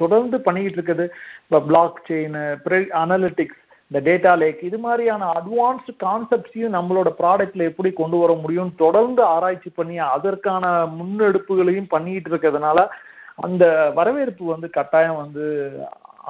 தொடர்ந்து 0.00 0.38
பண்ணிக்கிட்டு 0.40 0.78
இருக்குது. 0.78 1.06
இப்போ 1.44 1.60
பிளாக் 1.70 2.02
செயின் 2.08 2.36
அனலிட்டிக்ஸ் 3.02 3.61
இந்த 3.92 4.00
டேட்டா 4.06 4.30
லேக் 4.40 4.60
இது 4.66 4.78
மாதிரியான 4.78 5.24
அட்வான்ஸ்டு 5.38 5.92
கான்செப்ட்ஸையும் 6.04 6.76
நம்மளோட 6.76 7.08
ப்ராடக்ட்ல 7.18 7.62
எப்படி 7.70 7.90
கொண்டு 7.92 8.16
வர 8.20 8.32
முடியும் 8.34 8.70
தொடர்ந்து 8.74 9.22
ஆராய்ச்சி 9.32 9.70
பண்ணி 9.70 9.96
அதற்கான 10.06 10.64
முன்னெடுப்புகளையும் 10.94 11.90
பண்ணிட்டு 11.90 12.30
இருக்கிறதுனால 12.30 12.86
அந்த 13.38 13.64
வரவேற்பு 13.98 14.44
வந்து 14.44 14.68
கட்டாயம் 14.70 15.20
வந்து 15.24 15.44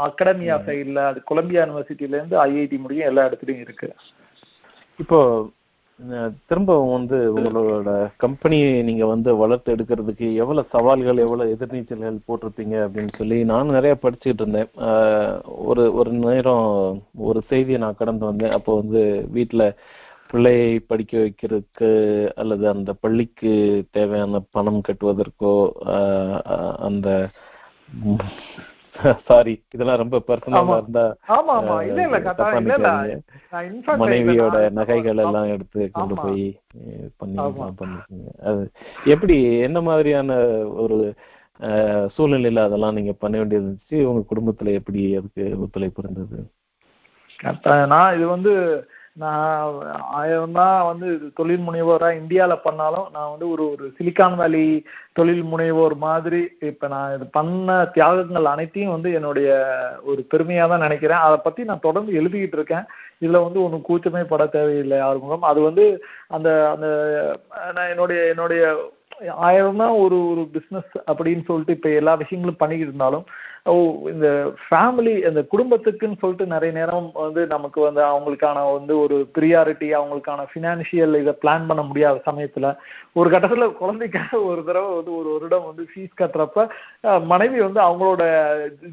அகாடமியா 0.07 0.57
சைடில் 0.66 1.01
அது 1.05 1.22
கொலம்பியா 1.25 1.62
யூனிவர்சிட்டில 1.64 2.18
இருந்து 2.18 2.37
ஐஐடி 2.46 2.79
முடியும் 2.81 3.09
எல்லா 3.11 3.27
இடத்துலையும் 3.29 3.64
இருக்கு. 3.66 3.88
இப்போ 4.98 5.20
அஹ், 6.00 6.31
திரும்பவும் 6.48 6.94
வந்து 6.94 7.16
உங்களோட 7.35 7.90
கம்பெனியை 8.16 8.70
நீங்க 8.83 9.05
வந்து 9.07 9.31
வளர்த்து 9.38 9.74
எடுக்கிறதுக்கு 9.74 10.26
எவ்வளவு 10.40 10.72
சவால்கள் 10.72 11.18
எவ்வளவு 11.18 11.52
எதிர்நீச்சல்கள் 11.55 12.16
போட்டிருப்பீங்க 12.26 12.76
அப்படின்னு 12.85 13.12
சொல்லி 13.16 13.38
நானும் 13.50 13.76
நிறைய 13.76 13.94
படிச்சுக்கிட்டு 14.00 14.44
இருந்தேன். 14.44 14.70
ஒரு 15.64 15.85
ஒரு 15.98 16.12
நேரம் 16.22 16.66
ஒரு 17.26 17.42
செய்தியை 17.50 17.81
நான் 17.81 18.00
கடந்து 18.00 18.24
வந்தேன். 18.26 18.55
அப்போ 18.57 18.74
வந்து 18.81 19.02
வீட்டுல 19.35 19.64
பிள்ளையை 20.31 20.68
படிக்க 20.85 21.14
வைக்கிறதுக்கு 21.18 21.88
அல்லது 22.37 22.64
அந்த 22.70 22.90
பள்ளிக்கு 23.02 23.52
தேவையான 23.92 24.40
பணம் 24.50 24.83
கட்டுவதற்கோ 24.87 25.55
அந்த 26.83 27.09
சாரி 29.26 29.52
இதெல்லாம் 29.74 30.00
ரொம்ப 30.00 30.16
பர்சனலா 30.26 30.61
ஆமா. 30.62 30.76
இருந்தா 30.78 31.05
மனைவியோட 34.01 34.57
நகைகள் 34.71 35.21
எல்லாம் 35.25 35.49
எடுத்து 35.49 35.81
கொண்டு. 35.91 36.15
போய் 36.17 36.45
பண்ணி. 37.19 37.38
பண்ணிருக்கீங்க 37.79 38.31
அது 38.43 38.62
எப்படி 39.07 39.37
என்ன 39.61 39.81
மாதிரியான 39.81 40.37
ஒரு 40.83 40.97
சூழ்நிலையில 42.17 42.62
அதெல்லாம் 42.62 42.95
நீங்க 42.95 43.12
பண்ண 43.19 43.35
வேண்டியது 43.38 43.65
இருந்துச்சு 43.65 43.99
உங்க 44.05 44.23
குடும்பத்துல 44.29 44.73
எப்படி 44.73 45.03
அதுக்கு 45.17 45.45
ஒத்துழைப்பு 45.61 46.03
இருந்தது 46.03 46.38
நான் 47.87 48.15
இது 48.15 48.27
வந்து 48.27 48.53
நான் 49.16 49.72
ஆயிரம்னா 50.18 50.66
வந்து 50.87 51.07
தொழில் 51.35 51.64
முனைவோரா 51.66 52.09
இந்தியாவில் 52.12 52.62
பண்ணாலும் 52.62 53.07
நான் 53.12 53.31
வந்து 53.31 53.46
ஒரு 53.51 53.64
ஒரு 53.70 53.87
சிலிக்கான் 53.98 54.37
வேலி 54.37 54.62
தொழில் 55.12 55.42
முனைவோர் 55.42 55.94
மாதிரி 55.98 56.40
இப்ப 56.61 56.88
நான் 56.88 57.14
இது 57.14 57.27
பண்ண 57.31 57.77
தியாகங்கள் 57.94 58.53
அனைத்தையும் 58.53 58.94
வந்து 58.94 59.12
என்னுடைய 59.12 59.48
ஒரு 60.05 60.22
பெருமையா 60.33 60.68
தான் 60.68 60.85
நினைக்கிறேன். 60.87 61.25
அதை 61.27 61.37
பத்தி 61.42 61.64
நான் 61.64 61.87
தொடர்ந்து 61.88 62.16
எழுதிக்கிட்டு 62.20 62.59
இருக்கேன். 62.61 62.87
இதுல 63.20 63.44
வந்து 63.44 63.61
ஒன்றும் 63.64 63.87
கூச்சமே 63.88 64.22
பட 64.25 64.46
தேவையில்லை 64.46 65.01
ஆறுமுகம் 65.01 65.48
அது 65.51 65.61
வந்து 65.61 65.85
அந்த 66.29 66.48
அந்த 66.72 66.87
நான் 67.75 67.90
என்னுடைய 67.90 68.22
என்னுடைய 68.27 68.62
ஆயிரம் 69.46 69.77
தான் 69.77 69.96
ஒரு 69.98 70.16
ஒரு 70.31 70.42
பிஸ்னஸ் 70.55 70.92
அப்படின்னு 71.11 71.42
சொல்லிட்டு 71.46 71.77
இப்ப 71.77 71.90
எல்லா 72.01 72.14
விஷயங்களும் 72.14 72.61
பண்ணிக்கிட்டு 72.62 72.92
இருந்தாலும் 72.92 73.27
இந்த 74.12 74.29
ஃபேமிலி 74.62 75.12
இந்த 75.29 75.40
குடும்பத்துக்குன்னு 75.53 76.20
சொல்லிட்டு 76.20 76.46
நிறைய 76.46 76.72
நேரம் 76.72 77.07
வந்து 77.16 77.42
நமக்கு 77.46 77.79
வந்து 77.81 78.03
அவங்களுக்கான 78.03 78.64
வந்து 78.72 78.94
ஒரு 78.98 79.16
ப்ரியாரிட்டி 79.37 79.88
அவங்களுக்கான 79.94 80.46
ஃபினான்ஷியல் 80.51 81.14
இதை 81.20 81.35
பிளான் 81.42 81.68
பண்ண 81.68 81.83
முடியாத 81.83 82.22
சமயத்துல 82.27 82.70
ஒரு 83.16 83.31
கட்டத்துல 83.31 83.68
குழந்தைக்காக 83.72 84.40
ஒரு 84.42 84.61
தடவை 84.64 84.90
வந்து 84.94 85.12
ஒரு 85.16 85.29
வருடம் 85.32 85.68
வந்து 85.68 85.84
ஃபீஸ் 85.91 86.18
கட்டுறப்ப 86.20 86.66
மனைவி 87.26 87.59
வந்து 87.61 87.80
அவங்களோட 87.80 88.24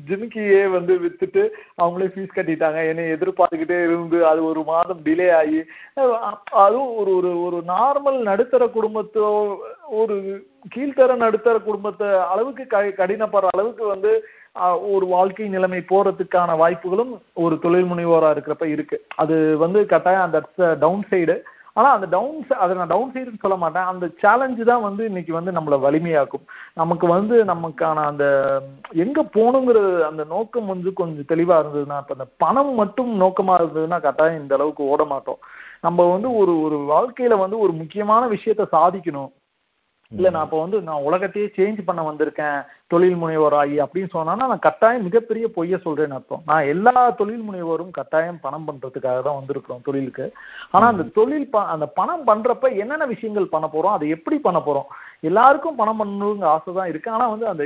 ஜிமிக்கியே 0.10 0.64
வந்து 0.78 0.96
வித்துட்டு 1.00 1.44
அவங்களே 1.82 2.12
ஃபீஸ் 2.14 2.38
கட்டிட்டாங்க. 2.38 2.80
என்னை 2.91 3.06
எதிர்பார்த்துக்கிட்டே 3.10 3.80
இருந்து 3.84 4.20
அது 4.26 4.44
ஒரு 4.46 4.64
மாதம் 4.64 5.04
டிலே 5.06 5.30
ஆகி 5.32 5.62
அதுவும் 6.66 6.94
ஒரு 6.96 7.12
ஒரு 7.16 7.32
ஒரு 7.41 7.60
நார்மல் 7.68 8.20
நடுத்தர 8.22 8.66
குடும்பத்தோ 8.70 9.28
ஒரு 10.02 10.16
கீழ்த்தர 10.76 11.12
நடுத்தர 11.18 11.58
குடும்பத்தை 11.60 12.08
அளவுக்கு 12.32 12.64
க 12.68 12.80
கடினப்படுற 12.98 13.56
அளவுக்கு 13.56 13.86
வந்து 13.88 14.12
ஒரு 14.93 15.06
வாழ்க்கை 15.06 15.47
நிலைமை 15.47 15.80
போறதுக்கான 15.91 16.56
வாய்ப்புகளும் 16.58 17.14
ஒரு 17.34 17.56
தொழில் 17.60 17.89
முனைவோரா 17.91 18.30
இருக்கிறப்ப 18.34 18.68
இருக்கு. 18.68 18.97
அது 19.16 19.58
வந்து 19.58 19.80
கட்டாயம் 19.86 20.28
அந்த 20.28 20.39
டவுன் 20.76 21.06
சைடு 21.12 21.38
ஆனா 21.74 21.89
அந்த 21.91 22.08
டவுன் 22.14 22.38
அதை 22.64 22.76
நான் 22.78 22.91
டவுன் 22.93 23.12
சைடுன்னு 23.14 23.43
சொல்ல 23.43 23.56
மாட்டேன். 23.56 23.89
அந்த 23.91 24.06
சேலஞ்சு 24.22 24.64
தான் 24.64 24.82
வந்து 24.82 25.06
இன்னைக்கு 25.06 25.34
வந்து 25.34 25.52
நம்மளை 25.52 25.78
வலிமையாக்கும். 25.80 26.43
நமக்கு 26.74 27.08
வந்து 27.08 27.36
நமக்கான 27.45 28.04
அந்த 28.12 28.26
எங்க 28.93 29.20
போகணுங்கிற 29.36 29.80
அந்த 30.10 30.24
நோக்கம் 30.24 30.66
வந்து 30.66 30.91
கொஞ்சம் 30.93 31.30
தெளிவா 31.34 31.58
இருந்ததுன்னா 31.62 32.00
இப்ப 32.02 32.18
அந்த 32.18 32.28
பணம் 32.38 32.74
மட்டும் 32.74 33.12
நோக்கமா 33.22 33.56
இருந்ததுன்னா 33.60 34.00
கட்டாயம் 34.02 34.41
இந்த 34.41 34.56
அளவுக்கு 34.56 34.84
ஓட 34.84 35.04
மாட்டோம். 35.06 35.39
நம்ம 35.82 36.06
வந்து 36.12 36.30
ஒரு 36.34 36.56
ஒரு 36.62 36.78
வாழ்க்கையில 36.93 37.38
வந்து 37.39 37.60
ஒரு 37.60 37.72
முக்கியமான 37.72 38.24
விஷயத்த 38.28 38.64
சாதிக்கணும். 38.72 39.32
இல்ல 40.12 40.28
நான் 40.30 40.45
இப்ப 40.45 40.60
வந்து 40.60 40.78
நான் 40.82 41.03
உலகத்தையே 41.07 41.47
சேஞ்ச் 41.57 41.80
பண்ண 41.88 42.01
வந்திருக்கேன் 42.01 42.55
தொழில் 42.88 43.18
முனைவோர் 43.22 43.55
ஆகி 43.60 43.76
அப்படின்னு 43.84 44.12
சொன்னா 44.14 44.47
நான் 44.51 44.64
கட்டாயம் 44.64 45.03
மிகப்பெரிய 45.03 45.45
பொய்ய 45.57 45.78
சொல்றேன்னு 45.84 46.16
அர்த்தம். 46.18 46.41
நான் 46.45 46.70
எல்லா 46.74 46.93
தொழில் 47.20 47.43
முனைவோரும் 47.47 47.91
கட்டாயம் 47.91 48.39
பணம் 48.39 48.66
பண்றதுக்காக 48.68 49.20
தான் 49.28 49.38
வந்திருக்கிறோம் 49.39 49.84
தொழிலுக்கு. 49.88 50.26
ஆனா 50.72 50.86
அந்த 50.88 51.05
தொழில் 51.18 51.49
ப 51.49 51.62
அந்த 51.76 51.88
பணம் 51.99 52.26
பண்றப்ப 52.28 52.72
என்னென்ன 52.84 53.05
விஷயங்கள் 53.05 53.53
பண்ண 53.53 53.68
போறோம் 53.74 53.95
அதை 53.97 54.10
எப்படி 54.10 54.39
பண்ண 54.39 54.62
போறோம்? 54.66 54.89
எல்லாருக்கும் 55.22 55.76
பணம் 55.76 55.99
பண்ணணுங்க 56.01 56.47
ஆசை 56.55 56.74
தான் 56.74 56.91
இருக்கு. 56.93 57.12
ஆனா 57.12 57.28
வந்து 57.28 57.47
அந்த 57.47 57.64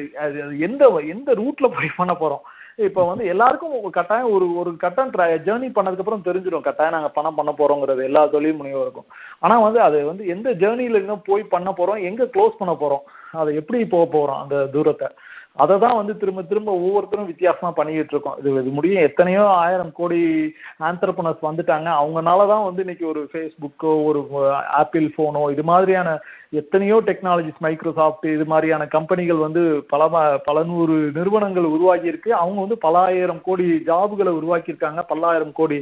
எந்த 0.68 0.84
எந்த 1.16 1.32
ரூட்ல 1.34 1.70
போய் 1.78 1.98
பண்ண 1.98 2.14
போறோம்? 2.14 2.44
இப்ப 2.76 3.06
வந்து 3.06 3.26
எல்லாருக்கும் 3.26 3.80
ஒரு 3.80 3.90
கட்டாயம் 3.90 4.32
ஒரு 4.32 4.46
ஒரு 4.58 4.78
கட்டம் 4.78 5.12
ஜேர்னி 5.48 5.68
பண்ணதுக்கு 5.76 6.04
அப்புறம் 6.04 6.26
தெரிஞ்சிடும். 6.26 6.62
கட்டாயம் 6.62 6.94
நாங்க 6.94 7.10
பணம் 7.10 7.36
பண்ண 7.36 7.52
போறோங்கிறது 7.58 8.04
எல்லா 8.04 8.28
தொழில் 8.28 8.60
முனைவோருக்கும். 8.62 9.08
ஆனா 9.40 9.60
வந்து 9.60 9.82
அது 9.82 10.06
வந்து 10.06 10.28
எந்த 10.28 10.52
ஜேர்னில 10.54 11.02
இன்னும் 11.04 11.22
போய் 11.26 11.44
பண்ண 11.44 11.72
போறோம் 11.72 12.02
எங்க 12.02 12.24
க்ளோஸ் 12.24 12.60
பண்ண 12.60 12.74
போறோம் 12.80 13.04
அதை 13.32 13.56
எப்படி 13.56 13.86
போக 13.86 14.06
போறோம் 14.18 14.42
அந்த 14.42 14.66
தூரத்தை. 14.66 15.08
அதை 15.62 15.76
தான் 15.82 15.98
வந்து 15.98 16.14
திரும்ப 16.22 16.42
திரும்ப 16.52 16.70
ஒவ்வொருத்தரும் 16.84 17.28
வித்தியாசமா 17.32 17.70
பண்ணிக்கிட்டு 17.78 18.14
இருக்கோம். 18.14 18.38
இது 18.40 18.52
இது 18.62 18.72
முடியும் 18.78 19.06
எத்தனையோ 19.08 19.44
ஆயிரம் 19.64 19.92
கோடி 20.00 20.22
ஆண்டர்பனர்ஸ் 20.90 21.42
வந்துட்டாங்க. 21.48 21.90
அவங்கனால 22.02 22.48
தான் 22.52 22.64
வந்து 22.68 22.84
இன்னைக்கு 22.86 23.06
ஒரு 23.12 23.22
ஃபேஸ்புக்கோ 23.32 23.92
ஒரு 24.10 24.22
ஆப்பிள் 24.82 25.06
ஃபோனோ 25.16 25.44
இது 25.56 25.64
மாதிரியான 25.72 26.16
எத்தனையோ 26.62 26.96
டெக்னாலஜிஸ் 27.10 27.62
மைக்ரோசாஃப்ட் 27.66 28.26
இது 28.34 28.46
மாதிரியான 28.52 28.88
கம்பெனிகள் 28.96 29.40
வந்து 29.46 29.62
பல 29.92 30.08
பல 30.48 30.64
நூறு 30.72 30.96
நிறுவனங்கள் 31.18 31.68
உருவாகி 31.76 32.08
இருக்கு 32.12 32.32
அவங்க 32.42 32.60
வந்து 32.66 32.78
பல 32.86 32.98
ஆயிரம் 33.10 33.44
கோடி 33.48 33.68
ஜாபுகளை 33.90 34.34
உருவாக்கியிருக்காங்க. 34.40 35.04
பல்லாயிரம் 35.12 35.54
கோடி 35.60 35.80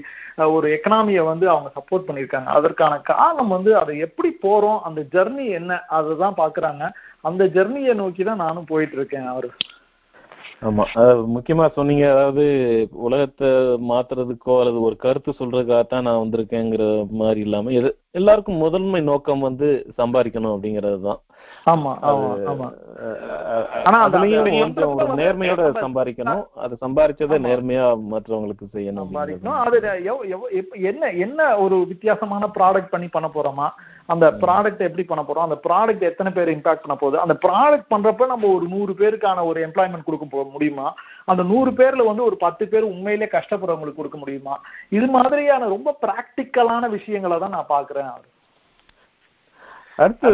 ஒரு 0.57 0.67
எக்கனாமியை 0.75 1.23
வந்து 1.31 1.47
அவங்க 1.53 1.71
சப்போர்ட் 1.77 2.07
பண்ணியிருக்காங்க. 2.09 2.49
அதற்கான 2.59 2.99
காரணம் 3.11 3.55
வந்து 3.55 3.73
அதை 3.81 3.95
எப்படி 4.07 4.31
போறோம் 4.45 4.79
அந்த 4.89 5.01
ஜெர்னி 5.15 5.47
என்ன 5.59 5.81
அதை 5.99 6.13
தான் 6.23 6.39
பாக்குறாங்க. 6.43 6.83
அந்த 7.23 7.43
ஜெர்னியை 7.55 7.93
நோக்கி 7.95 8.23
தான் 8.23 8.43
நானும் 8.43 8.69
போயிட்டு 8.69 8.95
இருக்கேன் 8.97 9.27
அவரு. 9.27 9.49
ஆமா. 10.67 10.83
முக்கியமா 11.35 11.65
சொன்னீங்க 11.75 12.05
அதாவது 12.13 12.43
உலகத்தை 13.05 13.49
மாத்துறதுக்கோ 13.89 14.53
அல்லது 14.59 14.79
ஒரு 14.87 14.95
கருத்து 14.97 15.31
சொல்றதுக்காகத்தான் 15.39 16.05
நான் 16.07 16.21
வந்திருக்கேங்கிற 16.21 16.85
மாதிரி 17.21 17.39
இல்லாம 17.39 17.73
எது 17.79 17.89
எல்லாருக்கும் 18.11 18.63
முதன்மை 18.63 19.01
நோக்கம் 19.09 19.45
வந்து 19.47 19.67
சம்பாதிக்கணும் 19.99 20.55
அப்படிங்கிறது 20.55 20.99
தான் 21.01 21.21
ஆமா 21.71 21.91
ஆமா. 22.51 22.67
ஆனா 23.87 23.97
ஒரு 24.05 24.21
நேர்மையோட 25.19 25.63
சம்பாதிக்கணும். 25.83 26.43
அது 26.57 26.73
சம்பாதிச்சதை 26.81 27.37
நேர்மையா 27.45 27.85
மற்றவங்களுக்கு 28.13 28.65
செய்யணும் 28.75 29.01
சம்பாதிக்கணும். 29.03 29.59
அது 29.59 29.77
என்ன 30.91 31.11
என்ன 31.25 31.49
ஒரு 31.57 31.77
வித்தியாசமான 31.91 32.49
ப்ராடக்ட் 32.57 32.93
பண்ணி 32.95 33.09
பண்ண 33.09 33.29
போறோமா? 33.35 33.67
அந்த 34.09 34.25
ப்ராடக்ட் 34.41 34.81
எப்படி 34.87 35.03
பண்ண 35.07 35.21
போறோம்? 35.23 35.47
அந்த 35.47 35.57
ப்ராடக்ட் 35.65 36.03
எத்தனை 36.09 36.31
பேர் 36.37 36.53
இம்பாக்ட் 36.55 36.83
பண்ண 36.83 36.95
போகுது? 36.95 37.17
அந்த 37.19 37.35
ப்ராடக்ட் 37.45 37.91
பண்றப்ப 37.93 38.27
நம்ம 38.33 38.49
ஒரு 38.55 38.67
நூறு 38.67 38.93
பேருக்கான 38.93 39.45
ஒரு 39.45 39.59
எம்ப்ளாய்மெண்ட் 39.67 40.07
கொடுக்க 40.07 40.25
போ 40.25 40.43
முடியுமா? 40.55 40.87
அந்த 41.25 41.43
நூறு 41.43 41.71
பேர்ல 41.71 42.05
வந்து 42.09 42.23
ஒரு 42.23 42.37
பத்து 42.45 42.67
பேர் 42.67 42.91
உண்மையிலே 42.91 43.29
கஷ்டப்படுறவங்களுக்கு 43.37 44.01
கொடுக்க 44.01 44.17
முடியுமா? 44.17 44.57
இது 44.89 45.07
மாதிரியான 45.07 45.67
ரொம்ப 45.67 45.97
பிராக்டிக்கலான 46.05 46.89
விஷயங்களை 46.89 47.39
தான் 47.39 47.57
நான் 47.57 47.73
பாக்குறேன் 47.77 48.11
அடுத்து 50.03 50.29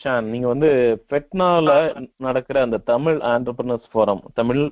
ஷான் 0.00 0.26
நீங்க 0.32 0.46
வந்து 0.46 0.68
பெட்னால 1.12 1.68
நடக்கிற 2.16 2.60
அந்த 2.60 2.78
தமிழ் 2.78 3.18
ஆண்டர்பிரினர்ஸ் 3.34 3.88
ஃபோரம் 3.92 4.22
தமிழ் 4.34 4.62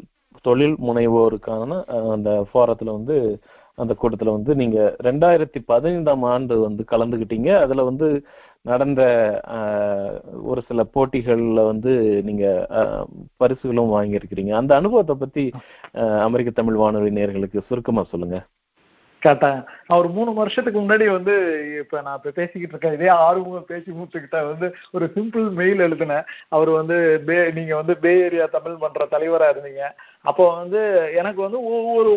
தொழில் 0.42 0.76
முனைவோருக்கான 0.86 1.78
அந்த 2.12 2.30
ஃபோரத்துல 2.48 2.92
வந்து 2.98 3.16
அந்த 3.82 3.92
கூட்டத்துல 4.00 4.34
வந்து 4.36 4.52
நீங்க 4.60 4.78
ரெண்டாயிரத்தி 5.08 5.60
பதினைந்தாம் 5.72 6.26
ஆண்டு 6.32 6.54
வந்து 6.66 6.82
கலந்துகிட்டீங்க. 6.92 7.50
அதுல 7.64 7.84
வந்து 7.90 8.08
நடந்த 8.70 9.02
ஒரு 10.50 10.60
சில 10.68 10.80
போட்டிகள்ல 10.94 11.60
வந்து 11.72 11.92
நீங்க 12.28 12.46
பரிசுகளும் 13.42 13.94
வாங்கியிருக்கிறீங்க. 13.96 14.52
அந்த 14.60 14.72
அனுபவத்தை 14.80 15.16
பத்தி 15.22 15.46
அமெரிக்க 16.26 16.52
தமிழ் 16.60 16.82
வானொலி 16.82 17.12
நேர்களுக்கு 17.20 17.66
சுருக்கமா 17.68 18.04
சொல்லுங்க. 18.12 18.38
கேட்டேன் 19.22 19.60
அவர் 19.92 20.06
மூணு 20.16 20.30
வருஷத்துக்கு 20.38 20.78
முன்னாடி 20.80 21.06
வந்து 21.14 21.34
இப்ப 21.82 22.00
நான் 22.06 22.18
இப்ப 22.18 22.32
பேசிக்கிட்டு 22.38 22.74
இருக்கேன். 22.74 22.96
இதே 22.96 23.08
ஆர்வமா 23.26 23.60
பேசி 23.70 23.88
மூச்சுக்கிட்ட 23.98 24.38
வந்து 24.50 24.66
ஒரு 24.96 25.06
சிம்பிள் 25.14 25.46
மெயில் 25.60 25.80
எழுதினேன். 25.86 26.28
அவர் 26.56 26.70
வந்து 26.78 26.96
பே 27.28 27.36
நீங்க 27.58 27.74
வந்து 27.80 27.94
பே 28.04 28.12
ஏரியா 28.26 28.46
தமிழ் 28.56 28.82
பண்ணுற 28.82 29.06
தலைவரா 29.14 29.48
இருந்தீங்க. 29.52 29.84
அப்போ 30.30 30.44
வந்து 30.60 30.82
எனக்கு 31.20 31.40
வந்து 31.46 31.58
ஒவ்வொரு 31.72 32.12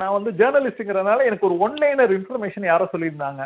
நான் 0.00 0.14
வந்து 0.16 0.30
ஜேர்னலிஸ்ட்ங்கிறதுனால 0.38 1.24
எனக்கு 1.28 1.48
ஒரு 1.48 1.56
ஒன்லைனர் 1.64 2.12
இன்ஃபர்மேஷன் 2.16 2.66
யாரோ 2.68 2.84
சொல்லியிருந்தாங்க. 2.92 3.42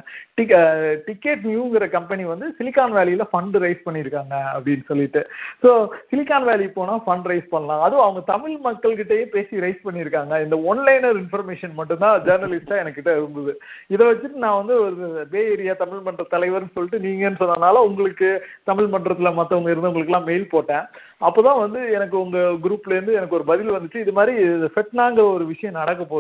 டிக்கெட் 1.09 1.43
நியூங்கிற 1.49 1.85
கம்பெனி 1.97 2.25
வந்து 2.33 2.47
சிலிகான் 2.59 2.95
வேலியில 2.99 3.25
ஃபண்ட் 3.33 3.57
ரைஸ் 3.65 3.83
பண்ணியிருக்காங்க 3.87 4.37
அப்படின்னு 4.55 4.85
சொல்லிட்டு. 4.91 5.23
ஸோ 5.63 5.71
சிலிகான் 6.13 6.47
வேலி 6.51 6.69
போனால் 6.79 7.03
ஃபண்ட் 7.07 7.29
ரைஸ் 7.33 7.51
பண்ணலாம். 7.55 7.83
அதுவும் 7.89 8.05
அவங்க 8.07 8.23
தமிழ் 8.33 8.57
மக்கள்கிட்டயே 8.69 9.27
பேசி 9.37 9.65
ரைஸ் 9.67 9.85
பண்ணியிருக்காங்க. 9.89 10.43
இந்த 10.47 10.59
ஒன்லைனர் 10.73 11.21
இன்ஃபர்மேஷன் 11.25 11.77
மட்டும்தான் 11.81 12.25
ஜேர்னலிஸ்டாக 12.29 12.83
எனக்கிட்ட 12.85 13.13
இருந்தது. 13.19 13.55
இதை 13.95 14.07
வச்சுட்டு 14.11 14.45
நான் 14.47 14.61
வந்து 14.63 14.77
ஒரு 14.87 15.27
பே 15.35 15.43
ஏரியா 15.55 15.77
தமிழ் 15.85 16.07
மன்ற 16.09 16.27
தலைவர்னு 16.37 16.75
சொல்லிட்டு 16.77 17.05
நீங்கன்னு 17.09 17.43
சொன்னதுனால 17.43 17.85
உங்களுக்கு 17.91 18.31
தமிழ் 18.71 18.91
மன்றத்தில் 18.95 19.39
மற்றவங்க 19.41 19.75
இருந்தவங்களுக்குலாம் 19.75 20.29
மெயில் 20.31 20.53
போட்டேன். 20.55 20.87
அப்போதான் 21.29 21.63
வந்து 21.63 21.81
எனக்கு 21.97 22.17
உங்கள் 22.25 22.61
குரூப்லேருந்து 22.65 23.17
எனக்கு 23.19 23.37
ஒரு 23.39 23.45
பதில் 23.49 23.75
வந்துச்சு. 23.75 23.99
இது 24.05 24.13
மாதிரி 24.19 24.35
ஃபெட்னாங்கிற 24.75 25.25
ஒரு 25.37 25.45
விஷயம் 25.51 25.79
நடக்க 25.81 26.03
போகுது. 26.05 26.20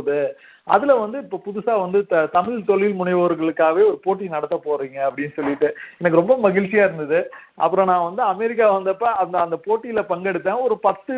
அதுல 0.65 0.95
வந்து 0.95 1.19
இப்ப 1.19 1.41
புதுசா 1.47 1.75
வந்து 1.81 2.29
தமிழ் 2.31 2.65
தொழில் 2.65 2.99
முனைவோர்களுக்காகவே 3.01 3.83
ஒரு 3.91 4.01
போட்டி 4.03 4.29
நடத்த 4.29 4.57
போறீங்க 4.65 4.99
அப்படின்னு 5.09 5.33
சொல்லிட்டு 5.33 5.77
எனக்கு 5.99 6.21
ரொம்ப 6.23 6.51
மகிழ்ச்சியா 6.51 6.85
இருந்தது. 6.85 7.31
அப்புறம் 7.55 7.87
நான் 7.87 8.05
வந்து 8.05 8.23
அமெரிக்கா 8.23 8.79
வந்தப்ப 8.79 9.03
அந்த 9.03 9.41
அந்த 9.41 9.59
போட்டியில 9.67 10.03
பங்கெடுத்தேன். 10.09 10.63
ஒரு 10.63 10.79
பத்து 10.79 11.15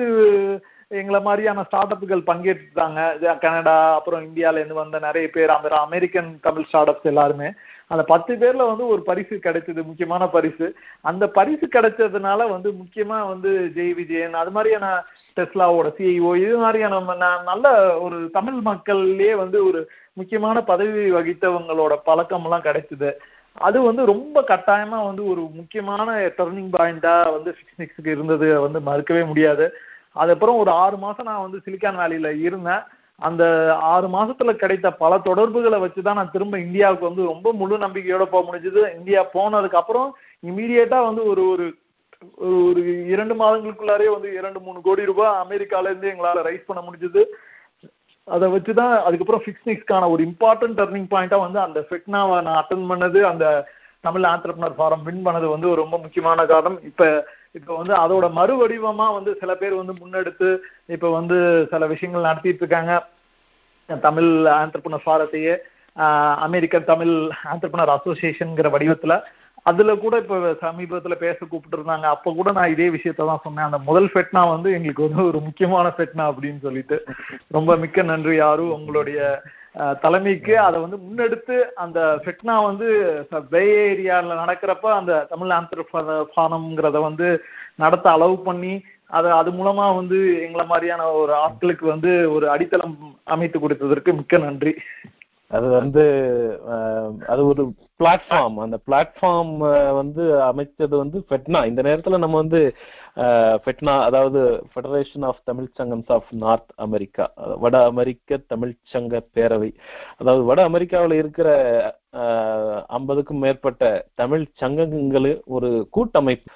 எங்களை 0.88 1.20
மாதிரியான 1.20 1.62
ஸ்டார்ட் 1.62 1.92
அப்புகள் 1.92 2.28
பங்கேற்றுட்டாங்க. 2.30 3.38
கனடா 3.38 3.94
அப்புறம் 3.94 4.24
இந்தியால 4.24 4.60
இருந்து 4.60 4.74
வந்த 4.74 4.98
நிறைய 4.98 5.30
பேர் 5.30 5.50
அந்த 5.50 5.68
அமெரிக்கன் 5.76 6.38
தமிழ் 6.42 6.64
ஸ்டார்ட் 6.64 6.90
அப்ஸ் 6.90 7.12
எல்லாருமே. 7.12 7.52
அந்த 7.92 8.04
பத்து 8.10 8.32
பேர்ல 8.34 8.66
வந்து 8.68 8.84
ஒரு 8.86 9.02
பரிசு 9.08 9.34
கிடைச்சது 9.36 9.80
முக்கியமான 9.88 10.28
பரிசு. 10.28 10.66
அந்த 11.10 11.24
பரிசு 11.38 11.66
கிடைச்சதுனால 11.72 12.46
வந்து 12.50 12.68
முக்கியமா 12.80 13.18
வந்து 13.32 13.50
ஜெய் 13.76 13.94
விஜயன் 13.94 14.38
அது 14.42 14.50
மாதிரியான 14.50 14.86
டெஸ்லாவோட 15.36 15.88
சிஇஓ 15.98 16.30
இது 16.44 16.56
மாதிரியான 16.58 17.00
நல்ல 17.50 17.66
ஒரு 18.00 18.18
தமிழ் 18.32 18.58
மக்கள்லயே 18.70 19.34
வந்து 19.42 19.58
ஒரு 19.68 19.82
முக்கியமான 20.12 20.56
பதவி 20.70 21.04
வகித்தவங்களோட 21.12 21.92
பழக்கம் 22.04 22.44
எல்லாம் 22.44 22.66
கிடைச்சது. 22.68 23.10
அது 23.58 23.78
வந்து 23.82 24.02
ரொம்ப 24.12 24.36
கட்டாயமா 24.48 24.98
வந்து 25.08 25.22
ஒரு 25.32 25.42
முக்கியமான 25.54 26.10
டர்னிங் 26.38 26.70
பாயிண்டா 26.76 27.14
வந்து 27.36 27.50
ஃபிக்ஸ்னிக்ஸுக்கு 27.56 28.10
இருந்தது 28.16 28.46
வந்து 28.60 28.78
மறுக்கவே 28.88 29.22
முடியாது. 29.26 29.66
அதுக்கப்புறம் 30.12 30.60
ஒரு 30.62 30.70
ஆறு 30.84 30.96
மாசம் 30.96 31.28
நான் 31.30 31.44
வந்து 31.46 31.58
சிலிக்கான் 31.66 32.00
வேலியில 32.02 32.30
இருந்தேன். 32.40 32.82
அந்த 33.28 33.44
ஆறு 33.92 34.06
மாசத்துல 34.14 34.52
கிடைத்த 34.62 34.88
பல 35.02 35.18
தொடர்புகளை 35.28 35.78
வச்சுதான் 35.82 36.18
நான் 36.20 36.34
திரும்ப 36.34 36.58
இந்தியாவுக்கு 36.66 37.08
வந்து 37.08 37.24
ரொம்ப 37.32 37.48
முழு 37.60 37.76
நம்பிக்கையோட 37.84 38.24
போக 38.32 38.42
முடிஞ்சது. 38.48 38.82
இந்தியா 38.98 39.20
போனதுக்கு 39.34 39.80
அப்புறம் 39.80 40.08
இமீடியட்டா 40.50 40.98
வந்து 41.08 41.24
ஒரு 41.32 41.44
ஒரு 41.52 41.66
ஒரு 42.70 42.80
இரண்டு 43.12 43.34
மாதங்களுக்குள்ளாரே 43.34 44.08
வந்து 44.14 44.28
இரண்டு 44.40 44.60
மூணு 44.60 44.80
கோடி 44.80 45.04
ரூபாய் 45.10 45.38
அமெரிக்கால 45.44 45.90
இருந்து 45.90 46.10
எங்களால 46.12 46.42
ரைஸ் 46.48 46.68
பண்ண 46.68 46.80
முடிஞ்சது. 46.86 47.22
அதை 48.28 48.46
வச்சுதான் 48.54 48.92
அதுக்கப்புறம் 49.06 49.44
ஃபிக்ஸ்னிக்ஸ்க்கான 49.44 50.08
ஒரு 50.14 50.22
இம்பார்ட்டன்ட் 50.28 50.78
டர்னிங் 50.80 51.08
பாயிண்டா 51.14 51.38
வந்து 51.44 51.58
அந்த 51.66 51.78
ஃபெக்னாவை 51.88 52.36
நான் 52.46 52.60
அட்டன் 52.60 52.90
பண்ணது 52.90 53.20
அந்த 53.30 53.46
தமிழ் 54.06 54.26
ஆண்டர்பனர் 54.32 54.76
ஃபாரம் 54.78 55.02
வின் 55.06 55.24
பண்ணது 55.26 55.48
வந்து 55.54 55.68
ரொம்ப 55.80 55.96
முக்கியமான 56.04 56.44
காரணம். 56.52 56.78
இப்போ 56.90 57.06
இப்ப 57.54 57.70
வந்து 57.78 57.94
அதோட 57.94 58.26
மறு 58.38 58.54
வடிவமா 58.60 59.06
வந்து 59.14 59.30
சில 59.40 59.52
பேர் 59.54 59.80
வந்து 59.80 59.94
முன்னெடுத்து 60.00 60.48
இப்ப 60.86 61.10
வந்து 61.18 61.36
சில 61.72 61.86
விஷயங்கள் 61.86 62.28
நடத்திட்டு 62.28 62.62
இருக்காங்க. 62.64 62.92
தமிழ் 63.88 64.30
ஆண்டர்பனர் 64.60 65.04
ஃபாரத்தையே 65.06 65.54
அமெரிக்கன் 66.46 66.90
தமிழ் 66.90 67.14
ஆண்டர்பனர் 67.52 67.94
அசோசியேஷன்ங்கிற 67.96 68.68
வடிவத்துல 68.74 69.16
அதுல 69.66 69.94
கூட 70.04 70.14
இப்ப 70.22 70.36
சமீபத்துல 70.62 71.14
பேச 71.24 71.38
கூப்பிட்டு 71.40 71.76
இருந்தாங்க. 71.78 72.06
அப்ப 72.14 72.32
கூட 72.38 72.48
நான் 72.52 72.72
இதே 72.74 72.86
விஷயத்த 72.90 73.26
தான் 73.30 73.44
சொன்னேன். 73.44 73.66
அந்த 73.68 73.78
முதல் 73.88 74.08
ஃபெட்னா 74.12 74.42
வந்து 74.54 74.68
எங்களுக்கு 74.76 75.06
வந்து 75.08 75.22
ஒரு 75.30 75.40
முக்கியமான 75.48 75.88
ஃபெட்னா 75.96 76.24
அப்படின்னு 76.30 76.60
சொல்லிட்டு. 76.66 76.96
ரொம்ப 77.56 77.76
மிக்க 77.82 78.02
நன்றி 78.12 78.34
யாரும் 78.36 78.74
உங்களுடைய 78.78 79.20
தலைமைக்கு 79.74 80.54
அதை 80.58 80.80
வந்து 80.80 80.96
முன்னெடுத்து 80.96 81.56
அந்த 81.74 81.98
ஃபெட்னா 82.24 82.54
வந்து 82.64 82.88
பே 83.50 83.62
ஏரியாவில் 83.90 84.40
நடக்கிறப்ப 84.42 84.90
அந்த 84.92 85.26
தமிழ் 85.30 85.50
ஆந்தர் 85.50 85.84
ஃபானம்ங்கிறத 86.34 87.00
வந்து 87.00 87.28
நடத்த 87.76 88.10
அளவு 88.10 88.36
பண்ணி 88.38 88.74
அதை 89.06 89.30
அது 89.30 89.50
மூலமா 89.50 89.86
வந்து 89.96 90.18
எங்களை 90.42 90.66
மாதிரியான 90.66 91.08
ஒரு 91.12 91.32
ஆட்களுக்கு 91.34 91.86
வந்து 91.86 92.12
ஒரு 92.30 92.46
அடித்தளம் 92.48 92.94
அமைத்து 93.24 93.58
கொடுத்ததற்கு 93.58 94.12
மிக்க 94.12 94.38
நன்றி. 94.38 94.72
அது 95.52 95.66
வந்து 95.78 96.02
அது 97.32 97.42
ஒரு 97.46 97.62
பிளாட்ஃபார்ம் 98.00 98.56
அந்த 98.64 98.76
பிளாட்ஃபார்ம் 98.86 99.52
வந்து 100.00 100.22
அமைச்சது 100.48 100.94
வந்து 101.02 101.18
ஃபெட்னா 101.26 101.60
இந்த 101.70 101.80
நேரத்துல 101.88 102.18
நம்ம 102.18 102.36
வந்து 102.36 102.60
ஃபெட்னா 103.64 103.94
அதாவது 104.08 104.40
Federation 104.70 105.26
of 105.28 105.42
Tamil 105.44 105.68
Sangams 105.80 106.12
of 106.16 106.30
North 106.44 106.70
America 106.86 107.24
வட 107.64 107.76
அமெரிக்க 107.84 108.38
தமிழ் 108.52 108.72
சங்க 108.92 109.22
பேரவை. 109.36 109.70
அதாவது 110.18 110.44
வட 110.44 110.62
அமெரிக்காவில் 110.70 111.16
இருக்கிற 111.22 111.48
ஐம்பதுக்கும் 112.98 113.42
மேற்பட்ட 113.44 113.84
தமிழ் 114.14 114.44
சங்கங்கள் 114.62 115.30
ஒரு 115.56 115.70
கூட்டமைப்பு. 115.90 116.48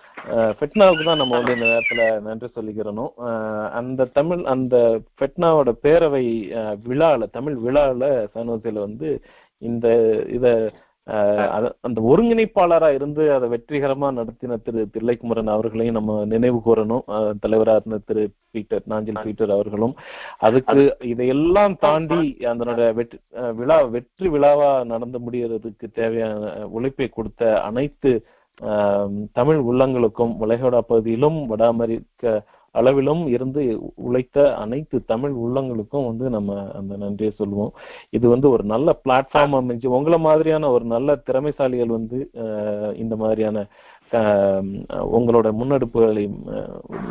ஃபெட்னாவுக்கு 0.58 1.04
தான் 1.04 1.20
நம்ம 1.20 1.36
வந்து 1.36 1.54
இந்த 1.56 1.66
நேரத்துல 1.66 2.04
நன்றி 2.24 2.48
சொல்லிக்கிறணும். 2.54 3.12
அந்த 3.72 4.08
தமிழ் 4.14 4.42
அந்த 4.52 4.76
ஃபெட்னாவோட 5.16 5.70
பேரவை 5.84 6.24
அஹ், 6.60 6.76
விழால 6.86 7.28
தமிழ் 7.32 7.58
விழால 7.64 8.02
சானோசில 8.34 8.80
வந்து 8.80 9.10
இந்த 9.62 9.86
இத 10.36 10.46
அந்த 11.86 11.98
ஒருங்கிணைப்பாளரா 12.08 12.88
இருந்து 12.94 13.24
அதை 13.34 13.46
வெற்றிகரமா 13.48 14.08
நடத்தின 14.14 14.56
திரு 14.58 14.80
தில்லைக்குமரன் 14.94 15.52
அவர்களையும் 15.52 15.98
நம்ம 15.98 16.16
நினைவு 16.26 16.58
கூறணும். 16.60 17.04
தலைவரா 17.42 17.74
இருந்த 17.78 17.98
திரு 18.08 18.22
பீட்டர் 18.54 18.88
நாஞ்சில் 18.92 19.22
பீட்டர் 19.24 19.52
அவர்களும். 19.56 19.94
அதுக்கு 20.40 20.82
இதையெல்லாம் 21.12 21.74
தாண்டி 21.84 22.20
அதனோட 22.50 22.80
வெற்றி 22.98 23.18
விழா 23.58 23.78
வெற்றி 23.94 24.28
விழாவா 24.34 24.70
நடந்து 24.92 25.20
முடியறதுக்கு 25.26 25.88
தேவையான 26.00 26.42
உழைப்பை 26.72 27.08
கொடுத்த 27.10 27.42
அனைத்து 27.68 28.12
தமிழ் 29.32 29.60
உள்ளங்களுக்கும் 29.70 30.34
வளைகுடா 30.42 30.80
பகுதியிலும் 30.90 31.38
வட 31.46 31.62
அமெரிக்க 31.66 32.44
அளவிலும் 32.74 33.22
இருந்து 33.26 33.62
உழைத்த 34.06 34.38
அனைத்து 34.54 34.96
தமிழ் 35.04 35.34
உள்ளங்களுக்கும் 35.44 36.06
வந்து 36.06 36.26
நம்ம 36.30 36.56
அந்த 36.72 36.96
நன்றியை 36.96 37.32
சொல்லுவோம். 37.36 37.72
இது 38.10 38.26
வந்து 38.28 38.48
ஒரு 38.50 38.64
நல்ல 38.64 38.88
பிளாட்ஃபார்ம் 39.04 39.56
அமைஞ்சு 39.60 39.88
உங்களை 39.98 40.18
மாதிரியான 40.18 40.70
ஒரு 40.70 40.84
நல்ல 40.84 41.16
திறமைசாலிகள் 41.28 41.96
வந்து 41.98 42.18
இந்த 42.96 43.16
மாதிரியான 43.16 43.66
உங்களோட 45.16 45.48
முன்னெடுப்புகளை 45.60 46.24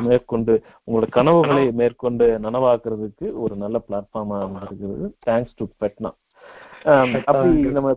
மேற்கொண்டு 0.08 0.54
உங்களோட 0.86 1.08
கனவுகளை 1.10 1.66
மேற்கொண்டு 1.82 2.28
நனவாக்குறதுக்கு 2.40 3.28
ஒரு 3.44 3.56
நல்ல 3.56 3.78
பிளாட்ஃபார்மா 3.88 4.38
அமைஞ்சிருக்கிறது 4.46 5.08
தேங்க்ஸ் 5.28 5.58
டு 5.58 5.66
பெட்னா 5.84 6.12
அப்படி 6.86 7.74
நம்ம 7.78 7.92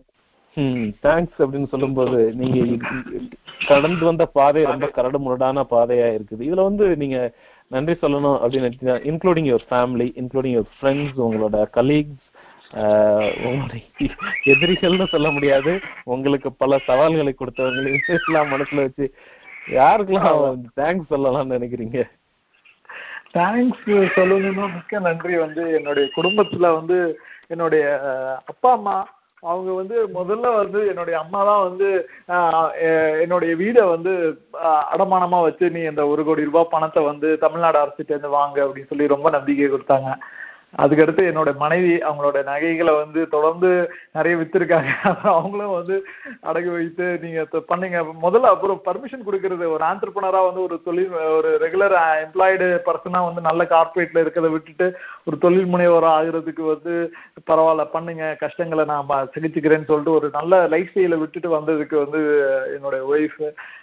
தேங்க்ஸ் 1.05 1.39
அப்படின்னு 1.39 1.69
சொல்லும்போது 1.73 2.19
நீங்க 2.41 2.59
கடந்து 3.67 4.05
வந்த 4.05 4.27
பாதை 4.39 4.63
ரொம்ப 4.65 4.87
கரடு 4.97 5.19
முரடான 5.19 5.65
பாதையா 5.71 6.09
இருக்குது. 6.17 6.43
இதுல 6.49 6.67
வந்து 6.69 6.87
நீங்க 7.03 7.19
நன்றி 7.75 7.95
சொல்லணும் 8.03 8.39
அப்படின்னு 8.43 8.99
including 9.11 9.49
your 9.51 9.67
family 9.71 10.09
including 10.21 10.55
your 10.57 10.71
friends 10.77 11.19
உங்களோட 11.27 11.59
கலீக்ஸ் 11.79 12.27
உங்களுடைய 13.47 13.83
எதிரிகள்னு 14.53 15.07
சொல்ல 15.13 15.29
முடியாது. 15.31 15.73
உங்களுக்கு 16.15 16.51
பல 16.63 16.79
சவால்களை 16.87 17.35
கொடுத்தவங்களையும் 17.35 18.53
மனசுல 18.55 18.85
வச்சு 18.87 19.07
யாருக்கெல்லாம் 19.81 20.65
தேங்க்ஸ் 20.81 21.13
சொல்லலாம்னு 21.13 21.57
நினைக்கிறீங்க? 21.57 21.99
தேங்க்ஸ் 23.37 23.87
சொல்லணும்னா 24.19 24.67
மிக்க 24.75 25.01
நன்றி 25.07 25.35
வந்து 25.45 25.63
என்னுடைய 25.79 26.07
குடும்பத்துல 26.17 26.67
வந்து 26.79 26.99
என்னுடைய 27.47 27.85
அப்பா 28.47 28.71
அம்மா 28.73 28.97
அவங்க 29.43 29.70
வந்து 29.72 29.97
முதல்ல 30.14 30.47
வந்து 30.57 30.86
என்னுடைய 30.89 31.18
அம்மா 31.18 31.45
தான் 31.45 31.62
வந்து 31.62 31.89
என்னுடைய 33.20 33.57
வீடை 33.57 33.82
வந்து 33.89 34.12
அடமானமா 34.95 35.41
வச்சு 35.43 35.70
நீ 35.70 35.80
இந்த 35.80 36.07
ஒரு 36.07 36.24
கோடி 36.24 36.45
ரூபாய் 36.45 36.72
பணத்தை 36.72 37.03
வந்து 37.03 37.39
தமிழ்நாடு 37.39 37.78
அரசுகிட்ட 37.78 38.11
இருந்து 38.11 38.28
வாங்க 38.28 38.66
அப்படின்னு 38.66 38.91
சொல்லி 38.91 39.07
ரொம்ப 39.07 39.30
நம்பிக்கை 39.30 39.68
கொடுத்தாங்க. 39.68 40.11
அதுக்கடுத்து 40.79 41.22
என்னோட 41.24 41.57
மனைவி 41.57 41.97
அவங்களோட 42.01 42.45
நகைகளை 42.45 42.95
வந்து 42.95 43.29
தொடர்ந்து 43.29 43.70
நிறைய 44.12 44.39
வித்திருக்காங்க. 44.39 44.91
அவங்களும் 45.29 45.72
வந்து 45.72 45.97
அடகு 46.43 46.72
வைத்து 46.72 47.18
நீங்க 47.22 47.45
த- 47.45 47.62
முதல்ல 48.22 48.47
அப்புறம் 48.47 48.83
பர்மிஷன் 48.85 49.26
கொடுக்கறது 49.26 49.68
ஒரு 49.68 49.85
ஆண்டர்பனரா 49.85 50.45
வந்து 50.45 50.62
ஒரு 50.62 50.81
தொழில் 50.85 51.11
ஒரு 51.37 51.59
ரெகுலர் 51.61 51.95
எம்ப்ளாய்டு 52.24 52.68
பர்சனா 52.85 53.24
வந்து 53.24 53.41
நல்ல 53.41 53.64
கார்பரேட்ல 53.64 54.22
இருக்கிறத 54.22 54.51
விட்டுட்டு 54.51 54.89
ஒரு 55.24 55.39
தொழில் 55.39 55.66
முனைவராக 55.66 56.18
ஆகுறதுக்கு 56.18 56.66
வந்து 56.66 56.95
பரவாயில்ல 57.47 57.85
பண்ணுங்க 57.85 58.37
கஷ்டங்களை 58.39 58.85
நான் 58.85 59.07
சகிச்சுக்கிறேன்னு 59.09 59.85
சொல்லிட்டு 59.85 60.12
ஒரு 60.12 60.31
நல்ல 60.33 60.66
லைஃப் 60.66 60.91
ஸ்டைலை 60.95 61.18
விட்டுட்டு 61.18 61.57
வந்ததுக்கு 61.57 61.99
வந்து 61.99 62.22
என்னுடைய 62.74 63.05
ஒய்ஃப் 63.12 63.43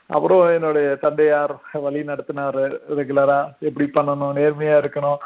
அப்புறம் 0.10 0.42
என்னுடைய 0.56 0.88
தந்தையார் 1.04 1.54
வழி 1.86 2.02
நடத்தினார் 2.10 2.60
ரெகுலரா 3.00 3.40
எப்படி 3.68 3.88
பண்ணணும் 3.96 4.38
நேர்மையா 4.40 4.76
இருக்கணும். 4.82 5.20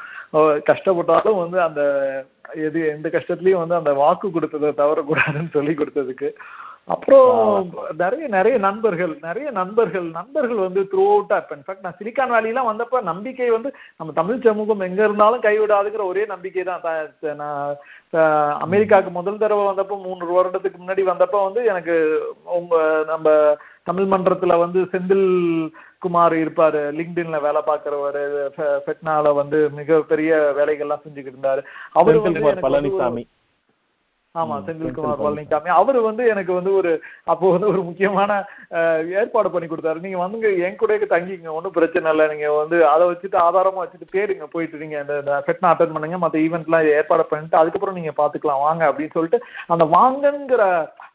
கஷ்டப்பட்டாலும் 0.69 1.41
வந்து 1.43 1.59
அந்த 1.67 1.81
எது 2.67 2.79
எந்த 2.95 3.07
கஷ்டத்துலயும் 3.15 3.61
வந்து 3.63 3.79
அந்த 3.81 3.91
வாக்கு 4.01 4.27
கொடுத்ததை 4.31 4.71
தவறக்கூடாதுன்னு 4.81 5.55
சொல்லி 5.57 5.73
கொடுத்ததுக்கு. 5.73 6.29
அப்புறம் 6.93 7.33
நிறைய 8.01 8.27
நிறைய 8.35 8.55
நண்பர்கள் 8.65 9.11
நிறைய 9.25 9.47
நண்பர்கள் 9.57 10.07
நண்பர்கள் 10.19 10.61
வந்து 10.65 10.81
த்ரூ 10.91 11.03
அவுட்டா 11.09 11.35
இப்ப 11.41 11.53
இன்ஃபேக்ட் 11.57 11.85
நான் 11.85 11.97
சிலிக்கான் 11.99 12.33
வேலிலாம் 12.35 12.69
வந்தப்ப 12.69 13.01
நம்பிக்கை 13.09 13.49
வந்து 13.55 13.69
நம்ம 13.99 14.13
தமிழ் 14.19 14.39
சமூகம் 14.47 14.85
எங்க 14.87 15.01
இருந்தாலும் 15.07 15.45
கைவிடாதுங்கிற 15.45 16.05
ஒரே 16.11 16.23
நம்பிக்கை 16.33 16.63
தான். 16.63 16.81
நான் 17.41 17.77
அமெரிக்காவுக்கு 18.65 19.11
முதல் 19.17 19.41
தடவை 19.43 19.65
வந்தப்போ 19.67 19.97
மூன்று 20.07 20.37
வருடத்துக்கு 20.37 20.81
முன்னாடி 20.81 21.05
வந்தப்போ 21.11 21.41
வந்து 21.47 21.63
எனக்கு 21.73 21.97
உங்க 22.59 22.75
நம்ம 23.11 23.29
தமிழ் 23.83 24.03
மன்றத்துல 24.03 24.59
வந்து 24.59 24.79
செந்தில் 24.91 25.69
குமார் 25.99 26.33
இருப்பாரு. 26.33 26.81
லிங்க்டின்ல 26.99 27.41
வேலை 27.41 27.61
பார்க்கறவரு 27.67 28.23
ஃபெ- 28.57 28.79
ஃபெட்னால 28.85 29.33
வந்து 29.33 29.69
மிகப்பெரிய 29.69 30.53
வேலைகள்லாம் 30.57 31.03
செஞ்சுக்கிட்டு 31.07 31.35
இருந்தாரு. 31.35 31.63
அவர் 31.91 32.19
வந்து 32.19 32.39
பழனிசாமி 32.39 33.25
ஆமா 34.35 34.57
செந்தில்குமார் 34.65 35.17
செந்தில் 35.17 35.23
பழனிசாமி 35.25 35.69
அவர் 35.79 35.97
வந்து 35.99 36.27
எனக்கு 36.27 36.53
வந்து 36.53 36.71
ஒரு 36.75 36.91
அப்போ 37.23 37.51
வந்து 37.51 37.67
ஒரு 37.67 37.83
முக்கியமான 37.83 38.31
ஏற்பாடு 39.11 39.51
பண்ணி 39.51 39.67
கொடுத்தாரு. 39.67 39.99
நீங்க 39.99 40.19
வந்துங்க 40.25 40.49
என் 40.59 40.75
கூட 40.75 40.97
தங்கிங்க 40.97 41.51
ஒன்றும் 41.51 41.71
பிரச்சனை 41.71 42.11
இல்லை. 42.11 42.27
நீங்க 42.27 42.51
வந்து 42.51 42.87
அதை 42.87 43.07
வச்சுட்டு 43.07 43.37
ஆதாரமா 43.47 43.81
வச்சுட்டு 43.83 44.07
பேருங்க 44.11 44.43
போயிட்டு 44.51 44.77
நீங்க 44.77 44.99
இந்த 44.99 45.43
ஃபெட்னா 45.47 45.69
அட்டன் 45.71 45.93
பண்ணுங்க. 45.93 46.17
மற்ற 46.17 46.39
ஈவெண்ட்லாம் 46.39 46.91
ஏற்பாடு 46.91 47.25
பண்ணிட்டு 47.25 47.57
அதுக்கப்புறம் 47.57 47.95
நீங்க 47.95 48.13
பாத்துக்கலாம் 48.17 48.63
வாங்க 48.67 48.91
அப்படின்னு 48.91 49.17
சொல்லிட்டு 49.17 49.41
அந்த 49.67 49.85
வாங்கங்கிற 49.85 50.63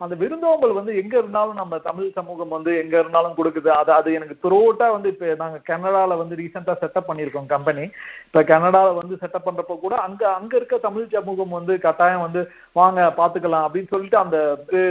அந்த 0.01 0.15
விருந்தோம்பல் 0.15 0.73
வந்து 0.73 0.97
எங்க 0.97 1.19
இருந்தாலும் 1.19 1.55
நம்ம 1.55 1.79
தமிழ் 1.79 2.09
சமூகம் 2.13 2.49
வந்து 2.49 2.71
எங்க 2.77 2.95
இருந்தாலும் 2.99 3.37
கொடுக்குது. 3.37 3.69
அது 3.71 3.93
அது 3.93 4.09
எனக்கு 4.13 4.37
த்ரோட்டா 4.45 4.91
வந்து 4.93 5.09
இப்ப 5.09 5.35
நாங்க 5.35 5.61
கனடால 5.71 6.17
வந்து 6.17 6.35
ரீசெண்டா 6.37 6.75
செட்டப் 6.81 7.09
பண்ணியிருக்கோம் 7.09 7.47
கம்பெனி 7.47 7.85
இப்ப 8.27 8.43
கனடால 8.43 8.95
வந்து 8.95 9.15
செட்டப் 9.15 9.47
பண்றப்ப 9.47 9.79
கூட 9.79 9.95
அங்க 9.97 10.23
அங்க 10.35 10.57
இருக்க 10.57 10.79
தமிழ் 10.79 11.07
சமூகம் 11.09 11.49
வந்து 11.49 11.79
கட்டாயம் 11.79 12.21
வந்து 12.21 12.43
வாங்க 12.73 13.13
பாத்துக்கலாம் 13.17 13.67
அப்படின்னு 13.67 13.89
சொல்லிட்டு 13.89 14.19
அந்த 14.19 14.39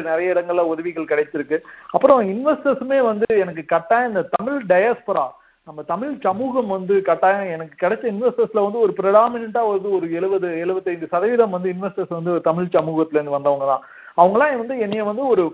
நிறைய 0.02 0.34
இடங்கள்ல 0.34 0.66
உதவிகள் 0.66 1.12
கிடைச்சிருக்கு. 1.14 1.60
அப்புறம் 1.90 2.22
இன்வெஸ்டர்ஸுமே 2.34 3.02
வந்து 3.02 3.28
எனக்கு 3.40 3.66
கட்டாயம் 3.66 4.12
இந்த 4.12 4.24
தமிழ் 4.38 4.60
டயஸ்பரா 4.68 5.26
நம்ம 5.68 5.82
தமிழ் 5.84 6.14
சமூகம் 6.20 6.68
வந்து 6.68 7.02
கட்டாயம் 7.02 7.50
எனக்கு 7.50 7.76
கிடைச்ச 7.84 8.04
இன்வெஸ்டர்ஸ்ல 8.12 8.64
வந்து 8.64 8.80
ஒரு 8.80 8.94
ப்ரிடாமினா 8.98 9.62
வந்து 9.68 9.90
ஒரு 9.92 10.12
எழுபது 10.12 10.48
எழுபத்தைந்து 10.60 11.08
சதவீதம் 11.08 11.50
வந்து 11.50 11.70
இன்வெஸ்டர்ஸ் 11.74 12.18
வந்து 12.18 12.34
தமிழ் 12.42 12.74
சமூகத்துல 12.74 13.20
இருந்து 13.20 13.38
வந்தவங்க 13.38 13.66
தான். 13.66 13.84
அவங்களாம் 14.18 14.62
வந்து 14.62 14.78
என்னைய 14.86 15.04
வந்து 15.10 15.24
ஒரு 15.34 15.46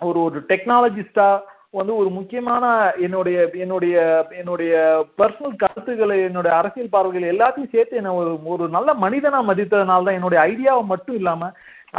ஒரு 0.00 0.18
ஒரு 0.26 0.38
டெக்னாலஜிஸ்டா 0.50 1.28
வந்து 1.78 1.92
ஒரு 2.00 2.08
முக்கியமான 2.16 2.64
என்னுடைய 3.06 3.36
என்னுடைய 3.64 3.96
என்னுடைய 4.40 4.72
பர்சனல் 5.20 5.60
கருத்துக்களை 5.62 6.16
என்னுடைய 6.28 6.52
அரசியல் 6.56 6.94
பார்வைகள் 6.94 7.32
எல்லாத்தையும் 7.32 7.72
சேர்த்து 7.74 8.00
என்ன 8.00 8.14
ஒரு 8.14 8.32
ஒரு 8.54 8.64
நல்ல 8.68 8.90
மனிதனா 9.04 9.40
மதித்ததுனால 9.50 10.06
தான் 10.08 10.18
என்னுடைய 10.18 10.40
ஐடியாவை 10.50 10.82
மட்டும் 10.90 11.18
இல்லாம 11.20 11.48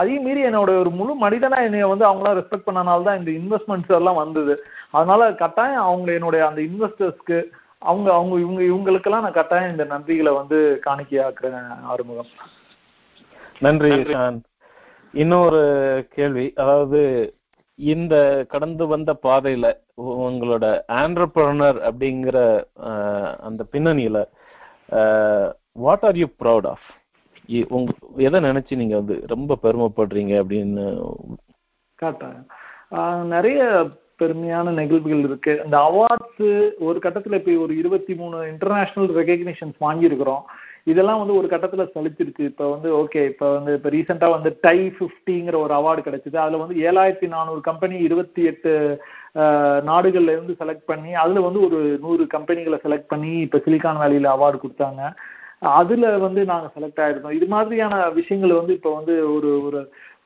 அதையும் 0.01 0.25
மீறி 0.27 0.41
என்னோட 0.49 0.71
ஒரு 0.83 0.91
முழு 0.99 1.13
மனிதனா 1.23 1.57
என்னைய 1.65 1.87
வந்து 1.89 2.07
அவங்களாம் 2.09 2.37
ரெஸ்பெக்ட் 2.37 2.67
பண்ணனால 2.67 3.05
தான் 3.07 3.19
இந்த 3.19 3.31
இன்வெஸ்ட்மெண்ட்ஸ் 3.39 3.97
எல்லாம் 3.99 4.21
வந்தது. 4.21 4.53
அதனால 4.91 5.31
கட்டாயம் 5.43 5.87
அவங்க 5.89 6.09
என்னுடைய 6.19 6.43
அந்த 6.47 6.61
இன்வெஸ்டர்ஸ்க்கு 6.69 7.37
அவங்க 7.81 8.09
அவங்க 8.13 8.35
இவங்க 8.39 8.61
இவங்களுக்கெல்லாம் 8.69 9.25
நான் 9.25 9.39
கட்டாயம் 9.39 9.73
இந்த 9.73 9.85
நன்றிகளை 9.93 10.33
வந்து 10.41 10.59
காணிக்கையாக்குறேன் 10.87 11.59
ஆறுமுகம். 11.93 12.31
நன்றி 13.61 13.91
இன்னொரு 15.13 15.61
கேள்வி 16.15 16.45
அதாவது 16.55 17.01
இந்த 17.79 18.15
கடந்து 18.49 18.83
வந்த 18.87 19.11
பாதையில 19.23 19.67
உங்களோட 20.25 20.65
ஆண்டர்பிரனர் 21.01 21.79
அப்படிங்கிற 21.89 22.37
அந்த 23.47 23.61
பின்னணியில 23.71 24.19
what 25.85 26.05
are 26.09 26.19
you 26.21 26.27
proud 26.43 26.67
of 26.73 26.87
உங்க 27.77 27.91
எதை 28.27 28.39
நினைச்சு 28.41 28.73
நீங்க 28.81 28.95
வந்து 28.95 29.15
ரொம்ப 29.33 29.57
பெருமைப்படுறீங்க 29.63 30.33
அப்படின்னு? 30.43 30.85
காட்டாங்க 31.99 32.39
நிறைய 33.33 33.61
பெருமையான 34.21 34.71
நிகழ்வுகள் 34.79 35.23
இருக்கு. 35.27 35.53
இந்த 35.65 35.77
அவார்ட்ஸ் 35.87 36.43
ஒரு 36.87 36.97
கட்டத்துல 37.03 37.39
இப்ப 37.39 37.55
ஒரு 37.65 37.73
இருபத்தி 37.81 38.13
மூணு 38.15 38.37
இன்டர்நேஷனல் 38.51 39.09
ரெகக்னிஷன்ஸ் 39.19 39.77
வாங்கியிருக்கிறோம். 39.85 40.43
இதெல்லாம் 40.87 41.19
வந்து 41.21 41.35
ஒரு 41.39 41.47
கட்டத்துல 41.51 41.83
சலிச்சிருச்சு. 41.93 42.43
இப்ப 42.51 42.63
வந்து 42.71 42.89
ஓகே 43.01 43.21
இப்ப 43.31 43.45
வந்து 43.53 43.73
இப்ப 43.77 43.89
ரீசெண்டா 43.89 44.27
வந்து 44.35 44.49
டை 44.65 44.79
ஃபிஃப்டிங்கிற 44.95 45.55
ஒரு 45.65 45.73
அவார்டு 45.79 46.01
கிடைச்சது. 46.07 46.37
அதுல 46.43 46.61
வந்து 46.63 46.75
ஏழாயிரத்தி 46.87 47.27
நானூறு 47.35 47.61
கம்பெனி 47.69 47.97
இருபத்தி 48.07 48.41
எட்டு 48.51 48.73
நாடுகள்ல 49.91 50.33
இருந்து 50.35 50.55
செலக்ட் 50.61 50.89
பண்ணி 50.91 51.13
அதுல 51.23 51.43
வந்து 51.47 51.61
ஒரு 51.67 51.79
நூறு 52.05 52.25
கம்பெனிகளை 52.35 52.79
செலக்ட் 52.85 53.11
பண்ணி 53.13 53.31
இப்ப 53.45 53.61
சிலிகான் 53.67 54.01
வேலியில 54.03 54.33
அவார்டு 54.35 54.59
கொடுத்தாங்க. 54.63 55.03
அதுல 55.79 56.05
வந்து 56.25 56.41
நாங்க 56.51 56.67
செலக்ட் 56.75 57.01
ஆயிருந்தோம். 57.03 57.37
இது 57.39 57.47
மாதிரியான 57.55 57.95
விஷயங்கள் 58.19 58.59
வந்து 58.59 58.73
இப்ப 58.79 58.91
வந்து 58.93 59.13
ஒரு 59.35 59.51
ஒரு 59.67 59.81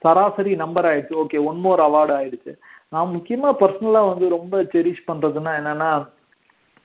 சராசரி 0.06 0.52
நம்பர் 0.64 0.88
ஆயிடுச்சு. 0.90 1.16
ஓகே 1.24 1.38
ஒன் 1.50 1.60
மோர் 1.66 1.82
அவார்டு 1.88 2.14
ஆயிடுச்சு. 2.20 2.54
நான் 2.94 3.14
முக்கியமா 3.16 3.50
பர்சனலா 3.62 4.02
வந்து 4.10 4.26
ரொம்ப 4.38 4.58
செரிஷ் 4.74 5.08
பண்றதுன்னா 5.10 5.54
என்னன்னா 5.62 5.90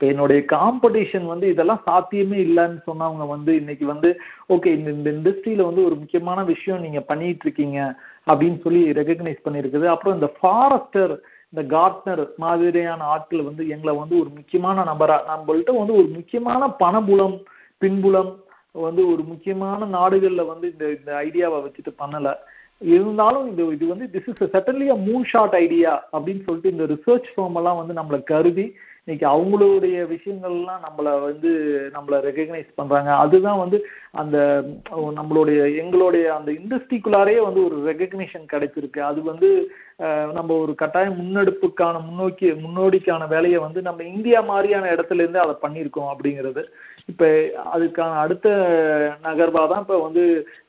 இப்போ 0.02 0.12
என்னுடைய 0.12 0.40
காம்படிஷன் 0.52 1.26
வந்து 1.26 1.46
இதெல்லாம் 1.50 1.82
சாத்தியமே 1.84 2.38
இல்லைன்னு 2.44 2.80
சொன்னவங்க 2.86 3.24
வந்து 3.28 3.52
இன்னைக்கு 3.60 3.84
வந்து 3.86 4.08
ஓகே 4.48 4.70
இந்த 4.78 4.88
இந்த 4.90 5.08
இண்டஸ்ட்ரியில 5.10 5.66
வந்து 5.68 5.82
ஒரு 5.84 5.96
முக்கியமான 6.00 6.38
விஷயம் 6.44 6.80
நீங்க 6.80 7.00
பண்ணிட்டு 7.00 7.44
இருக்கீங்க 7.46 7.78
அப்படின்னு 8.26 8.58
சொல்லி 8.64 8.80
ரெகக்னைஸ் 8.92 9.44
பண்ணியிருக்குது. 9.44 9.86
அப்புறம் 9.86 10.14
இந்த 10.14 10.28
ஃபாரஸ்டர் 10.38 11.14
இந்த 11.52 11.62
கார்ட்னர் 11.74 12.24
மாதிரியான 12.36 13.06
ஆட்கள் 13.14 13.46
வந்து 13.48 13.62
எங்களை 13.68 13.94
வந்து 13.96 14.16
ஒரு 14.20 14.30
முக்கியமான 14.38 14.86
நபரா 14.90 15.18
நம்மள்கிட்ட 15.30 15.78
வந்து 15.78 15.96
ஒரு 16.00 16.08
முக்கியமான 16.18 16.72
பணபுலம் 16.82 17.36
பின்புலம் 17.82 18.32
வந்து 18.74 19.04
ஒரு 19.14 19.24
முக்கியமான 19.24 19.86
நாடுகளில் 19.96 20.50
வந்து 20.52 20.68
இந்த 20.74 20.84
இந்த 20.98 21.12
ஐடியாவை 21.26 21.60
வச்சுட்டு 21.64 21.94
பண்ணல. 22.02 22.28
இருந்தாலும் 22.92 23.48
இது 23.50 23.64
இது 23.74 23.86
வந்து 23.86 24.06
this 24.14 24.30
is 24.30 24.48
suddenly 24.54 24.88
a 24.90 25.00
moonshot 25.32 25.60
idea 25.64 25.92
அப்படின்னு 26.12 26.44
சொல்லிட்டு 26.46 26.74
இந்த 26.74 26.86
ரிசர்ச் 26.94 27.28
ஃபார்ம் 27.34 27.58
எல்லாம் 27.60 27.80
வந்து 27.80 27.94
நம்மளை 28.00 28.20
கருதி 28.30 28.66
இன்னைக்கு 29.04 29.26
அவங்களுடைய 29.28 29.96
விஷயங்கள்லாம் 30.14 30.82
நம்மளை 30.86 31.20
வந்து 31.22 31.50
நம்மளை 31.94 32.16
ரெகக்னைஸ் 32.26 32.68
பண்றாங்க. 32.74 33.16
அதுதான் 33.16 33.58
வந்து 33.58 33.84
அந்த 34.10 34.64
நம்மளுடைய 35.16 35.76
எங்களுடைய 35.76 36.34
அந்த 36.34 36.52
இண்டஸ்ட்ரிக்குள்ளாரே 36.52 37.42
வந்து 37.42 37.64
ஒரு 37.64 37.78
ரெகக்னிஷன் 37.92 38.44
கிடைச்சிருக்கு. 38.52 38.98
அது 38.98 39.22
வந்து 39.22 39.70
நம்ம 40.36 40.50
ஒரு 40.62 40.72
கட்டாய 40.82 41.08
முன்னெடுப்புக்கான 41.18 41.96
முன்னோக்கி 42.06 42.48
முன்னோடிக்கான 42.62 43.28
வேலையை 43.34 43.58
வந்து 43.66 43.82
நம்ம 43.88 44.04
இந்தியா 44.14 44.38
மாதிரியான 44.50 44.90
இடத்துல 44.94 45.22
இருந்து 45.24 45.44
அதை 45.44 45.54
பண்ணியிருக்கோம் 45.64 46.10
அப்படிங்கிறது. 46.12 46.62
இப்போ 47.10 47.28
அதுக்கான 47.74 48.18
அடுத்த 48.24 48.48
நகர்வாக 49.26 49.66
தான் 49.72 49.82
இப்போ 49.84 49.96
வந்து 50.06 50.24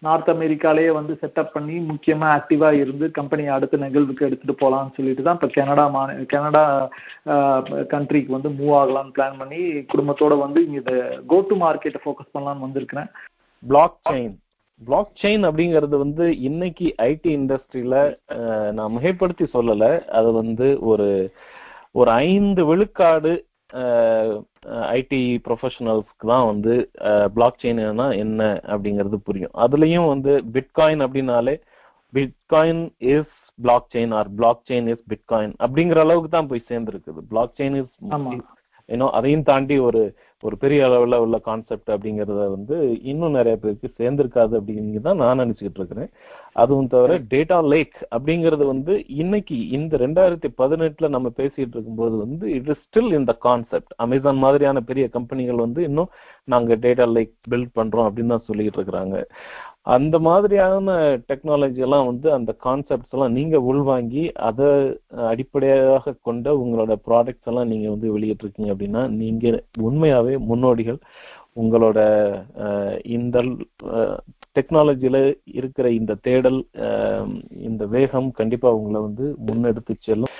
நார்த் 0.05 0.31
அமெரிக்காலேயே 0.35 0.91
வந்து 0.99 1.13
செட்டப் 1.21 1.53
பண்ணி 1.55 1.75
முக்கியமாக 1.91 2.35
ஆக்டிவாக 2.37 2.81
இருந்து 2.83 3.07
கம்பெனியை 3.19 3.51
அடுத்த 3.57 3.81
நிகழ்வுக்கு 3.85 4.27
எடுத்துகிட்டு 4.27 4.61
போகலாம்னு 4.63 4.95
சொல்லிட்டு 4.97 5.25
தான் 5.27 5.37
இப்போ 5.39 5.49
கனடா 5.57 5.85
மா 5.95 6.03
கனடா 6.33 6.63
கண்ட்ரிக்கு 7.93 8.37
வந்து 8.37 8.51
மூவ் 8.59 8.75
ஆகலாம்னு 8.81 9.15
பிளான் 9.17 9.39
பண்ணி 9.41 9.61
குடும்பத்தோடு 9.93 10.37
வந்து 10.45 10.61
இங்கே 10.65 10.81
இந்த 10.83 10.95
கோ 11.33 11.39
டு 11.51 11.57
மார்க்கெட்டை 11.65 12.01
ஃபோக்கஸ் 12.05 12.33
பண்ணலான்னு 12.35 12.67
வந்திருக்கிறேன். 12.67 13.11
பிளாக் 13.63 13.99
செயின் 14.09 14.33
பிளாக் 14.81 15.17
செயின் 15.21 15.43
அப்படிங்கிறது 15.47 15.95
வந்து 16.03 16.25
இன்னைக்கு 16.47 16.87
ஐடி 17.11 17.29
இண்டஸ்ட்ரியில 17.39 17.95
நான் 18.77 18.93
மிகைப்படுத்தி 18.95 19.45
சொல்லல. 19.55 19.85
அது 20.17 20.29
வந்து 20.41 20.67
ஒரு 20.91 21.09
ஒரு 21.99 22.09
ஐந்து 22.29 22.61
விழுக்காடு 22.69 23.33
ஐடி 24.97 25.21
ப்ரொஃபஷனல்ஸ்க்கு 25.45 26.25
தான் 26.31 26.49
வந்து 26.49 26.73
பிளாக் 27.35 27.61
செயின்னா 27.63 28.07
என்ன 28.23 28.41
அப்படிங்கிறது 28.73 29.17
புரியும். 29.27 29.53
அதுலயும் 29.65 30.11
வந்து 30.13 30.33
பிட்காயின் 30.55 31.03
அப்படின்னாலே 31.05 31.55
bitcoin 32.13 32.83
is 33.13 33.33
block 33.59 33.89
chain 33.93 34.13
or 34.19 34.29
block 34.39 34.63
chain 34.69 34.89
is 34.93 35.05
bitcoin 35.11 35.55
அப்படிங்கிற 35.63 35.99
அளவுக்கு 36.05 36.31
தான் 36.35 36.49
போய் 36.51 36.69
சேர்ந்துருக்குது. 36.71 37.19
பிளாக் 37.31 37.55
செயின் 37.59 37.77
இஸ் 37.81 37.95
ஏன்னோ 38.89 39.07
அதையும் 39.17 39.47
தாண்டி 39.49 39.75
ஒரு 39.89 40.01
ஒரு 40.45 40.55
பெரிய 40.63 40.79
அளவுல 40.87 41.17
உள்ள 41.23 41.37
கான்செப்ட் 41.47 41.91
அப்படிங்கறத 41.95 42.43
வந்து 42.55 42.77
இன்னும் 43.11 43.37
நிறைய 43.37 43.55
பேருக்கு 43.63 43.89
சேர்ந்திருக்காது 43.99 44.53
அப்படின்னு 44.59 45.03
தான் 45.07 45.21
நான் 45.21 45.41
நினைச்சுக்கிட்டு 45.43 45.79
இருக்கிறேன். 45.81 46.09
அதுவும் 46.61 46.89
தவிர 46.93 47.11
டேட்டா 47.33 47.57
லேக் 47.73 47.97
அப்படிங்கிறது 48.15 48.65
வந்து 48.71 48.93
இன்னைக்கு 49.21 49.57
இந்த 49.77 49.97
ரெண்டாயிரத்தி 49.97 50.49
பதினெட்டுல 50.61 51.09
நம்ம 51.15 51.31
பேசிட்டு 51.37 51.75
இருக்கும்போது 51.75 52.15
வந்து 52.23 52.45
இட் 52.57 52.69
இஸ் 52.73 52.83
ஸ்டில் 52.85 53.17
இந்த 53.19 53.35
கான்செப்ட் 53.47 53.93
அமேசான் 54.05 54.43
மாதிரியான 54.45 54.81
பெரிய 54.89 55.07
கம்பெனிகள் 55.17 55.65
வந்து 55.65 55.83
இன்னும் 55.89 56.11
நாங்க 56.53 56.75
டேட்டா 56.85 57.07
லேக் 57.17 57.33
பில்ட் 57.51 57.73
பண்றோம் 57.79 58.07
அப்படின்னு 58.09 58.35
தான் 58.35 58.47
சொல்லிட்டு 58.49 58.79
இருக்கிறாங்க. 58.79 59.17
அந்த 59.85 60.15
மாதிரியான 60.27 60.93
டெக்னாலஜி 61.29 61.81
எல்லாம் 61.85 62.05
வந்து 62.09 62.27
அந்த 62.35 62.51
கான்செப்ட்ஸ் 62.65 63.13
எல்லாம் 63.15 63.35
நீங்க 63.37 63.55
உள்வாங்கி 63.61 64.23
அதை 64.49 64.69
அடிப்படையாக 65.31 66.15
கொண்ட 66.27 66.53
உங்களோட 66.63 66.93
ப்ராடக்ட்ஸ் 67.07 67.49
எல்லாம் 67.51 67.71
நீங்க 67.71 67.87
வந்து 67.89 68.13
வெளியிட்டிருக்கீங்க 68.15 68.71
அப்படின்னா 68.75 69.03
நீங்க 69.21 69.63
உண்மையாவே 69.89 70.35
முன்னோடிகள். 70.51 70.99
உங்களோட 71.61 71.99
இந்த 73.15 73.37
டெக்னாலஜியில 74.57 75.17
இருக்கிற 75.59 75.87
இந்த 75.97 76.13
தேடல் 76.27 76.59
இந்த 77.67 77.83
வேகம் 77.95 78.29
கண்டிப்பா 78.39 78.69
உங்களை 78.77 78.99
வந்து 79.01 79.25
முன்னெடுத்து 79.47 79.93
செல்லும். 80.07 80.33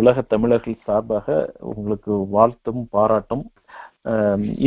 உலக 0.00 0.22
தமிழர்கள் 0.32 0.84
சார்பாக 0.86 1.36
உங்களுக்கு 1.72 2.12
வாழ்த்தும் 2.36 2.82
பாராட்டும். 2.96 3.44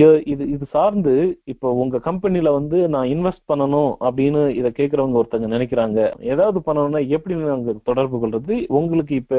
இது 0.01 0.43
இது 0.53 0.65
சார்ந்து 0.71 1.13
இப்போ 1.45 1.67
உங்க 1.81 1.97
கம்பெனில 2.07 2.51
வந்து 2.57 2.77
நான் 2.93 3.11
இன்வெஸ்ட் 3.15 3.49
பண்ணணும் 3.51 3.91
அப்படின்னு 4.07 4.41
இதை 4.59 4.69
கேட்கறவங்க 4.79 5.19
ஒருத்தங்க 5.21 5.47
நினைக்கிறாங்க. 5.55 5.99
ஏதாவது 6.31 6.59
பண்ணணும்னா 6.67 7.01
எப்படி 7.17 7.35
நாங்க 7.41 7.73
தொடர்பு 7.89 8.17
கொள்றது? 8.23 8.55
உங்களுக்கு 8.79 9.15
இப்ப 9.15 9.35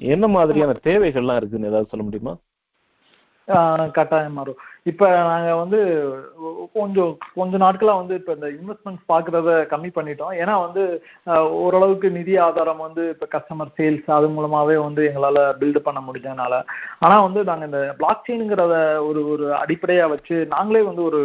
என்ன 0.00 0.28
மாதிரியான 0.28 0.76
தேவைகள்லாம் 0.88 1.40
இருக்குன்னு 1.40 1.70
ஏதாவது 1.72 1.90
சொல்ல 1.92 2.04
முடியுமா? 2.08 2.34
கட்டாயம் 3.98 4.36
மாறும். 4.38 4.58
இப்ப 4.90 5.04
நாங்க 5.30 5.50
வந்து 5.62 5.78
கொஞ்சம் 6.80 7.12
கொஞ்ச 7.34 7.58
நாட்களா 7.64 7.94
வந்து 8.00 8.14
இப்ப 8.20 8.32
இந்த 8.36 8.48
இன்வெஸ்ட்மெண்ட்ஸ் 8.58 9.06
பாக்குறத 9.12 9.50
கம்மி 9.72 9.90
பண்ணிட்டோம். 9.96 10.34
ஏன்னா 10.42 10.54
வந்து 10.66 10.82
ஓரளவுக்கு 11.64 12.10
நிதி 12.10 12.36
ஆதாரம் 12.46 12.84
வந்து 12.86 13.04
இப்ப 13.14 13.28
கஸ்டமர் 13.36 13.74
சேல்ஸ் 13.78 14.10
அது 14.18 14.28
மூலமாவே 14.28 14.76
வந்து 14.86 15.04
எங்களால 15.10 15.38
பில்டு 15.60 15.82
பண்ண 15.88 16.02
முடிஞ்சதுனால. 16.08 16.54
ஆனா 16.98 17.16
வந்து 17.26 17.42
நாங்க 17.44 17.64
இந்த 17.70 17.82
பிளாக் 18.02 18.26
செயின்ங்கிறத 18.28 18.74
ஒரு 19.08 19.22
ஒரு 19.34 19.46
அடிப்படையா 19.62 20.06
வச்சு 20.14 20.38
நாங்களே 20.56 20.82
வந்து 20.82 21.04
ஒரு 21.10 21.22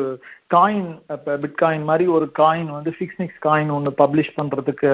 காயின் 0.53 0.89
இப்போ 1.15 1.33
பிட்காயின் 1.43 1.85
மாதிரி 1.89 2.05
ஒரு 2.15 2.25
காயின் 2.39 2.69
வந்து 2.75 2.91
ஃபிக்ஸ்னிக்ஸ் 2.97 3.39
காயின் 3.45 3.71
ஒன்று 3.75 3.91
பப்ளிஷ் 4.01 4.33
பண்ணுறதுக்கு 4.37 4.89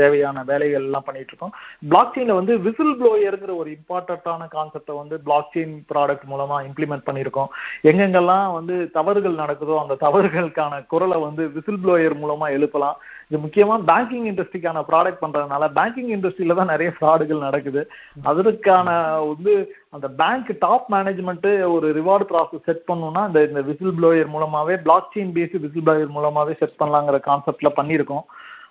தேவையான 0.00 0.42
வேலைகள் 0.50 0.86
எல்லாம் 0.88 1.06
பண்ணிட்டு 1.06 1.32
இருக்கோம். 1.32 1.54
பிளாக் 1.90 2.12
செயினில் 2.14 2.38
வந்து 2.40 2.54
விசில் 2.66 2.96
ப்ளோயருங்கிற 3.00 3.54
ஒரு 3.62 3.70
இம்பார்ட்டண்ட்டான 3.76 4.48
கான்செப்டை 4.56 4.96
வந்து 5.02 5.18
பிளாக் 5.28 5.50
செயின் 5.54 5.74
ப்ராடக்ட் 5.92 6.26
மூலமாக 6.32 6.66
இம்ப்ளிமெண்ட் 6.68 7.06
பண்ணியிருக்கோம். 7.08 7.50
எங்கெங்கெல்லாம் 7.92 8.46
வந்து 8.58 8.76
தவறுகள் 8.98 9.40
நடக்குதோ 9.42 9.78
அந்த 9.84 9.98
தவறுகளுக்கான 10.06 10.82
குரலை 10.94 11.18
வந்து 11.26 11.44
விசில் 11.56 11.82
ப்ளோயர் 11.84 12.20
மூலமாக 12.22 12.56
எழுப்பலாம். 12.58 12.98
இது 13.30 13.38
முக்கியமாக 13.42 13.86
பேங்கிங் 13.90 14.24
இண்டஸ்ட்ரிக்கான 14.30 14.78
ப்ராடக்ட் 14.88 15.20
பண்ணுறதுனால 15.24 15.64
பேங்கிங் 15.76 16.10
இண்டஸ்ட்ரியில 16.14 16.56
தான் 16.60 16.72
நிறைய 16.72 16.90
ஃப்ராடுகள் 16.94 17.44
நடக்குது. 17.46 17.82
அதற்கான 18.30 18.88
வந்து 19.30 19.52
அந்த 19.96 20.06
பேங்க் 20.20 20.50
டாப் 20.64 20.88
மேனேஜ்மெண்ட்டு 20.94 21.52
ஒரு 21.74 21.88
ரிவார்டு 21.98 22.26
ப்ராசஸ் 22.30 22.66
செட் 22.68 22.84
பண்ணணும்னா 22.88 23.22
இந்த 23.30 23.42
இந்த 23.50 23.62
விசில் 23.68 23.96
ப்ளோயர் 23.98 24.32
மூலமாகவே 24.34 24.76
block 24.86 25.12
chain 25.14 25.34
based 25.36 25.62
whistle 25.66 25.84
blower 25.88 26.16
மூலமாகவே 26.16 26.56
செட் 26.62 26.80
பண்ணலாங்கிற 26.80 27.20
கான்செப்டில் 27.30 27.76
பண்ணியிருக்கோம். 27.78 28.24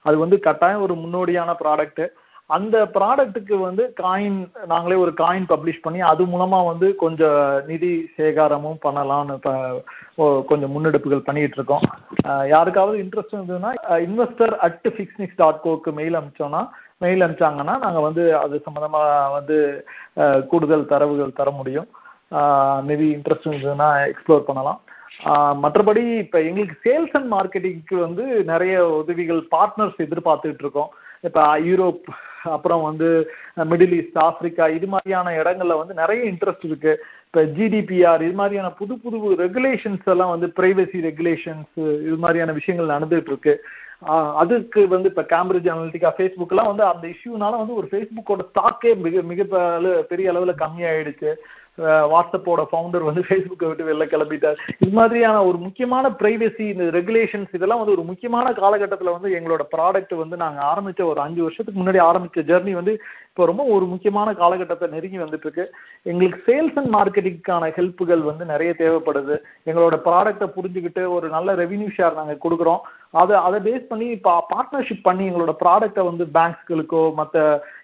அது 0.08 0.18
வந்து 0.24 0.40
கட்டாயம் 0.48 0.84
ஒரு 0.88 0.96
முன்னோடியான 1.04 1.56
ப்ராடக்ட்டு 1.62 2.08
அந்த 2.56 2.76
ப்ராடக்ட்டுக்கு 2.96 3.56
வந்து 3.66 3.84
காயின் 4.02 4.38
நாங்களே 4.72 4.96
ஒரு 5.04 5.12
காயின் 5.22 5.48
பப்ளிஷ் 5.52 5.82
பண்ணி 5.86 6.00
அது 6.12 6.24
மூலமாக 6.32 6.70
வந்து 6.70 6.88
கொஞ்சம் 7.04 7.40
நிதி 7.70 7.92
சேகாரமும் 8.18 8.80
பண்ணலாம்னு 8.86 9.36
இப்போ 9.38 10.28
கொஞ்சம் 10.52 10.74
முன்னெடுப்புகள் 10.76 11.28
பண்ணிகிட்டு 11.28 11.58
இருக்கோம். 11.60 11.84
யாருக்காவது 12.54 12.98
இன்ட்ரெஸ்ட் 13.04 13.36
இருந்ததுன்னா 13.36 13.72
இன்வெஸ்டர் 14.08 14.54
அட் 14.68 14.88
ஃபிக்ஸ்னிக்ஸ் 14.96 15.40
டாட் 15.42 15.64
கோக்கு 15.66 15.92
மெயில் 16.00 16.18
அனுப்பிச்சோன்னா 16.20 16.62
மெயில் 17.06 17.24
அனுப்பிச்சாங்கன்னா 17.26 17.76
நாங்கள் 17.86 18.06
வந்து 18.08 18.24
அது 18.44 18.56
சம்மந்தமாக 18.68 19.12
வந்து 19.38 19.58
கூடுதல் 20.52 20.92
தரவுகள் 20.94 21.38
தர 21.42 21.50
முடியும். 21.60 21.90
நிதி 22.90 23.08
இன்ட்ரெஸ்ட் 23.18 23.48
இருந்ததுன்னா 23.50 23.90
எக்ஸ்ப்ளோர் 24.14 24.48
பண்ணலாம். 24.50 24.80
மற்றபடி 25.64 26.04
இப்போ 26.24 26.40
எங்களுக்கு 26.50 26.76
சேல்ஸ் 26.88 27.16
அண்ட் 27.20 27.30
மார்க்கெட்டிங்க்கு 27.36 27.96
வந்து 28.06 28.26
நிறைய 28.52 28.76
உதவிகள் 29.02 29.40
பார்ட்னர்ஸ் 29.54 30.04
எதிர்பார்த்துட்டு 30.08 30.66
இருக்கோம். 30.66 30.92
இப்போ 31.28 31.44
யூரோப் 31.70 32.06
அப்புறம் 32.56 32.84
வந்து 32.90 33.08
மிடில் 33.72 33.96
ஈஸ்ட் 34.00 34.20
ஆப்பிரிக்கா 34.28 34.66
இது 34.78 34.88
மாதிரியான 34.94 35.34
இடங்கள்ல 35.42 35.80
வந்து 35.80 35.96
நிறைய 36.02 36.22
இன்ட்ரெஸ்ட் 36.32 36.66
இருக்கு. 36.70 36.94
இப்போ 37.28 37.42
ஜிடிபிஆர் 37.58 38.24
இது 38.28 38.36
மாதிரியான 38.42 38.70
புது 38.80 38.94
புது 39.04 39.18
ரெகுலேஷன்ஸ் 39.44 40.08
எல்லாம் 40.14 40.34
வந்து 40.36 40.48
பிரைவசி 40.60 41.00
ரெகுலேஷன்ஸ் 41.10 41.74
இது 42.08 42.18
மாதிரியான 42.24 42.56
விஷயங்கள் 42.60 42.94
நடந்துட்டு 42.96 43.32
இருக்கு. 43.34 43.56
அதுக்கு 44.42 44.82
வந்து 44.94 45.08
இப்போ 45.12 45.24
கேம்பிரிட்ஜ் 45.34 45.70
அனலிட்டிக்கா 45.72 46.12
ஃபேஸ்புக்லாம் 46.18 46.70
வந்து 46.72 46.86
அந்த 46.92 47.06
இஷ்யூனால 47.14 47.60
வந்து 47.62 47.74
ஒரு 47.80 47.88
ஃபேஸ்புக்கோட 47.92 48.44
ஸ்டாக்கே 48.52 48.92
மிக 49.06 49.22
மிக 49.32 49.44
பெரிய 50.12 50.32
அளவில் 50.34 50.62
கம்மியாயிடுச்சு. 50.64 51.32
வாட்ஸ்அப்போட 52.14 52.62
ஃபவுண்டர் 52.70 53.08
வந்து 53.10 53.22
ஃபேஸ்புக்கை 53.28 53.68
விட்டு 53.70 53.88
வெளில 53.90 54.06
கிளம்பிட்டார். 54.14 54.60
இது 54.84 54.92
மாதிரியான 55.00 55.44
ஒரு 55.50 55.58
முக்கியமான 55.66 56.10
பிரைவசி 56.22 56.66
இந்த 56.74 56.86
ரெகுலேஷன்ஸ் 56.98 57.56
இதெல்லாம் 57.60 57.82
வந்து 57.82 57.96
ஒரு 57.98 58.06
முக்கியமான 58.12 58.48
காலகட்டத்தில் 58.62 59.16
வந்து 59.16 59.32
எங்களோட 59.40 59.66
ப்ராடக்ட் 59.76 60.14
வந்து 60.24 60.38
நாங்கள் 60.44 60.68
ஆரம்பித்த 60.72 61.06
ஒரு 61.14 61.22
அஞ்சு 61.26 61.42
வருஷத்துக்கு 61.46 61.82
முன்னாடி 61.82 62.02
ஆரம்பித்த 62.10 62.46
ஜெர்னி 62.52 62.76
வந்து 62.80 62.96
இப்போ 63.30 63.46
ரொம்ப 63.50 63.64
ஒரு 63.74 63.86
முக்கியமான 63.92 64.30
காலகட்டத்தை 64.40 64.88
நெருங்கி 64.94 65.20
வந்துட்டுருக்கு. 65.22 65.66
எங்களுக்கு 66.12 66.40
சேல்ஸ் 66.48 66.78
அண்ட் 66.80 66.94
மார்க்கெட்டிங்க்கான 66.96 67.70
ஹெல்ப்புகள் 67.78 68.24
வந்து 68.30 68.46
நிறைய 68.54 68.72
தேவைப்படுது. 68.82 69.36
எங்களோட 69.70 69.98
ப்ராடக்ட்டை 70.08 70.48
புரிஞ்சுக்கிட்டு 70.56 71.04
ஒரு 71.18 71.28
நல்ல 71.36 71.56
ரெவின்யூ 71.62 71.90
ஷேர் 71.98 72.20
நாங்கள் 72.20 72.44
கொடுக்குறோம். 72.46 72.82
அதை 73.14 73.36
அதை 73.48 73.58
பேஸ் 73.68 73.90
பண்ணி 73.92 74.08
இப்போ 74.16 74.32
பார்ட்னர்ஷிப் 74.52 75.06
பண்ணி 75.08 75.24
எங்களோட 75.30 75.54
ப்ராடக்ட்டை 75.62 76.04
வந்து 76.10 76.26
பேங்க்ஸ்களுக்கோ 76.36 77.02
மற்ற 77.20 77.38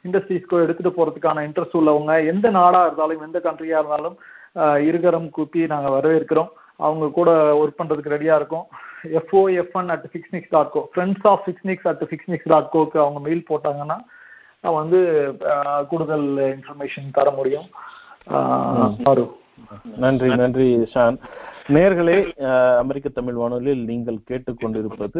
இண்டஸ்ட்ரீஸ்க்கோ 0.08 0.62
எடுத்துகிட்டு 0.64 0.98
போகிறதுக்கான 0.98 1.46
இன்ட்ரெஸ்ட் 1.48 1.80
உள்ளவங்க 1.80 2.16
எந்த 2.32 2.50
நாடாக 2.58 2.88
இருந்தாலும் 2.88 3.24
எந்த 3.28 3.40
கண்ட்ரியாக 3.46 3.82
இருந்தாலும் 3.82 4.18
இருகரம் 4.90 5.30
கூப்பி 5.38 5.62
நாங்கள் 5.72 5.96
வரவேற்கிறோம். 5.96 6.52
அவங்க 6.86 7.06
கூட 7.18 7.30
ஒர்க் 7.62 7.80
பண்ணுறதுக்கு 7.80 8.14
ரெடியாக 8.14 8.40
இருக்கோம். 8.42 8.68
FOFN 9.20 9.92
at 9.96 10.06
Fixnix 10.12 10.54
dot 10.56 10.72
co 10.76 10.82
friends 10.94 11.26
of 11.32 11.44
Fixnix 11.46 11.88
at 11.92 12.04
Fixnix 12.12 12.50
dot 12.54 12.70
கோக்கு 12.76 12.98
அவங்க 13.04 13.20
மெயில் 13.28 13.50
போட்டாங்கன்னா 13.50 13.98
வந்து 14.80 15.00
கூடுதல் 15.90 16.30
இன்ஃபர்மேஷன் 16.56 17.10
தர 17.18 17.32
முடியும். 17.40 17.68
நன்றி 20.06 20.30
நன்றி 20.44 20.70
ஷான் 20.94 21.20
நேர்களே 21.66 22.18
அமெரிக்க 22.82 23.08
தமிழ் 23.10 23.38
வானொலியில் 23.42 23.84
நீங்கள் 23.92 24.18
கேட்டுக்கொண்டிருப்பது 24.30 25.20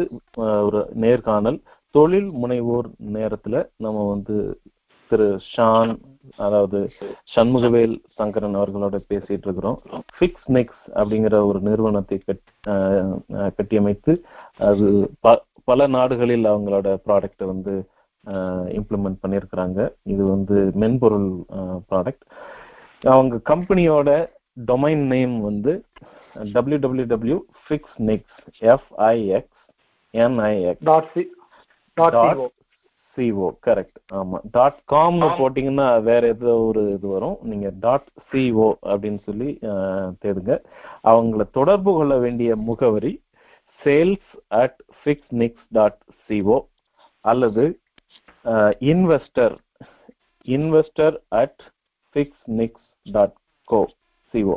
ஒரு 0.66 0.80
நேர்காணல். 1.04 1.58
தொழில் 1.94 2.28
முனைவோர் 2.42 2.88
நேரத்துல 3.16 3.62
நம்ம 3.84 4.04
வந்து 4.10 4.36
திரு 5.10 5.26
ஷான் 5.52 5.92
அதாவது 6.36 6.78
சண்முகவேல் 7.34 7.96
சங்கரன் 8.18 8.56
அவர்களோட 8.60 8.96
பேசிட்டு 9.10 9.46
இருக்கிறோம் 9.46 9.78
ஃபிக்ஸ் 10.16 10.46
நெக்ஸ் 10.56 10.84
அப்படிங்கிற 10.98 11.40
ஒரு 11.46 11.60
நிறுவனத்தை 11.68 12.18
கட்டியமைத்து 13.58 14.14
அது 14.60 14.88
பல 15.68 15.86
நாடுகளில் 15.96 16.50
அவங்களோட 16.52 16.88
ப்ராடக்டை 17.06 17.46
வந்து 17.52 17.74
இம்ப்ளிமெண்ட் 18.78 19.22
பண்ணியிருக்கிறாங்க. 19.22 19.80
இது 20.12 20.22
வந்து 20.34 20.56
மென்பொருள் 20.82 21.30
ப்ராடக்ட் 21.90 22.24
அவங்க 23.02 23.40
கம்பெனியோட 23.52 24.10
டொமைன் 24.68 25.04
நேம் 25.14 25.34
வந்து 25.40 25.72
W 26.52 26.78
W 26.78 27.04
W 27.04 27.38
Fixnix 28.02 28.36
FIX 28.68 29.60
NIX 30.14 30.84
dot 30.84 31.10
C 31.14 31.24
dot 31.96 32.40
CO 33.16 33.46
correct 33.66 33.98
ஆமா. 34.12 34.38
டாட் 34.50 34.80
காம்னு 34.92 35.28
போட்டீங்கன்னா 35.38 36.02
வேற 36.02 36.26
ஏதோ 36.26 36.54
ஒரு 36.60 36.92
இது 36.92 37.08
வரும். 37.08 37.38
நீங்க 37.42 37.68
டாட் 37.78 38.08
சிஓ 38.30 38.66
அப்படின்னு 38.82 39.20
சொல்லி 39.24 39.48
தேடுங்க. 40.22 40.52
அவங்கள 41.04 41.50
தொடர்பு 41.50 41.92
கொள்ள 41.92 42.18
வேண்டிய 42.18 42.56
முகவரி 42.56 43.12
sales 43.80 44.28
at 44.54 44.76
Fixnix 45.34 45.66
dot 45.70 45.98
CO 46.30 46.58
அல்லது 47.24 47.64
investor 48.90 49.56
investor 50.48 51.16
at 51.34 51.62
Fixnix 52.58 52.86
dot 53.06 53.36
co 53.68 53.80
CO 54.34 54.56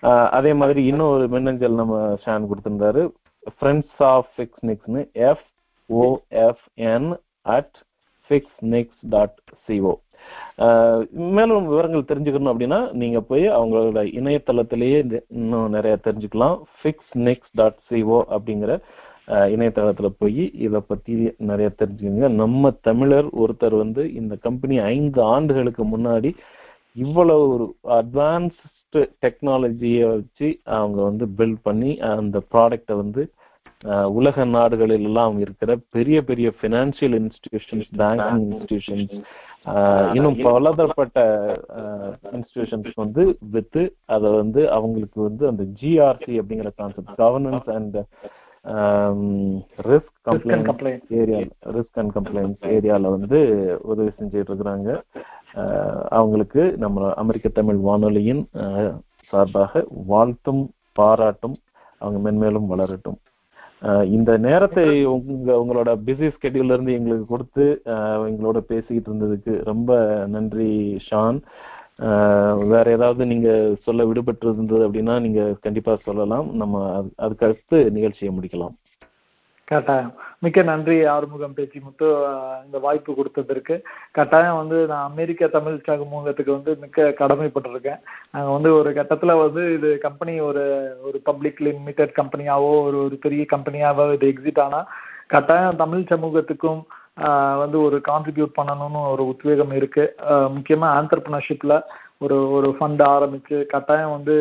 அதே 0.00 0.52
மாதிரி 0.52 0.84
இன்னொரு 0.86 1.28
மின்னஞ்சல் 1.28 1.80
நம்ம 1.82 1.98
ஷான் 2.24 2.48
கொடுத்திருந்தாரு. 2.50 3.02
ஃப்ரெண்ட்ஸ் 3.56 4.02
ஆஃப் 4.12 4.28
ஃபிக்ஸ் 4.36 4.64
நிக்ஸ்னு 4.66 5.02
F 5.12 5.46
OFN 5.90 7.08
at 7.42 7.76
Fixnix 8.74 9.00
dot 9.00 9.38
CO 9.68 9.94
மேலும் 11.36 11.66
விவரங்கள் 11.68 12.08
தெரிஞ்சுக்கணும் 12.10 12.52
அப்படின்னா 12.52 12.92
நீங்க 12.92 13.20
போய் 13.20 13.44
அவங்களோட 13.48 14.00
இணையதளத்திலேயே 14.18 15.22
இன்னும் 15.28 15.68
நிறைய 15.68 15.98
தெரிஞ்சுக்கலாம். 16.04 16.56
ஃபிக்ஸ் 16.78 17.12
நெக்ஸ் 17.28 17.52
டாட் 17.52 17.78
சிஓ 17.90 18.18
அப்படிங்கிற 18.36 18.72
இணையதளத்துல 19.28 20.08
போய் 20.18 20.42
இதை 20.66 20.80
பத்தி 20.86 21.12
நிறைய 21.38 21.68
தெரிஞ்சுக்கோங்க. 21.78 22.28
நம்ம 22.42 22.70
தமிழர் 22.70 23.28
ஒருத்தர் 23.42 23.76
வந்து 23.76 24.14
இந்த 24.14 24.36
கம்பெனி 24.46 24.78
ஐந்து 24.78 25.22
ஆண்டுகளுக்கு 25.22 25.84
முன்னாடி 25.84 26.34
இவ்வளவு 26.92 27.42
ஒரு 27.54 27.66
அட்வான்ஸ் 28.00 28.60
அட்வான்ஸ்டு 28.86 29.00
டெக்னாலஜியை 29.24 30.04
வச்சு 30.10 30.48
அவங்க 30.76 30.98
வந்து 31.02 31.24
பில்ட் 31.38 31.60
பண்ணி 31.62 31.92
அந்த 32.12 32.38
ப்ராடக்டை 32.52 32.94
வந்து 32.96 33.22
உலக 34.12 34.44
நாடுகளில் 34.50 35.06
எல்லாம் 35.06 35.36
இருக்கிற 35.38 35.70
பெரிய 35.90 36.18
பெரிய 36.22 36.48
பினான்சியல் 36.62 37.14
இன்ஸ்டிடியூஷன்ஸ் 37.18 37.90
பேங்கிங் 37.98 38.40
இன்ஸ்டிடியூஷன்ஸ் 38.44 39.12
இன்னும் 40.14 40.38
பலதரப்பட்ட 40.46 41.18
இன்ஸ்டிடியூஷன்ஸ் 42.32 42.94
வந்து 42.96 43.22
வித்து 43.52 43.82
அதை 44.06 44.30
வந்து 44.32 44.62
அவங்களுக்கு 44.70 45.20
வந்து 45.22 45.44
அந்த 45.46 45.64
ஜிஆர்சி 45.78 46.34
அப்படிங்கிற 46.40 46.72
concept 46.76 47.14
governance 47.18 47.70
and 47.76 47.98
risk 49.88 50.12
complaint 50.68 51.12
area 51.20 51.40
risk 51.76 51.98
and 52.00 52.14
complaints 52.16 52.64
ஏரியால 52.76 53.10
வந்து 53.16 53.38
உதவி 53.82 54.10
செஞ்சுட்டு 54.18 54.50
இருக்கிறாங்க. 54.50 54.90
அவங்களுக்கு 56.18 56.62
நம்ம 56.84 57.12
அமெரிக்க 57.22 57.48
தமிழ் 57.58 57.78
வானொலியின் 57.88 58.42
சார்பாக 59.30 59.84
வாழ்த்தும் 60.06 60.64
பாராட்டும் 60.92 61.56
அவங்க 61.98 62.18
மென்மேலும் 62.24 62.70
வளரட்டும். 62.72 63.18
இந்த 64.16 64.30
நேரத்தை 64.46 64.86
உங்க 65.04 65.54
உங்களோட 65.62 65.90
பிஸி 66.06 66.28
ஸ்கெடியூல்ல 66.34 66.76
இருந்து 66.76 66.96
எங்களுக்கு 66.98 67.26
கொடுத்து 67.26 67.64
எங்களோட 68.30 68.58
பேசிக்கிட்டு 68.70 69.10
இருந்ததுக்கு 69.10 69.54
ரொம்ப 69.70 69.90
நன்றி 70.34 70.70
ஷான். 71.08 71.38
வேற 72.72 72.86
ஏதாவது 72.90 73.26
நீங்க 73.26 73.50
சொல்ல 73.82 74.04
விடுபட்டு 74.04 74.46
இருந்தது 74.48 74.82
அப்படின்னா 74.88 75.20
நீங்க 75.20 75.42
கண்டிப்பா 75.60 75.92
சொல்லலாம். 76.08 76.48
நம்ம 76.54 77.04
அதுக்கு 77.16 77.46
அடுத்து 77.46 77.78
நிகழ்ச்சியை 77.90 78.32
முடிக்கலாம். 78.38 78.74
கட்டாயம். 79.64 80.12
மிக்க 80.44 80.62
நன்றி 80.62 80.96
ஆறுமுகம் 81.12 81.54
பேச்சு 81.54 81.78
முத்து 81.84 82.08
இந்த 82.66 82.78
வாய்ப்பு 82.78 83.12
கொடுத்ததற்கு. 83.12 83.74
கட்டாயம் 84.12 84.56
வந்து 84.56 84.86
நான் 84.86 85.08
அமெரிக்க 85.10 85.46
தமிழ் 85.46 85.78
சமூகத்துக்கு 85.86 86.52
வந்து 86.52 86.76
மிக்க 86.82 87.14
கடமைப்பட்டிருக்கேன். 87.20 88.02
நாங்கள் 88.30 88.56
வந்து 88.56 88.72
ஒரு 88.74 88.92
கட்டத்தில் 88.92 89.40
வந்து 89.44 89.74
இது 89.74 89.98
கம்பெனி 89.98 90.40
ஒரு 90.40 90.64
ஒரு 91.02 91.20
பப்ளிக் 91.22 91.62
லிமிடெட் 91.68 92.14
கம்பெனியாவோ 92.20 92.70
ஒரு 92.88 92.98
ஒரு 93.06 93.16
பெரிய 93.16 93.44
கம்பெனியாவோ 93.54 94.06
இது 94.12 94.28
எக்ஸிட் 94.32 94.62
ஆனால் 94.66 94.86
கட்டாயம் 95.34 95.76
தமிழ் 95.76 96.04
சமூகத்துக்கும் 96.12 96.82
வந்து 97.62 97.76
ஒரு 97.86 97.98
கான்ட்ரிபியூட் 98.08 98.58
பண்ணணும்னு 98.58 99.00
ஒரு 99.12 99.22
உத்வேகம் 99.32 99.74
இருக்கு. 99.78 100.04
முக்கியமாக 100.56 100.96
ஆண்டர்பிரினர்ஷிப்பில் 100.98 101.76
ஒரு 102.24 102.36
ஒரு 102.56 102.68
ஃபண்ட் 102.76 103.02
ஆரம்பித்து 103.14 103.56
கட்டாயம் 103.72 104.14
வந்து 104.16 104.34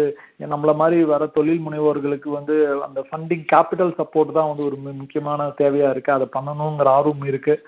நம்மளை 0.51 0.73
மாதிரி 0.81 0.97
வர 1.13 1.23
தொழில் 1.37 1.63
முனைவோர்களுக்கு 1.65 2.29
வந்து 2.37 2.55
அந்த 2.85 2.99
ஃபண்டிங் 3.07 3.43
கேபிட்டல் 3.53 3.91
சப்போர்ட் 3.99 4.37
தான் 4.37 4.49
வந்து 4.51 4.65
ஒரு 4.69 4.77
முக்கியமான 5.01 5.47
தேவையாக 5.61 5.93
இருக்குது 5.93 6.17
அதை 6.17 6.27
பண்ணணுங்கிற 6.35 6.89
ஆர்வம் 6.97 7.25
இருக்குது 7.31 7.63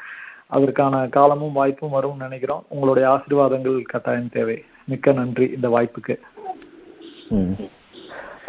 அதற்கான 0.58 1.02
காலமும் 1.18 1.58
வாய்ப்பும் 1.60 1.96
வரும்னு 1.96 2.26
நினைக்கிறோம். 2.28 2.64
உங்களுடைய 2.74 3.06
ஆசீர்வாதங்கள் 3.14 3.80
கட்டாயம் 3.94 4.34
தேவை. 4.38 4.58
மிக்க 4.92 5.14
நன்றி 5.20 5.46
இந்த 5.56 5.68
வாய்ப்புக்கு. 5.74 6.16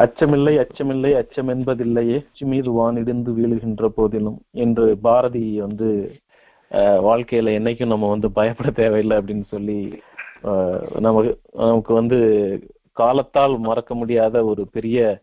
அச்சமில்லை 0.03 0.53
அச்சமில்லை 0.63 1.11
அச்சம் 1.21 1.49
என்பதில்லையே. 1.53 2.17
மீது 2.51 2.69
வானிடிந்து 2.79 3.31
வீழுகின்ற 3.39 3.87
போதிலும். 3.97 4.39
என்று 4.65 4.85
பாரதி 5.07 5.45
வந்து 5.65 5.89
வாழ்க்கையில 7.07 7.53
என்னைக்கும் 7.59 7.93
நம்ம 7.93 8.09
வந்து 8.09 8.31
பயப்பட 8.31 8.69
தேவையில்லை 8.69 9.17
அப்படின்னு 9.17 9.45
சொல்லி 9.47 9.79
நமக்கு 10.99 11.31
நமக்கு 11.51 11.93
வந்து 11.93 12.17
காலத்தால் 12.93 13.55
மறக்க 13.59 13.95
முடியாத 13.95 14.43
ஒரு 14.45 14.67
பெரிய 14.67 15.21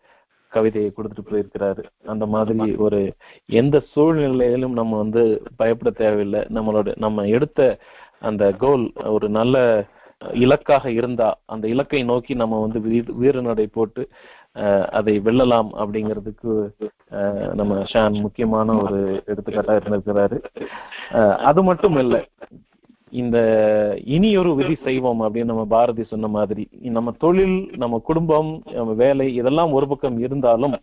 கவிதையை 0.53 0.92
கொடுத்துட்டு 0.92 1.24
போயிருக்கிறாரு. 1.30 1.82
அந்த 2.05 2.26
மாதிரி 2.26 2.74
ஒரு 2.76 3.01
எந்த 3.47 3.76
சூழ்நிலையிலும் 3.92 4.72
நம்ம 4.72 4.97
வந்து 4.97 5.42
பயப்பட 5.57 5.90
தேவையில்லை. 5.90 6.40
நம்மளோட 6.55 6.97
நம்ம 6.97 7.24
எடுத்த 7.26 7.78
அந்த 8.20 8.53
கோல் 8.53 8.92
ஒரு 9.05 9.28
நல்ல 9.28 9.84
இலக்காக 10.32 10.90
இருந்தா 10.90 11.38
அந்த 11.44 11.68
இலக்கை 11.68 12.03
நோக்கி 12.05 12.34
நம்ம 12.34 12.61
வந்து 12.61 12.80
வீர 13.14 13.40
நடை 13.40 13.66
போட்டு 13.66 14.09
அதை 14.90 15.14
வெல்லலாம் 15.20 15.70
அப்படிங்கிறதுக்கு 15.80 16.52
நம்ம 17.54 17.74
ஷான் 17.92 18.20
முக்கியமான 18.20 18.76
ஒரு 18.82 19.00
எடுத்துக்காட்டா 19.26 19.74
இருந்திருக்கிறாரு. 19.78 20.38
அது 21.42 21.62
மட்டும் 21.62 21.96
இல்லை 21.96 22.20
இந்த 23.12 23.38
இனியொரு 24.04 24.50
விதி 24.54 24.74
செய்வோம் 24.84 25.20
அப்படின்னு 25.20 25.52
நம்ம 25.52 25.64
பாரதி 25.64 26.04
சொன்ன 26.04 26.26
மாதிரி 26.28 26.64
நம்ம 26.96 27.14
தொழில் 27.18 27.59
நம்ம 27.76 28.00
குடும்பம் 28.04 28.50
நம்ம 28.72 28.92
வேலை 28.92 29.26
இதெல்லாம் 29.34 29.72
ஒரு 29.72 29.88
பக்கம் 29.88 30.18
இருந்தாலும் 30.18 30.76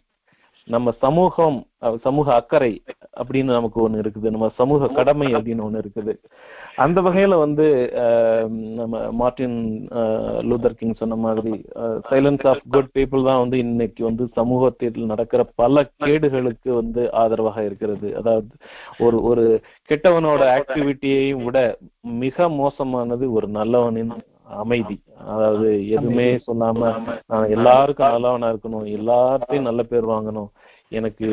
நம்ம 0.67 0.91
சமூகம் 1.03 1.57
சமூக 2.03 2.27
அக்கறை 2.33 2.73
அப்படின்னு 3.21 3.51
நமக்கு 3.57 3.79
ஒண்ணு 3.85 4.01
இருக்குது. 4.03 4.27
நம்ம 4.35 4.47
சமூக 4.59 4.87
கடமை 4.97 5.27
அப்படின்னு 5.35 5.65
ஒண்ணு 5.65 5.81
இருக்குது. 5.83 6.13
அந்த 6.83 6.99
வகையில 7.01 7.37
வந்து 7.43 7.65
நம்ம 8.79 9.01
மார்டின் 9.21 9.57
லூதர் 10.49 10.77
கிங் 10.79 10.99
சொன்ன 11.01 11.15
மாதிரி 11.25 11.53
சைலன்ஸ் 12.09 12.45
ஆஃப் 12.51 12.63
குட் 12.75 12.91
பீப்புள் 12.97 13.27
தான் 13.29 13.41
வந்து 13.43 13.57
இன்னைக்கு 13.65 14.01
வந்து 14.09 14.25
சமூகத்தில் 14.39 15.11
நடக்கிற 15.11 15.43
பல 15.61 15.83
கேடுகளுக்கு 16.05 16.69
வந்து 16.81 17.03
ஆதரவாக 17.23 17.65
இருக்கிறது. 17.69 18.09
அதாவது 18.21 18.51
ஒரு 19.05 19.19
ஒரு 19.31 19.45
கெட்டவனோட 19.91 20.43
ஆக்டிவிட்டியையும் 20.57 21.43
விட 21.47 21.59
மிக 22.23 22.49
மோசமானது 22.61 23.27
ஒரு 23.31 23.49
நல்லவனின் 23.59 24.13
அமைதி. 24.45 24.97
அதாவது 25.33 25.69
எதுவுமே 25.89 26.27
சொல்லாம 26.47 26.91
நான் 27.27 27.49
எல்லாருக்கும் 27.49 28.13
நல்லவனா 28.15 28.49
இருக்கணும். 28.53 28.85
எல்லார்ட்டையும் 28.97 29.67
நல்ல 29.69 29.83
பேர் 29.83 30.11
வாங்கணும். 30.13 30.51
எனக்கு 30.89 31.27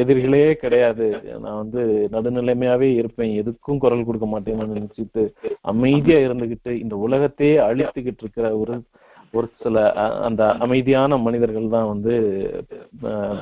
எதிரிகளே 0.00 0.52
கிடையாது. 0.54 1.06
நான் 1.44 1.60
வந்து 1.62 1.82
நடுநிலைமையாவே 2.12 2.88
இருப்பேன். 3.00 3.32
எதுக்கும் 3.42 3.82
குரல் 3.84 4.04
கொடுக்க 4.04 4.26
மாட்டேன்னு 4.32 4.72
நினைச்சிட்டு 4.72 5.22
அமைதியா 5.72 6.18
இருந்துகிட்டு 6.18 6.72
இந்த 6.80 6.96
உலகத்தையே 6.96 7.56
அழித்துக்கிட்டு 7.68 8.24
இருக்கிற 8.24 8.48
ஒரு 8.56 8.76
ஒரு 9.34 9.46
சில 9.62 9.82
அந்த 10.26 10.42
அமைதியான 10.64 11.16
மனிதர்கள் 11.16 11.74
தான் 11.74 11.88
வந்து 11.92 12.14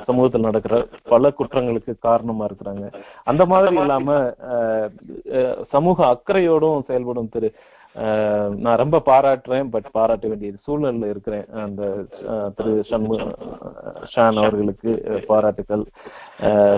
சமூகத்தில் 0.06 0.46
நடக்கிற 0.48 0.74
பல 1.12 1.32
குற்றங்களுக்கு 1.38 1.92
காரணமா 1.98 2.44
இருக்கிறாங்க. 2.44 2.84
அந்த 3.24 3.42
மாதிரி 3.46 3.74
இல்லாம 3.80 4.18
சமூக 5.74 5.98
அக்கறையோடும் 6.14 6.86
செயல்படும் 6.86 7.28
திரு 7.28 7.50
நான் 8.56 8.76
ரொம்ப 8.76 9.02
பாராட்டுறேன் 9.06 9.68
பட் 9.70 9.90
பாராட்ட 9.90 10.28
வேண்டிய 10.28 10.52
சூழ்நிலையில் 10.60 11.08
இருக்கிறேன். 11.08 11.46
அந்த 11.52 12.04
திரு 12.56 12.84
சண்மு 12.90 13.32
ஷான் 14.16 14.36
அவர்களுக்கு 14.36 15.22
பாராட்டுக்கள். 15.26 15.84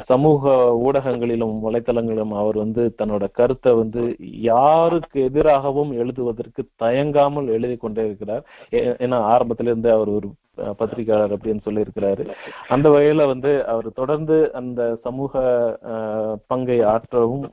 சமூக 0.04 0.50
ஊடகங்களிலும் 0.86 1.58
வலைத்தளங்களிலும் 1.64 2.36
அவர் 2.36 2.56
வந்து 2.56 2.94
தன்னோட 3.02 3.30
கருத்தை 3.32 3.72
வந்து 3.72 4.16
யாருக்கு 4.18 5.22
எதிராகவும் 5.22 5.92
எழுதுவதற்கு 5.92 6.64
தயங்காமல் 6.76 7.46
எழுதி 7.46 7.76
கொண்டே 7.76 8.04
இருக்கிறார். 8.04 8.44
ஏ- 8.74 8.88
ஏன்னா 8.88 9.14
ஆரம்பத்திலிருந்து 9.14 9.92
அவர் 9.92 10.08
ஒரு 10.08 10.28
பத்திரிகையாளர் 10.72 11.34
அப்படின்னு 11.34 11.62
சொல்லி 11.62 11.80
இருக்கிறாரு 11.80 12.22
அந்த 12.68 12.86
வகையில 12.88 13.26
வந்து 13.26 13.66
அவர் 13.66 13.88
தொடர்ந்து 13.92 14.36
அந்த 14.52 14.80
சமூக 15.02 15.32
பங்கை 16.46 16.80
ஆற்றவும் 16.90 17.44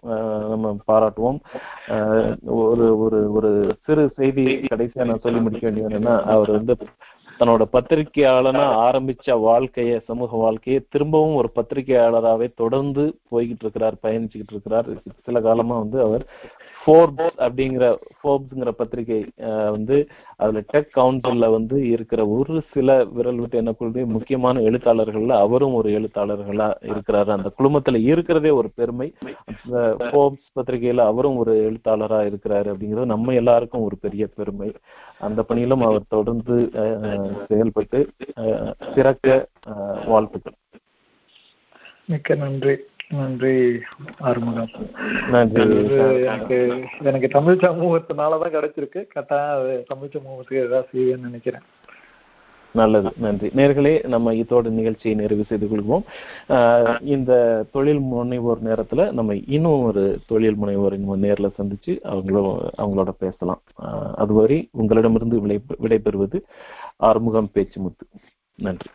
நம்ம 0.50 0.74
பாராட்டுவோம். 0.88 1.40
அஹ், 1.90 2.34
ஒரு 2.64 2.88
ஒரு 3.00 3.20
ஒரு 3.34 3.52
சிறு 3.86 4.12
செய்தி 4.16 4.46
கடைசியா 4.70 5.06
நான் 5.06 5.20
சொல்லி 5.20 5.40
முடிக்க 5.40 5.66
வேண்டியது 5.68 5.90
என்னன்னா 5.90 6.16
அவர் 6.30 6.52
வந்து 6.52 6.76
தன்னோட 7.40 7.64
பத்திரிகையாளனா 7.74 8.64
ஆரம்பிச்ச 8.86 9.36
வாழ்க்கைய 9.44 10.00
சமூக 10.06 10.38
வாழ்க்கையை 10.38 10.80
திரும்பவும் 10.90 11.36
ஒரு 11.36 11.52
பத்திரிகையாளராகவே 11.56 12.48
தொடர்ந்து 12.56 13.04
போய்கிட்டு 13.32 13.66
இருக்கிறார் 13.66 13.96
பயணிச்சுக்கிட்டு 14.04 14.56
இருக்கிறார். 14.56 14.90
சில 15.24 15.42
காலமா 15.42 15.78
வந்து 15.78 16.02
அவர் 16.02 16.26
ஃபோர்ப்ஸ் 16.90 17.36
அப்படிங்கிற 17.40 17.86
ஃபோர்ப்ஸ்ங்கிற 18.16 18.72
பத்திரிகை 18.74 19.18
அஹ், 19.48 19.70
வந்து 19.72 19.98
அதுல 20.38 20.60
டெக் 20.70 20.94
கவுன்சில்ல 20.94 21.46
வந்து 21.52 21.78
இருக்கிற 21.88 22.22
ஒரு 22.30 22.54
சில 22.72 22.88
விரல் 23.12 23.40
விட்டு 23.40 23.62
எண்ணக்கூடிய 23.62 24.04
முக்கியமான 24.08 24.60
எழுத்தாளர்கள்ல 24.62 25.34
அவரும் 25.40 25.74
ஒரு 25.74 25.90
எழுத்தாளர்களா 25.92 26.68
இருக்கிறாரு. 26.88 27.30
அந்த 27.30 27.50
குழுமத்துல 27.58 28.00
இருக்கிறதே 28.08 28.52
ஒரு 28.52 28.70
பெருமை. 28.76 29.08
அந்த 29.46 29.76
ஃபோர்ப்ஸ் 30.06 30.50
பத்திரிகையில 30.56 31.06
அவரும் 31.06 31.38
ஒரு 31.38 31.54
எழுத்தாளரா 31.64 32.20
இருக்கிறாரு 32.26 32.68
அப்படிங்கிறது 32.72 33.06
நம்ம 33.06 33.34
எல்லாருக்கும் 33.34 33.84
ஒரு 33.84 33.98
பெரிய 33.98 34.28
பெருமை. 34.32 34.70
அந்த 35.20 35.42
பணியிலும் 35.44 35.86
அவர் 35.86 36.06
தொடர்ந்து 36.10 36.58
அஹ், 36.82 37.20
செயல்பட்டு 37.48 38.02
அஹ், 38.42 38.66
சிறக்க 38.94 39.28
வாழ்த்துக்கள். 40.08 40.58
மிக்க 42.06 42.36
நன்றி. 42.36 42.76
நன்றி 43.14 43.80
ஆறுமுகம். 44.20 44.70
எனக்கு 46.24 46.84
எனக்கு 47.04 47.28
தமிழ் 47.28 47.58
சமூகத்தினாலதான் 47.62 48.54
கிடைச்சிருக்கு. 48.56 49.08
கட்டாயம் 49.08 49.60
அது 49.60 49.84
தமிழ் 49.88 50.10
சமூகத்துக்கு 50.14 50.66
ஏதாவது 50.66 50.88
செய்வேன்னு 50.94 51.28
நினைக்கிறேன். 51.28 51.62
நல்லது 52.72 53.12
நன்றி. 53.18 53.48
நேர்களே 53.56 54.08
நம்ம 54.08 54.34
இதோட 54.34 54.70
நிகழ்ச்சியை 54.70 55.18
நிறைவு 55.18 55.44
செய்து 55.44 55.68
கொள்வோம். 55.68 56.04
இந்த 57.02 57.66
தொழில் 57.72 58.00
முனைவோர் 58.00 58.62
நேரத்துல 58.66 59.12
நம்ம 59.12 59.36
இன்னும் 59.36 59.84
ஒரு 59.84 60.20
தொழில் 60.28 60.58
முனைவோரை 60.62 60.98
நம்ம 60.98 61.18
நேர்ல 61.28 61.50
சந்திச்சு 61.60 61.96
அவங்களோட 62.14 62.68
அவங்களோட 62.78 63.10
பேசலாம். 63.18 63.62
அதுவரை 64.16 64.70
உங்களிடமிருந்து 64.72 65.42
விடை 65.42 65.60
விடைபெறுவது 65.82 66.42
ஆறுமுகம் 66.98 67.52
பேச்சுமுத்து. 67.54 68.06
நன்றி. 68.56 68.90